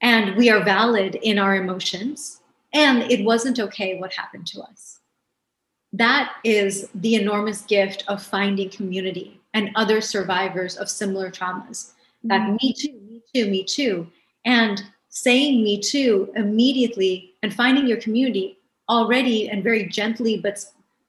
And 0.00 0.36
we 0.36 0.50
are 0.50 0.62
valid 0.62 1.16
in 1.22 1.38
our 1.38 1.56
emotions. 1.56 2.40
And 2.74 3.10
it 3.10 3.24
wasn't 3.24 3.58
okay 3.58 3.98
what 3.98 4.12
happened 4.12 4.46
to 4.48 4.60
us. 4.60 5.00
That 5.92 6.34
is 6.44 6.88
the 6.94 7.14
enormous 7.14 7.62
gift 7.62 8.04
of 8.08 8.22
finding 8.22 8.68
community 8.70 9.40
and 9.54 9.70
other 9.74 10.00
survivors 10.00 10.76
of 10.76 10.90
similar 10.90 11.30
traumas. 11.30 11.92
That 12.24 12.42
mm-hmm. 12.42 12.56
me 12.60 12.72
too, 12.74 13.00
me 13.08 13.22
too, 13.34 13.50
me 13.50 13.64
too. 13.64 14.06
And 14.44 14.84
saying 15.08 15.64
me 15.64 15.80
too 15.80 16.30
immediately 16.36 17.32
and 17.42 17.52
finding 17.52 17.86
your 17.86 18.00
community 18.00 18.57
already 18.88 19.48
and 19.48 19.62
very 19.62 19.86
gently 19.86 20.38
but 20.38 20.64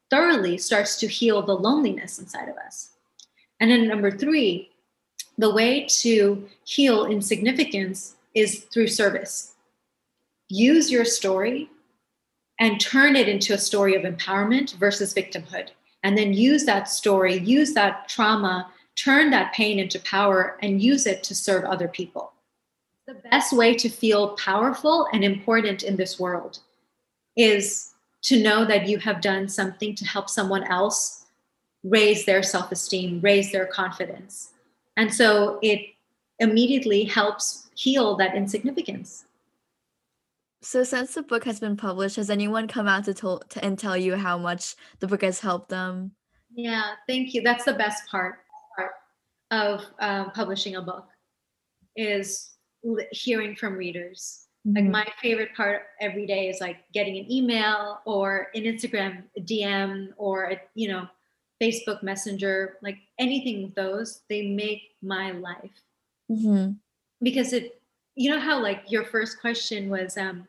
thoroughly 0.09 0.57
starts 0.57 0.99
to 0.99 1.07
heal 1.07 1.41
the 1.41 1.55
loneliness 1.55 2.19
inside 2.19 2.49
of 2.49 2.57
us. 2.57 2.91
And 3.59 3.69
then 3.69 3.87
number 3.87 4.11
three, 4.11 4.71
the 5.37 5.53
way 5.53 5.85
to 6.01 6.47
heal 6.65 7.05
insignificance 7.05 8.15
is 8.33 8.65
through 8.65 8.87
service. 8.87 9.55
Use 10.47 10.91
your 10.91 11.05
story 11.05 11.69
and 12.59 12.79
turn 12.79 13.15
it 13.15 13.29
into 13.29 13.53
a 13.53 13.57
story 13.57 13.95
of 13.95 14.01
empowerment 14.01 14.75
versus 14.75 15.13
victimhood. 15.13 15.69
And 16.03 16.17
then 16.17 16.33
use 16.33 16.65
that 16.65 16.89
story, 16.89 17.37
use 17.39 17.73
that 17.73 18.07
trauma, 18.09 18.71
turn 18.95 19.29
that 19.31 19.53
pain 19.53 19.79
into 19.79 19.99
power, 19.99 20.57
and 20.61 20.81
use 20.81 21.05
it 21.05 21.23
to 21.23 21.35
serve 21.35 21.63
other 21.65 21.87
people. 21.87 22.33
The 23.07 23.15
best 23.31 23.53
way 23.53 23.75
to 23.75 23.89
feel 23.89 24.35
powerful 24.35 25.07
and 25.13 25.23
important 25.23 25.83
in 25.83 25.95
this 25.95 26.19
world 26.19 26.59
is 27.35 27.93
to 28.23 28.41
know 28.41 28.65
that 28.65 28.87
you 28.87 28.97
have 28.99 29.21
done 29.21 29.47
something 29.47 29.95
to 29.95 30.05
help 30.05 30.29
someone 30.29 30.63
else 30.65 31.25
raise 31.83 32.25
their 32.25 32.43
self 32.43 32.71
esteem, 32.71 33.21
raise 33.21 33.51
their 33.51 33.65
confidence. 33.65 34.51
And 34.97 35.13
so 35.13 35.59
it 35.61 35.81
immediately 36.39 37.05
helps 37.05 37.69
heal 37.75 38.15
that 38.17 38.35
insignificance. 38.35 39.25
So, 40.61 40.83
since 40.83 41.13
the 41.13 41.23
book 41.23 41.45
has 41.45 41.59
been 41.59 41.77
published, 41.77 42.17
has 42.17 42.29
anyone 42.29 42.67
come 42.67 42.87
out 42.87 43.05
to, 43.05 43.13
to 43.13 43.63
and 43.63 43.79
tell 43.79 43.95
you 43.95 44.15
how 44.15 44.37
much 44.37 44.75
the 44.99 45.07
book 45.07 45.21
has 45.21 45.39
helped 45.39 45.69
them? 45.69 46.11
Yeah, 46.53 46.95
thank 47.07 47.33
you. 47.33 47.41
That's 47.41 47.63
the 47.63 47.73
best 47.73 48.09
part. 48.09 48.39
of 49.51 49.81
um, 49.99 50.31
publishing 50.31 50.75
a 50.75 50.81
book 50.81 51.07
is 51.95 52.51
hearing 53.11 53.55
from 53.55 53.73
readers. 53.73 54.48
Like 54.65 54.85
Mhm. 54.85 54.91
my 54.91 55.07
favorite 55.21 55.55
part 55.55 55.87
every 55.99 56.25
day 56.27 56.49
is 56.49 56.59
like 56.61 56.91
getting 56.91 57.17
an 57.17 57.31
email 57.31 58.01
or 58.05 58.49
an 58.55 58.63
Instagram 58.63 59.23
DM 59.45 60.13
or 60.17 60.51
a, 60.51 60.61
you 60.75 60.87
know 60.89 61.07
Facebook 61.61 62.03
Messenger, 62.03 62.77
like 62.81 62.97
anything 63.17 63.65
of 63.65 63.75
those. 63.75 64.21
They 64.29 64.47
make 64.47 64.95
my 65.01 65.31
life 65.31 65.83
Mhm. 66.29 66.79
because 67.21 67.53
it 67.53 67.81
you 68.15 68.29
know 68.29 68.39
how 68.39 68.61
like 68.61 68.83
your 68.91 69.05
first 69.05 69.39
question 69.39 69.89
was 69.89 70.17
um 70.17 70.47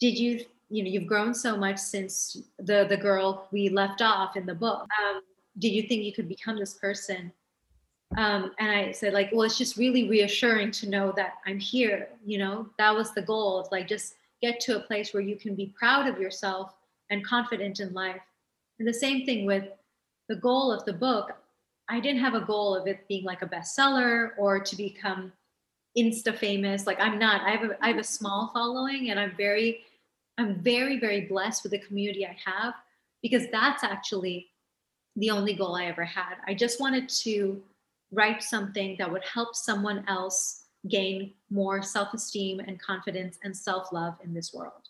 did 0.00 0.18
you 0.18 0.44
you 0.70 0.82
know 0.82 0.90
you've 0.90 1.06
grown 1.06 1.34
so 1.34 1.56
much 1.56 1.78
since 1.78 2.36
the 2.58 2.86
the 2.88 2.96
girl 2.96 3.48
we 3.52 3.68
left 3.68 4.02
off 4.02 4.36
in 4.36 4.46
the 4.46 4.54
book 4.54 4.86
um 5.00 5.22
did 5.58 5.70
you 5.70 5.82
think 5.88 6.04
you 6.04 6.12
could 6.12 6.28
become 6.28 6.56
this 6.58 6.74
person 6.74 7.32
um 8.16 8.52
and 8.58 8.70
i 8.70 8.92
said 8.92 9.12
like 9.12 9.30
well 9.32 9.42
it's 9.42 9.58
just 9.58 9.76
really 9.76 10.08
reassuring 10.08 10.70
to 10.70 10.88
know 10.88 11.12
that 11.16 11.34
i'm 11.46 11.58
here 11.58 12.08
you 12.26 12.38
know? 12.38 12.68
That 12.76 12.94
was 12.94 13.14
the 13.14 13.22
goal 13.22 13.58
of 13.58 13.68
like 13.72 13.88
just 13.88 14.16
get 14.42 14.60
to 14.60 14.76
a 14.76 14.80
place 14.80 15.14
where 15.14 15.22
you 15.22 15.36
can 15.36 15.54
be 15.54 15.72
proud 15.78 16.06
of 16.06 16.20
yourself 16.20 16.74
and 17.08 17.24
confident 17.24 17.80
in 17.80 17.94
life. 17.94 18.20
And 18.78 18.86
the 18.86 18.92
same 18.92 19.24
thing 19.24 19.46
with 19.46 19.64
the 20.28 20.36
goal 20.36 20.72
of 20.72 20.84
the 20.84 20.92
book. 20.92 21.32
I 21.88 22.00
didn't 22.00 22.20
have 22.20 22.34
a 22.34 22.40
goal 22.40 22.74
of 22.74 22.88
it 22.88 23.06
being 23.06 23.24
like 23.24 23.42
a 23.42 23.46
bestseller 23.46 24.30
or 24.36 24.58
to 24.58 24.76
become 24.76 25.32
insta 25.96 26.36
famous. 26.36 26.86
Like 26.86 27.00
i'm 27.00 27.18
not. 27.18 27.42
I 27.42 27.50
have 27.50 27.70
a 27.70 27.84
i 27.84 27.88
have 27.88 27.98
a 27.98 28.04
small 28.04 28.50
following 28.52 29.10
and 29.10 29.20
i'm 29.20 29.34
very 29.36 29.84
i'm 30.36 30.56
very 30.56 30.98
very 30.98 31.22
blessed 31.22 31.62
with 31.62 31.72
the 31.72 31.78
community 31.78 32.26
i 32.26 32.36
have 32.44 32.74
because 33.22 33.46
that's 33.50 33.84
actually 33.84 34.48
the 35.14 35.30
only 35.30 35.54
goal 35.54 35.76
i 35.76 35.86
ever 35.86 36.04
had. 36.04 36.34
I 36.46 36.54
just 36.54 36.80
wanted 36.80 37.08
to 37.08 37.62
write 38.16 38.42
something 38.42 38.96
that 38.98 39.10
would 39.12 39.24
help 39.24 39.54
someone 39.54 40.04
else 40.08 40.64
gain 40.88 41.34
more 41.50 41.82
self-esteem 41.82 42.60
and 42.60 42.80
confidence 42.80 43.38
and 43.44 43.56
self-love 43.56 44.14
in 44.24 44.32
this 44.34 44.52
world 44.54 44.88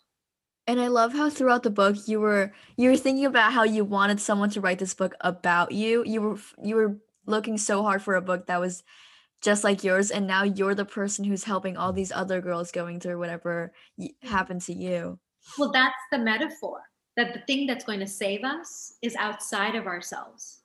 And 0.67 0.79
I 0.81 0.87
love 0.89 1.13
how 1.13 1.29
throughout 1.29 1.63
the 1.63 1.69
book 1.81 1.95
you 2.11 2.19
were 2.19 2.53
you 2.75 2.89
were 2.89 2.97
thinking 2.97 3.25
about 3.25 3.53
how 3.53 3.63
you 3.63 3.83
wanted 3.85 4.19
someone 4.19 4.49
to 4.51 4.61
write 4.61 4.79
this 4.79 4.93
book 4.93 5.13
about 5.21 5.71
you. 5.71 6.03
You 6.05 6.19
were 6.21 6.37
you 6.69 6.75
were 6.79 6.91
looking 7.25 7.57
so 7.57 7.83
hard 7.87 8.01
for 8.03 8.15
a 8.15 8.21
book 8.29 8.47
that 8.47 8.59
was 8.59 8.83
just 9.41 9.63
like 9.63 9.83
yours 9.83 10.11
and 10.11 10.27
now 10.27 10.43
you're 10.43 10.75
the 10.75 10.85
person 10.99 11.23
who's 11.25 11.43
helping 11.45 11.77
all 11.77 11.93
these 11.93 12.11
other 12.11 12.41
girls 12.41 12.71
going 12.71 12.99
through 12.99 13.19
whatever 13.19 13.71
y- 13.97 14.11
happened 14.23 14.61
to 14.67 14.73
you. 14.73 15.19
well 15.57 15.71
that's 15.71 16.03
the 16.11 16.17
metaphor 16.19 16.81
that 17.17 17.33
the 17.33 17.41
thing 17.47 17.67
that's 17.67 17.85
going 17.85 17.99
to 18.01 18.07
save 18.07 18.43
us 18.43 18.93
is 19.01 19.15
outside 19.15 19.75
of 19.75 19.85
ourselves 19.87 20.61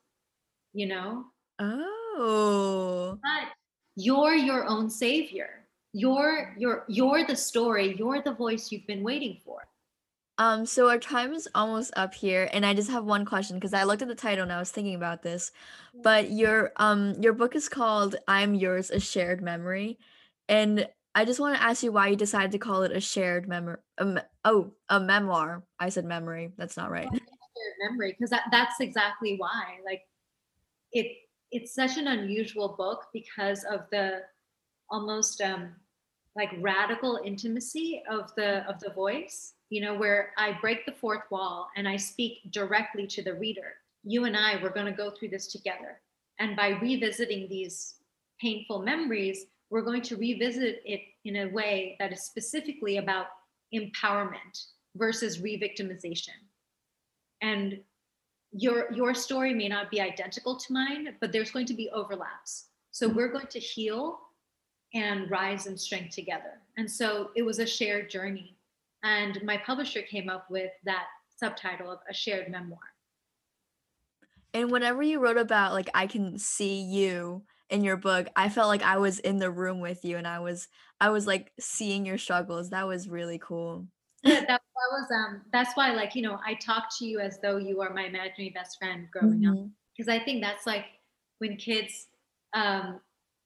you 0.73 0.87
know 0.87 1.25
Oh. 1.59 2.02
But 3.21 3.47
you're 3.95 4.35
your 4.35 4.65
own 4.65 4.89
savior 4.89 5.65
you're 5.93 6.55
you're 6.57 6.85
you're 6.87 7.25
the 7.25 7.35
story 7.35 7.95
you're 7.97 8.21
the 8.21 8.33
voice 8.33 8.71
you've 8.71 8.87
been 8.87 9.03
waiting 9.03 9.37
for 9.45 9.61
Um, 10.39 10.65
so 10.65 10.89
our 10.89 10.97
time 10.97 11.31
is 11.33 11.47
almost 11.53 11.93
up 11.95 12.13
here, 12.15 12.49
and 12.51 12.65
I 12.65 12.73
just 12.73 12.89
have 12.89 13.05
one 13.05 13.23
question 13.23 13.57
because 13.57 13.73
I 13.73 13.83
looked 13.83 14.01
at 14.01 14.07
the 14.07 14.15
title 14.15 14.41
and 14.41 14.51
I 14.51 14.57
was 14.57 14.71
thinking 14.71 14.95
about 14.95 15.21
this. 15.21 15.51
But 15.93 16.31
your 16.31 16.71
um 16.77 17.13
your 17.21 17.33
book 17.33 17.55
is 17.55 17.69
called 17.69 18.15
I'm 18.27 18.55
Yours, 18.55 18.89
a 18.89 18.99
Shared 18.99 19.43
Memory. 19.43 19.99
And 20.49 20.87
I 21.15 21.25
just 21.25 21.39
want 21.39 21.55
to 21.55 21.61
ask 21.61 21.83
you 21.83 21.91
why 21.91 22.07
you 22.07 22.15
decided 22.15 22.51
to 22.53 22.57
call 22.57 22.81
it 22.83 22.91
a 22.91 22.99
shared 22.99 23.47
memory. 23.47 23.77
Um, 23.99 24.19
oh, 24.43 24.71
a 24.89 24.99
memoir. 24.99 25.63
I 25.79 25.89
said 25.89 26.05
memory. 26.05 26.51
That's 26.57 26.77
not 26.77 26.89
right. 26.89 27.07
shared 27.11 27.91
memory 27.91 28.15
because 28.17 28.31
that, 28.31 28.43
that's 28.51 28.79
exactly 28.79 29.35
why 29.37 29.77
like 29.85 30.01
it 30.91 31.15
it's 31.53 31.73
such 31.73 31.97
an 31.97 32.07
unusual 32.07 32.69
book 32.69 33.05
because 33.13 33.63
of 33.63 33.81
the 33.91 34.21
almost 34.89 35.39
um 35.41 35.69
like 36.35 36.49
radical 36.59 37.19
intimacy 37.23 38.01
of 38.09 38.33
the 38.35 38.67
of 38.67 38.79
the 38.79 38.89
voice 38.89 39.53
you 39.69 39.79
know 39.79 39.95
where 39.95 40.31
i 40.37 40.51
break 40.59 40.85
the 40.85 40.91
fourth 40.91 41.23
wall 41.29 41.69
and 41.77 41.87
i 41.87 41.95
speak 41.95 42.39
directly 42.51 43.07
to 43.07 43.23
the 43.23 43.33
reader. 43.35 43.75
You 44.03 44.25
and 44.25 44.35
i 44.35 44.61
we're 44.61 44.73
going 44.73 44.91
to 44.93 45.03
go 45.03 45.11
through 45.11 45.29
this 45.29 45.47
together. 45.47 46.01
And 46.39 46.57
by 46.57 46.69
revisiting 46.81 47.47
these 47.47 47.95
painful 48.41 48.81
memories 48.81 49.45
we're 49.69 49.81
going 49.81 50.01
to 50.03 50.17
revisit 50.17 50.81
it 50.85 51.01
in 51.25 51.35
a 51.37 51.47
way 51.47 51.95
that 51.99 52.11
is 52.11 52.23
specifically 52.23 52.97
about 52.97 53.27
empowerment 53.73 54.65
versus 54.95 55.41
re-victimization. 55.41 56.37
And 57.41 57.79
your 58.53 58.91
your 58.93 59.13
story 59.13 59.53
may 59.53 59.67
not 59.67 59.89
be 59.91 59.99
identical 60.01 60.55
to 60.57 60.73
mine 60.73 61.15
but 61.19 61.31
there's 61.31 61.51
going 61.51 61.65
to 61.65 61.73
be 61.73 61.89
overlaps 61.91 62.67
so 62.91 63.07
we're 63.09 63.31
going 63.31 63.47
to 63.47 63.59
heal 63.59 64.19
and 64.93 65.29
rise 65.31 65.67
in 65.67 65.77
strength 65.77 66.13
together 66.15 66.61
and 66.77 66.89
so 66.89 67.31
it 67.35 67.43
was 67.43 67.59
a 67.59 67.65
shared 67.65 68.09
journey 68.09 68.57
and 69.03 69.39
my 69.43 69.57
publisher 69.57 70.01
came 70.03 70.29
up 70.29 70.49
with 70.49 70.71
that 70.85 71.05
subtitle 71.35 71.91
of 71.91 71.99
a 72.09 72.13
shared 72.13 72.49
memoir 72.49 72.79
And 74.53 74.71
whenever 74.71 75.01
you 75.01 75.19
wrote 75.19 75.37
about 75.37 75.73
like 75.73 75.89
I 75.93 76.07
can 76.07 76.37
see 76.37 76.81
you 76.81 77.43
in 77.69 77.83
your 77.83 77.97
book, 77.97 78.27
I 78.35 78.49
felt 78.49 78.67
like 78.67 78.83
I 78.83 78.97
was 78.97 79.19
in 79.19 79.39
the 79.39 79.51
room 79.51 79.79
with 79.79 80.05
you 80.05 80.17
and 80.17 80.27
I 80.27 80.39
was 80.39 80.67
I 80.99 81.09
was 81.09 81.25
like 81.27 81.51
seeing 81.59 82.05
your 82.05 82.17
struggles. 82.17 82.69
That 82.69 82.87
was 82.87 83.09
really 83.09 83.39
cool. 83.39 83.87
Yeah, 84.23 84.39
that, 84.39 84.47
that 84.47 84.89
was 84.91 85.11
um 85.11 85.41
that's 85.51 85.75
why 85.75 85.91
like 85.93 86.15
you 86.15 86.21
know 86.21 86.39
i 86.45 86.53
talk 86.55 86.85
to 86.99 87.05
you 87.05 87.19
as 87.19 87.39
though 87.41 87.57
you 87.57 87.81
are 87.81 87.93
my 87.93 88.05
imaginary 88.05 88.51
best 88.55 88.77
friend 88.79 89.07
growing 89.11 89.45
up. 89.45 89.55
Mhm. 89.55 89.71
because 89.95 90.07
i 90.07 90.17
think 90.23 90.41
that's 90.41 90.65
like 90.65 90.85
when 91.39 91.57
kids 91.57 92.07
um 92.53 93.01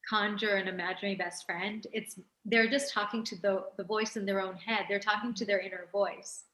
conjure 0.07 0.55
an 0.55 0.67
imaginary 0.67 1.15
best 1.15 1.45
friend 1.45 1.87
it's 1.93 2.19
they're 2.45 2.69
just 2.69 2.93
talking 2.93 3.23
to 3.23 3.35
the 3.41 3.63
the 3.77 3.83
voice 3.83 4.15
in 4.17 4.25
their 4.25 4.39
own 4.41 4.55
head. 4.55 4.85
They're 4.87 4.99
talking 4.99 5.33
to 5.33 5.45
their 5.45 5.59
inner 5.59 5.87
voice. 5.91 6.45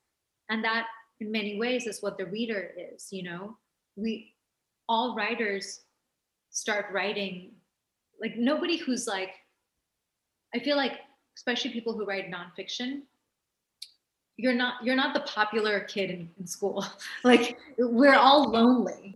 And 0.50 0.64
that 0.64 0.88
in 1.20 1.32
many 1.32 1.60
ways 1.60 1.86
is 1.86 2.02
what 2.02 2.18
the 2.18 2.26
reader 2.26 2.72
is 2.78 3.10
you 3.12 3.24
know? 3.24 3.58
We 3.96 4.34
all 4.90 5.16
writers 5.16 5.82
start 6.50 6.88
writing 6.92 7.52
like 8.22 8.38
nobody 8.38 8.78
who's 8.78 9.08
like 9.08 9.32
i 10.56 10.60
feel 10.60 10.78
like 10.78 10.94
especially 11.38 11.72
people 11.72 11.94
who 11.98 12.06
write 12.06 12.32
nonfiction 12.32 13.02
you're 14.38 14.54
not 14.54 14.84
you're 14.84 14.96
not 14.96 15.14
the 15.14 15.20
popular 15.22 15.82
kid 15.82 16.10
in, 16.10 16.30
in 16.40 16.48
school. 16.48 16.86
Like 17.24 17.58
we're 17.78 18.16
all 18.16 18.50
lonely. 18.50 19.16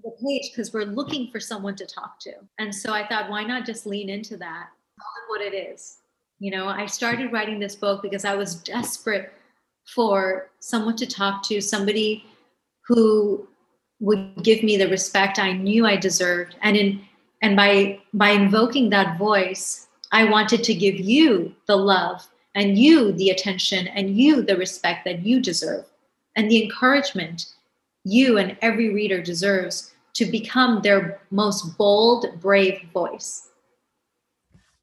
Because 0.49 0.73
we're 0.73 0.83
looking 0.83 1.29
for 1.31 1.39
someone 1.39 1.75
to 1.75 1.85
talk 1.85 2.19
to. 2.21 2.33
And 2.59 2.73
so 2.73 2.93
i 2.93 3.07
thought 3.07 3.29
why 3.29 3.43
not 3.43 3.65
just 3.65 3.85
lean 3.85 4.09
into 4.09 4.37
that? 4.37 4.67
What 5.27 5.41
it 5.41 5.53
is. 5.53 5.97
You 6.39 6.51
know 6.51 6.67
i 6.67 6.85
started 6.85 7.33
writing 7.33 7.59
this 7.59 7.75
book 7.75 8.01
because 8.01 8.25
i 8.25 8.35
was 8.35 8.55
desperate 8.55 9.33
for 9.85 10.49
someone 10.59 10.95
to 10.97 11.05
talk 11.05 11.43
to 11.43 11.61
somebody 11.61 12.25
who 12.87 13.47
would 13.99 14.43
give 14.43 14.63
me 14.63 14.77
the 14.77 14.87
respect 14.87 15.39
i 15.39 15.51
knew 15.51 15.85
i 15.85 15.95
deserved. 15.95 16.55
And 16.61 16.77
in 16.77 17.01
and 17.41 17.55
by 17.55 17.99
by 18.13 18.29
invoking 18.29 18.89
that 18.91 19.17
voice 19.17 19.87
i 20.11 20.23
wanted 20.23 20.63
to 20.63 20.73
give 20.73 20.99
you 20.99 21.55
the 21.65 21.75
love 21.75 22.27
and 22.57 22.75
you 22.75 23.11
the 23.13 23.29
attention 23.29 23.87
and 23.87 24.17
you 24.17 24.41
the 24.41 24.57
respect 24.57 25.05
that 25.05 25.19
you 25.19 25.39
deserve 25.39 25.85
and 26.35 26.49
the 26.49 26.63
encouragement 26.63 27.53
you 28.03 28.39
and 28.39 28.57
every 28.61 28.93
reader 28.93 29.21
deserves 29.21 29.93
to 30.13 30.25
become 30.25 30.81
their 30.81 31.21
most 31.29 31.77
bold 31.77 32.25
brave 32.41 32.81
voice 32.91 33.43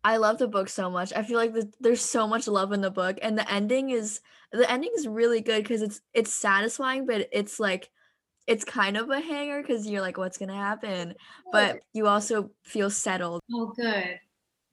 I 0.07 0.19
love 0.19 0.37
the 0.37 0.47
book 0.47 0.69
so 0.69 0.91
much. 0.91 1.15
I 1.17 1.23
feel 1.23 1.39
like 1.39 1.55
the, 1.55 1.67
there's 1.81 2.03
so 2.03 2.29
much 2.29 2.47
love 2.47 2.73
in 2.73 2.83
the 2.83 2.91
book 2.91 3.19
and 3.23 3.39
the 3.39 3.51
ending 3.51 3.89
is 3.89 4.21
the 4.53 4.71
ending 4.71 4.91
is 4.95 5.09
really 5.09 5.41
good 5.41 5.67
cuz 5.67 5.81
it's 5.81 6.03
it's 6.13 6.33
satisfying 6.33 7.07
but 7.07 7.27
it's 7.33 7.59
like 7.59 7.91
it's 8.47 8.67
kind 8.67 8.99
of 8.99 9.09
a 9.09 9.19
hanger 9.19 9.63
cuz 9.63 9.87
you're 9.87 10.03
like 10.03 10.19
what's 10.19 10.37
going 10.37 10.51
to 10.51 10.55
happen? 10.55 11.15
But 11.51 11.81
you 11.95 12.07
also 12.07 12.51
feel 12.65 12.91
settled. 12.91 13.41
oh 13.55 13.73
good 13.75 14.21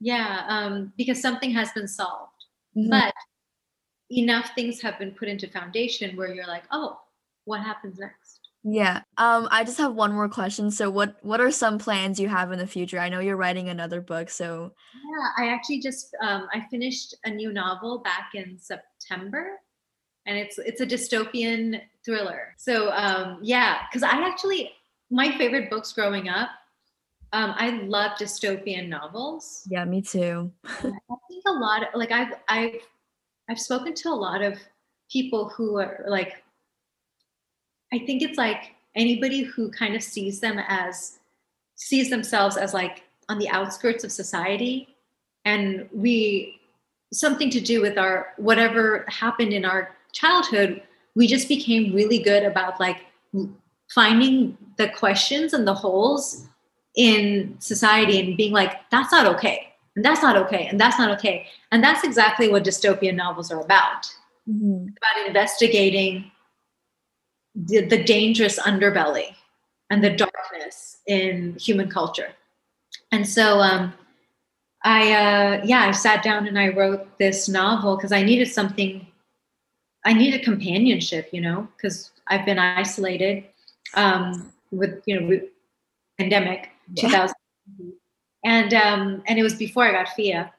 yeah 0.02 0.44
um, 0.50 0.92
because 0.98 1.22
something 1.22 1.52
has 1.52 1.72
been 1.72 1.88
solved 1.88 2.31
Mhm. 2.78 2.90
but 2.90 3.14
enough 4.10 4.52
things 4.56 4.82
have 4.82 5.00
been 5.00 5.12
put 5.12 5.28
into 5.28 5.48
foundation 5.48 6.16
where 6.18 6.34
you're 6.34 6.48
like 6.48 6.64
oh 6.72 7.00
what 7.46 7.62
happens 7.62 7.98
next 8.00 8.40
Yeah. 8.64 9.02
Um 9.18 9.48
I 9.50 9.64
just 9.64 9.80
have 9.80 9.96
one 9.96 10.14
more 10.14 10.30
question. 10.30 10.70
So 10.70 10.90
what 10.92 11.16
what 11.24 11.42
are 11.42 11.50
some 11.52 11.80
plans 11.80 12.20
you 12.20 12.28
have 12.30 12.52
in 12.52 12.60
the 12.60 12.68
future? 12.68 13.00
I 13.00 13.10
know 13.10 13.20
you're 13.20 13.36
writing 13.36 13.70
another 13.70 14.02
book, 14.02 14.30
so 14.30 14.74
Yeah, 14.94 15.44
I 15.44 15.50
actually 15.50 15.80
just 15.80 16.16
um, 16.22 16.48
I 16.54 16.68
finished 16.70 17.16
a 17.26 17.30
new 17.32 17.52
novel 17.52 18.00
back 18.00 18.30
in 18.36 18.60
September, 18.60 19.58
and 20.28 20.38
it's 20.38 20.60
it's 20.60 20.82
a 20.82 20.86
dystopian 20.86 21.82
thriller. 22.06 22.54
So 22.58 22.92
um, 22.92 23.40
yeah, 23.42 23.80
because 23.90 24.04
I 24.04 24.12
actually 24.30 24.72
my 25.10 25.36
favorite 25.40 25.70
books 25.72 25.92
growing 25.94 26.30
up, 26.30 26.50
um, 27.34 27.54
I 27.58 27.82
love 27.84 28.18
dystopian 28.18 28.90
novels. 28.90 29.66
yeah, 29.70 29.86
me 29.86 30.02
too. 30.02 30.52
I 30.66 31.16
think 31.28 31.44
a 31.48 31.52
lot 31.52 31.84
of, 31.84 31.90
like 31.96 32.12
I've 32.12 32.34
I've 32.48 32.82
I've 33.50 33.60
spoken 33.60 33.94
to 33.94 34.10
a 34.10 34.16
lot 34.16 34.42
of 34.42 34.58
people 35.12 35.50
who 35.50 35.78
are 35.78 36.04
like 36.08 36.44
I 37.94 38.00
think 38.00 38.22
it's 38.22 38.38
like 38.38 38.76
anybody 38.96 39.44
who 39.44 39.72
kind 39.72 39.96
of 39.96 40.04
sees 40.04 40.40
them 40.40 40.60
as 40.68 41.20
sees 41.76 42.10
themselves 42.10 42.58
as 42.58 42.74
like 42.74 43.04
on 43.30 43.40
the 43.40 43.50
outskirts 43.50 44.04
of 44.04 44.12
society 44.12 44.96
and 45.46 45.90
we 45.94 46.60
something 47.14 47.50
to 47.50 47.60
do 47.60 47.82
with 47.82 47.98
our 47.98 48.34
whatever 48.38 49.06
happened 49.08 49.54
in 49.54 49.66
our 49.66 49.96
childhood 50.14 50.82
we 51.16 51.28
just 51.28 51.48
became 51.48 51.94
really 51.94 52.20
good 52.20 52.44
about 52.44 52.80
like 52.80 53.06
finding 53.90 54.58
the 54.78 54.90
questions 54.90 55.54
and 55.54 55.68
the 55.68 55.74
holes 55.74 56.48
in 56.96 57.56
society 57.60 58.20
and 58.20 58.38
being 58.38 58.52
like 58.52 58.80
that's 58.90 59.12
not 59.12 59.26
okay 59.26 59.70
and 59.96 60.04
that's 60.04 60.22
not 60.22 60.36
okay 60.36 60.68
and 60.68 60.80
that's 60.80 61.00
not 61.00 61.10
okay 61.12 61.48
and 61.72 61.84
that's 61.84 62.04
exactly 62.04 62.50
what 62.50 62.64
dystopian 62.64 63.16
novels 63.16 63.52
are 63.52 63.62
about 63.62 64.06
mm-hmm. 64.50 64.88
about 64.88 65.28
investigating 65.28 66.30
the, 67.56 67.86
the 67.86 68.04
dangerous 68.04 68.60
underbelly 68.60 69.36
and 69.90 70.04
the 70.04 70.10
darkness 70.10 70.98
in 71.08 71.56
human 71.60 71.90
culture 71.90 72.30
and 73.12 73.28
so 73.28 73.60
um, 73.60 73.94
I 74.84 75.12
uh, 75.12 75.62
yeah, 75.64 75.88
I 75.88 75.92
sat 75.92 76.24
down 76.24 76.48
and 76.48 76.58
I 76.58 76.70
wrote 76.70 77.18
this 77.18 77.48
novel 77.48 77.96
because 77.96 78.12
I 78.12 78.24
needed 78.24 78.48
something. 78.48 79.08
I 80.06 80.14
needed 80.14 80.44
companionship, 80.44 81.30
you 81.32 81.42
know, 81.42 81.68
because 81.76 82.12
I've 82.28 82.46
been 82.46 82.58
isolated 82.58 83.46
um, 83.94 84.52
with 84.72 85.04
you 85.06 85.20
know 85.20 85.28
with 85.28 85.44
pandemic 86.18 86.70
yeah. 86.94 87.10
2000, 87.10 87.36
and 88.46 88.74
um, 88.74 89.24
and 89.28 89.40
it 89.40 89.44
was 89.44 89.56
before 89.56 89.86
I 89.86 89.92
got 89.92 90.10
FIA, 90.10 90.52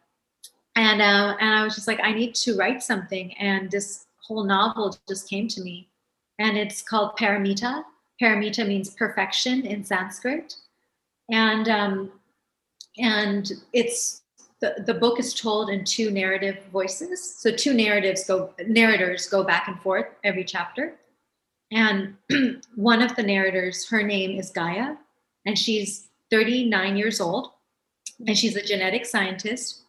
and 0.77 1.03
uh, 1.03 1.37
and 1.41 1.55
I 1.55 1.65
was 1.65 1.75
just 1.75 1.89
like, 1.89 2.01
I 2.03 2.13
need 2.13 2.35
to 2.37 2.57
write 2.57 2.83
something, 2.83 3.33
and 3.35 3.71
this 3.71 4.07
whole 4.23 4.45
novel 4.45 4.97
just 5.09 5.29
came 5.29 5.49
to 5.49 5.61
me, 5.63 5.89
and 6.39 6.57
it's 6.57 6.83
called 6.83 7.17
Paramita. 7.17 7.85
Paramita 8.21 8.67
means 8.67 8.91
perfection 8.91 9.67
in 9.67 9.85
Sanskrit, 9.85 10.55
and 11.31 11.69
um, 11.69 12.13
and 12.99 13.51
it's 13.73 14.23
the, 14.63 14.83
the 14.87 14.95
book 14.95 15.19
is 15.19 15.35
told 15.35 15.71
in 15.71 15.85
two 15.85 16.11
narrative 16.11 16.59
voices. 16.73 17.35
So 17.37 17.51
two 17.51 17.75
narratives 17.75 18.25
go 18.25 18.55
narrators 18.67 19.27
go 19.27 19.43
back 19.43 19.69
and 19.69 19.79
forth 19.81 20.07
every 20.25 20.45
chapter. 20.45 20.95
And 21.73 22.17
one 22.77 23.03
of 23.03 23.17
the 23.17 23.23
narrators 23.23 23.87
her 23.89 24.03
name 24.03 24.39
is 24.39 24.51
gaia. 24.51 24.95
And 25.45 25.59
she's 25.59 26.09
39 26.33 26.97
years 26.97 27.21
old 27.21 27.53
and 28.27 28.37
she's 28.37 28.57
a 28.57 28.63
genetic 28.63 29.07
scientist 29.07 29.83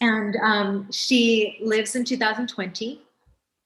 and 0.00 0.36
um, 0.36 0.90
she 0.90 1.58
lives 1.60 1.94
in 1.96 2.04
2020 2.04 3.02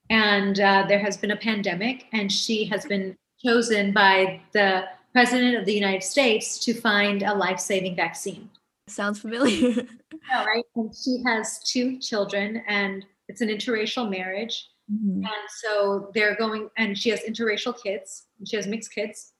and 0.09 0.59
uh, 0.59 0.85
there 0.87 0.99
has 0.99 1.15
been 1.15 1.31
a 1.31 1.37
pandemic 1.37 2.07
and 2.11 2.31
she 2.31 2.65
has 2.65 2.85
been 2.85 3.15
chosen 3.43 3.93
by 3.93 4.41
the 4.53 4.85
president 5.13 5.57
of 5.57 5.65
the 5.65 5.73
United 5.73 6.03
States 6.03 6.59
to 6.65 6.73
find 6.73 7.23
a 7.23 7.33
life 7.33 7.59
saving 7.59 7.95
vaccine. 7.95 8.49
Sounds 8.87 9.19
familiar. 9.19 9.69
yeah, 10.29 10.45
right. 10.45 10.63
And 10.75 10.93
she 10.95 11.21
has 11.25 11.59
two 11.63 11.99
children, 11.99 12.63
and 12.67 13.05
it's 13.27 13.41
an 13.41 13.49
interracial 13.49 14.09
marriage. 14.09 14.69
Mm-hmm. 14.91 15.25
And 15.25 15.49
so 15.61 16.11
they're 16.13 16.35
going, 16.35 16.69
and 16.77 16.97
she 16.97 17.09
has 17.09 17.19
interracial 17.21 17.75
kids, 17.81 18.27
she 18.45 18.55
has 18.55 18.67
mixed 18.67 18.93
kids. 18.93 19.33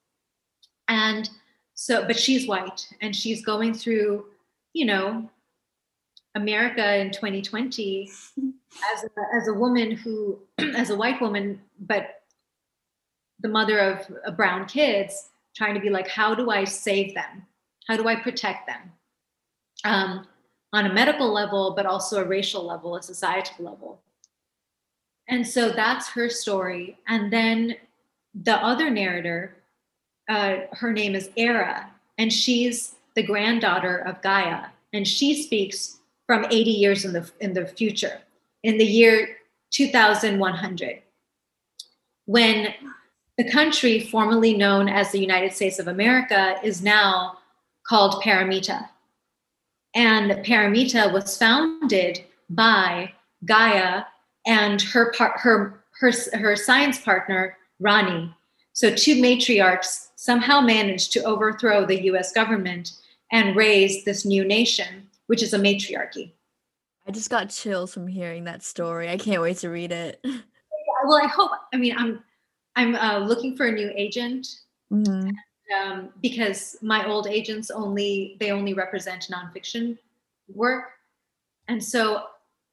And 0.89 1.29
so, 1.79 2.03
but 2.07 2.17
she's 2.17 2.47
white 2.47 2.89
and 3.01 3.15
she's 3.15 3.45
going 3.45 3.71
through, 3.71 4.25
you 4.73 4.83
know, 4.83 5.29
America 6.33 6.97
in 6.97 7.11
2020 7.11 8.09
as 8.95 9.03
a, 9.03 9.07
as 9.35 9.47
a 9.47 9.53
woman 9.53 9.91
who, 9.91 10.39
as 10.75 10.89
a 10.89 10.95
white 10.95 11.21
woman, 11.21 11.61
but 11.79 12.23
the 13.41 13.47
mother 13.47 13.79
of 14.25 14.35
brown 14.35 14.65
kids, 14.65 15.29
trying 15.55 15.75
to 15.75 15.79
be 15.79 15.91
like, 15.91 16.07
how 16.07 16.33
do 16.33 16.49
I 16.49 16.63
save 16.63 17.13
them? 17.13 17.45
How 17.87 17.95
do 17.95 18.07
I 18.07 18.15
protect 18.15 18.65
them? 18.65 18.91
Um, 19.85 20.25
on 20.73 20.87
a 20.87 20.93
medical 20.93 21.31
level, 21.31 21.75
but 21.75 21.85
also 21.85 22.23
a 22.23 22.27
racial 22.27 22.65
level, 22.65 22.95
a 22.95 23.03
societal 23.03 23.65
level. 23.65 24.01
And 25.29 25.45
so 25.45 25.69
that's 25.69 26.09
her 26.09 26.27
story. 26.27 26.97
And 27.07 27.31
then 27.31 27.75
the 28.33 28.55
other 28.55 28.89
narrator, 28.89 29.56
uh, 30.27 30.57
her 30.73 30.91
name 30.91 31.15
is 31.15 31.29
Era, 31.37 31.89
and 32.17 32.31
she's 32.31 32.95
the 33.15 33.23
granddaughter 33.23 33.97
of 33.99 34.21
Gaia, 34.21 34.67
and 34.93 35.07
she 35.07 35.43
speaks 35.43 35.97
from 36.25 36.45
80 36.45 36.71
years 36.71 37.05
in 37.05 37.13
the 37.13 37.29
in 37.39 37.53
the 37.53 37.65
future, 37.65 38.19
in 38.63 38.77
the 38.77 38.85
year 38.85 39.37
2100, 39.71 41.01
when 42.25 42.73
the 43.37 43.49
country 43.49 43.99
formerly 43.99 44.55
known 44.55 44.89
as 44.89 45.11
the 45.11 45.19
United 45.19 45.53
States 45.53 45.79
of 45.79 45.87
America 45.87 46.55
is 46.63 46.81
now 46.81 47.37
called 47.85 48.21
Paramita. 48.23 48.89
And 49.95 50.31
Paramita 50.45 51.11
was 51.13 51.37
founded 51.37 52.23
by 52.49 53.13
Gaia 53.45 54.03
and 54.45 54.81
her 54.81 55.11
par- 55.13 55.37
her 55.37 55.83
her 55.99 56.11
her 56.33 56.55
science 56.55 56.99
partner 56.99 57.57
Rani. 57.79 58.33
So 58.73 58.93
two 58.93 59.15
matriarchs 59.21 60.06
somehow 60.17 60.59
managed 60.59 61.13
to 61.13 61.23
overthrow 61.23 61.85
the 61.85 62.05
US 62.05 62.33
government 62.33 62.93
and 63.31 63.55
raise 63.55 64.03
this 64.03 64.25
new 64.25 64.43
nation, 64.43 65.07
which 65.27 65.43
is 65.43 65.53
a 65.53 65.59
matriarchy. 65.59 66.33
I 67.07 67.11
just 67.11 67.29
got 67.29 67.49
chills 67.49 67.93
from 67.93 68.07
hearing 68.07 68.43
that 68.43 68.63
story. 68.63 69.09
I 69.09 69.17
can't 69.17 69.41
wait 69.41 69.57
to 69.59 69.69
read 69.69 69.93
it. 69.93 70.19
Well, 71.05 71.23
I 71.23 71.27
hope 71.27 71.51
I 71.71 71.77
mean 71.77 71.95
I'm 71.95 72.23
I'm 72.75 72.95
uh, 72.95 73.19
looking 73.19 73.55
for 73.55 73.67
a 73.67 73.71
new 73.71 73.91
agent 73.95 74.47
mm-hmm. 74.91 75.29
um, 75.79 76.09
because 76.23 76.75
my 76.81 77.07
old 77.07 77.27
agents 77.27 77.69
only 77.69 78.35
they 78.39 78.51
only 78.51 78.73
represent 78.73 79.29
nonfiction 79.31 79.99
work, 80.53 80.85
and 81.67 81.81
so 81.81 82.23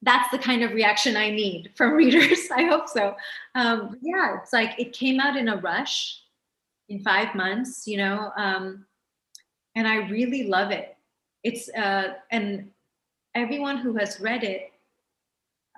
that's 0.00 0.30
the 0.30 0.38
kind 0.38 0.62
of 0.62 0.72
reaction 0.72 1.18
I 1.18 1.30
need 1.30 1.70
from 1.74 1.92
readers. 2.02 2.48
I 2.50 2.62
hope 2.62 2.88
so. 2.88 3.14
Um, 3.54 3.98
yeah, 4.00 4.38
it's 4.40 4.54
like 4.54 4.80
it 4.80 4.94
came 4.94 5.20
out 5.20 5.36
in 5.36 5.48
a 5.48 5.58
rush 5.58 6.23
in 6.88 7.00
five 7.00 7.34
months, 7.34 7.86
you 7.86 7.96
know, 7.96 8.30
um, 8.36 8.84
and 9.74 9.88
I 9.88 10.08
really 10.08 10.44
love 10.44 10.70
it. 10.70 10.96
It's 11.42 11.68
uh, 11.70 12.14
and 12.30 12.70
everyone 13.34 13.78
who 13.78 13.96
has 13.96 14.20
read 14.20 14.44
it 14.44 14.70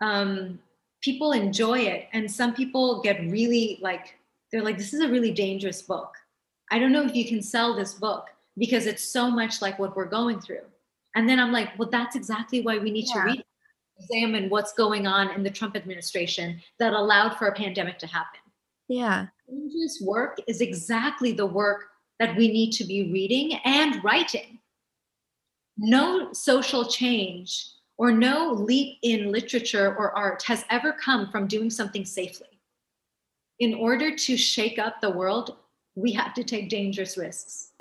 um, 0.01 0.59
people 1.01 1.33
enjoy 1.33 1.81
it. 1.81 2.09
And 2.13 2.31
some 2.31 2.55
people 2.55 3.01
get 3.03 3.21
really 3.31 3.79
like 3.81 4.19
they're 4.51 4.63
like 4.63 4.79
this 4.79 4.95
is 4.95 5.01
a 5.01 5.09
really 5.09 5.33
dangerous 5.33 5.83
book. 5.83 6.15
I 6.71 6.79
don't 6.79 6.93
know 6.93 7.05
if 7.05 7.15
you 7.15 7.27
can 7.27 7.43
sell 7.43 7.75
this 7.75 7.95
book 7.95 8.27
because 8.57 8.87
it's 8.87 9.05
so 9.05 9.31
much 9.31 9.63
like 9.63 9.79
what 9.79 9.97
we're 9.97 10.07
going 10.07 10.41
through. 10.41 10.67
And 11.15 11.27
then 11.27 11.41
i'm 11.41 11.51
like 11.51 11.71
well 11.79 11.89
that's 11.89 12.15
exactly 12.15 12.61
why 12.61 12.77
we 12.77 12.91
need 12.91 13.07
yeah. 13.09 13.15
to 13.15 13.21
read 13.21 13.45
examine 13.99 14.51
what's 14.51 14.75
going 14.75 15.07
on 15.07 15.31
in 15.31 15.43
the 15.43 15.49
trump 15.49 15.75
administration 15.75 16.61
that 16.79 16.93
allowed 16.93 17.39
for 17.39 17.47
a 17.47 17.55
pandemic 17.55 17.99
to 18.01 18.07
happen. 18.07 18.41
Yeah 18.89 19.29
dangerous 19.49 20.01
work 20.01 20.39
is 20.47 20.61
exactly 20.61 21.33
the 21.33 21.47
work 21.47 21.87
that 22.19 22.37
we 22.37 22.49
need 22.49 22.73
to 22.73 22.85
be 22.85 23.13
reading 23.13 23.59
and 23.65 24.03
writing 24.03 24.59
no 25.79 26.33
social 26.33 26.85
change 26.87 27.71
or 27.99 28.11
no 28.11 28.53
leap 28.53 28.99
in 29.03 29.31
literature 29.31 29.95
or 29.99 30.17
art 30.17 30.43
has 30.43 30.65
ever 30.71 30.93
come 30.93 31.31
from 31.31 31.47
doing 31.47 31.71
something 31.71 32.05
safely. 32.05 32.61
In 33.59 33.75
order 33.75 34.15
to 34.15 34.37
shake 34.37 34.79
up 34.79 35.01
the 35.01 35.11
world, 35.11 35.57
we 35.95 36.13
have 36.13 36.35
to 36.35 36.45
take 36.45 36.69
dangerous 36.69 37.17
risks. 37.17 37.73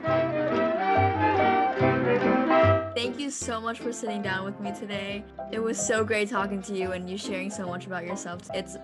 Thank 2.95 3.19
you 3.19 3.29
so 3.29 3.59
much 3.59 3.79
for 3.79 3.91
sitting 3.91 4.21
down 4.21 4.45
with 4.45 4.57
me 4.61 4.71
today. 4.73 5.25
It 5.51 5.61
was 5.61 5.77
so 5.77 6.05
great 6.05 6.29
talking 6.29 6.61
to 6.63 6.73
you 6.73 6.93
and 6.93 7.09
you 7.09 7.17
sharing 7.17 7.49
so 7.49 7.67
much 7.67 7.87
about 7.87 8.05
yourself. 8.05 8.49
It's 8.53 8.77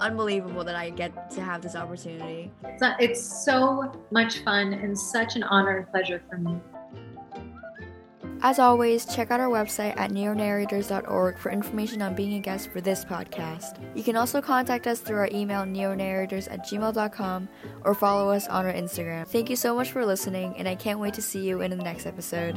unbelievable 0.00 0.64
that 0.64 0.76
I 0.76 0.90
get 0.90 1.30
to 1.32 1.42
have 1.42 1.62
this 1.62 1.74
opportunity. 1.74 2.50
It's 2.80 3.44
so 3.44 3.92
much 4.10 4.38
fun 4.38 4.74
and 4.74 4.98
such 4.98 5.36
an 5.36 5.42
honor 5.44 5.78
and 5.78 5.90
pleasure 5.90 6.22
for 6.28 6.38
me. 6.38 6.60
As 8.42 8.58
always, 8.58 9.06
check 9.06 9.30
out 9.30 9.40
our 9.40 9.48
website 9.48 9.96
at 9.96 10.10
neonarrators.org 10.10 11.38
for 11.38 11.50
information 11.50 12.02
on 12.02 12.14
being 12.14 12.34
a 12.34 12.40
guest 12.40 12.70
for 12.70 12.82
this 12.82 13.02
podcast. 13.02 13.78
You 13.96 14.02
can 14.02 14.16
also 14.16 14.42
contact 14.42 14.86
us 14.86 15.00
through 15.00 15.16
our 15.16 15.30
email 15.32 15.62
neonarrators 15.62 16.52
at 16.52 16.66
gmail.com 16.66 17.48
or 17.84 17.94
follow 17.94 18.30
us 18.30 18.46
on 18.48 18.66
our 18.66 18.72
Instagram. 18.72 19.26
Thank 19.26 19.48
you 19.48 19.56
so 19.56 19.74
much 19.74 19.92
for 19.92 20.04
listening, 20.04 20.54
and 20.58 20.68
I 20.68 20.74
can't 20.74 20.98
wait 20.98 21.14
to 21.14 21.22
see 21.22 21.40
you 21.40 21.62
in 21.62 21.70
the 21.70 21.76
next 21.78 22.04
episode. 22.04 22.54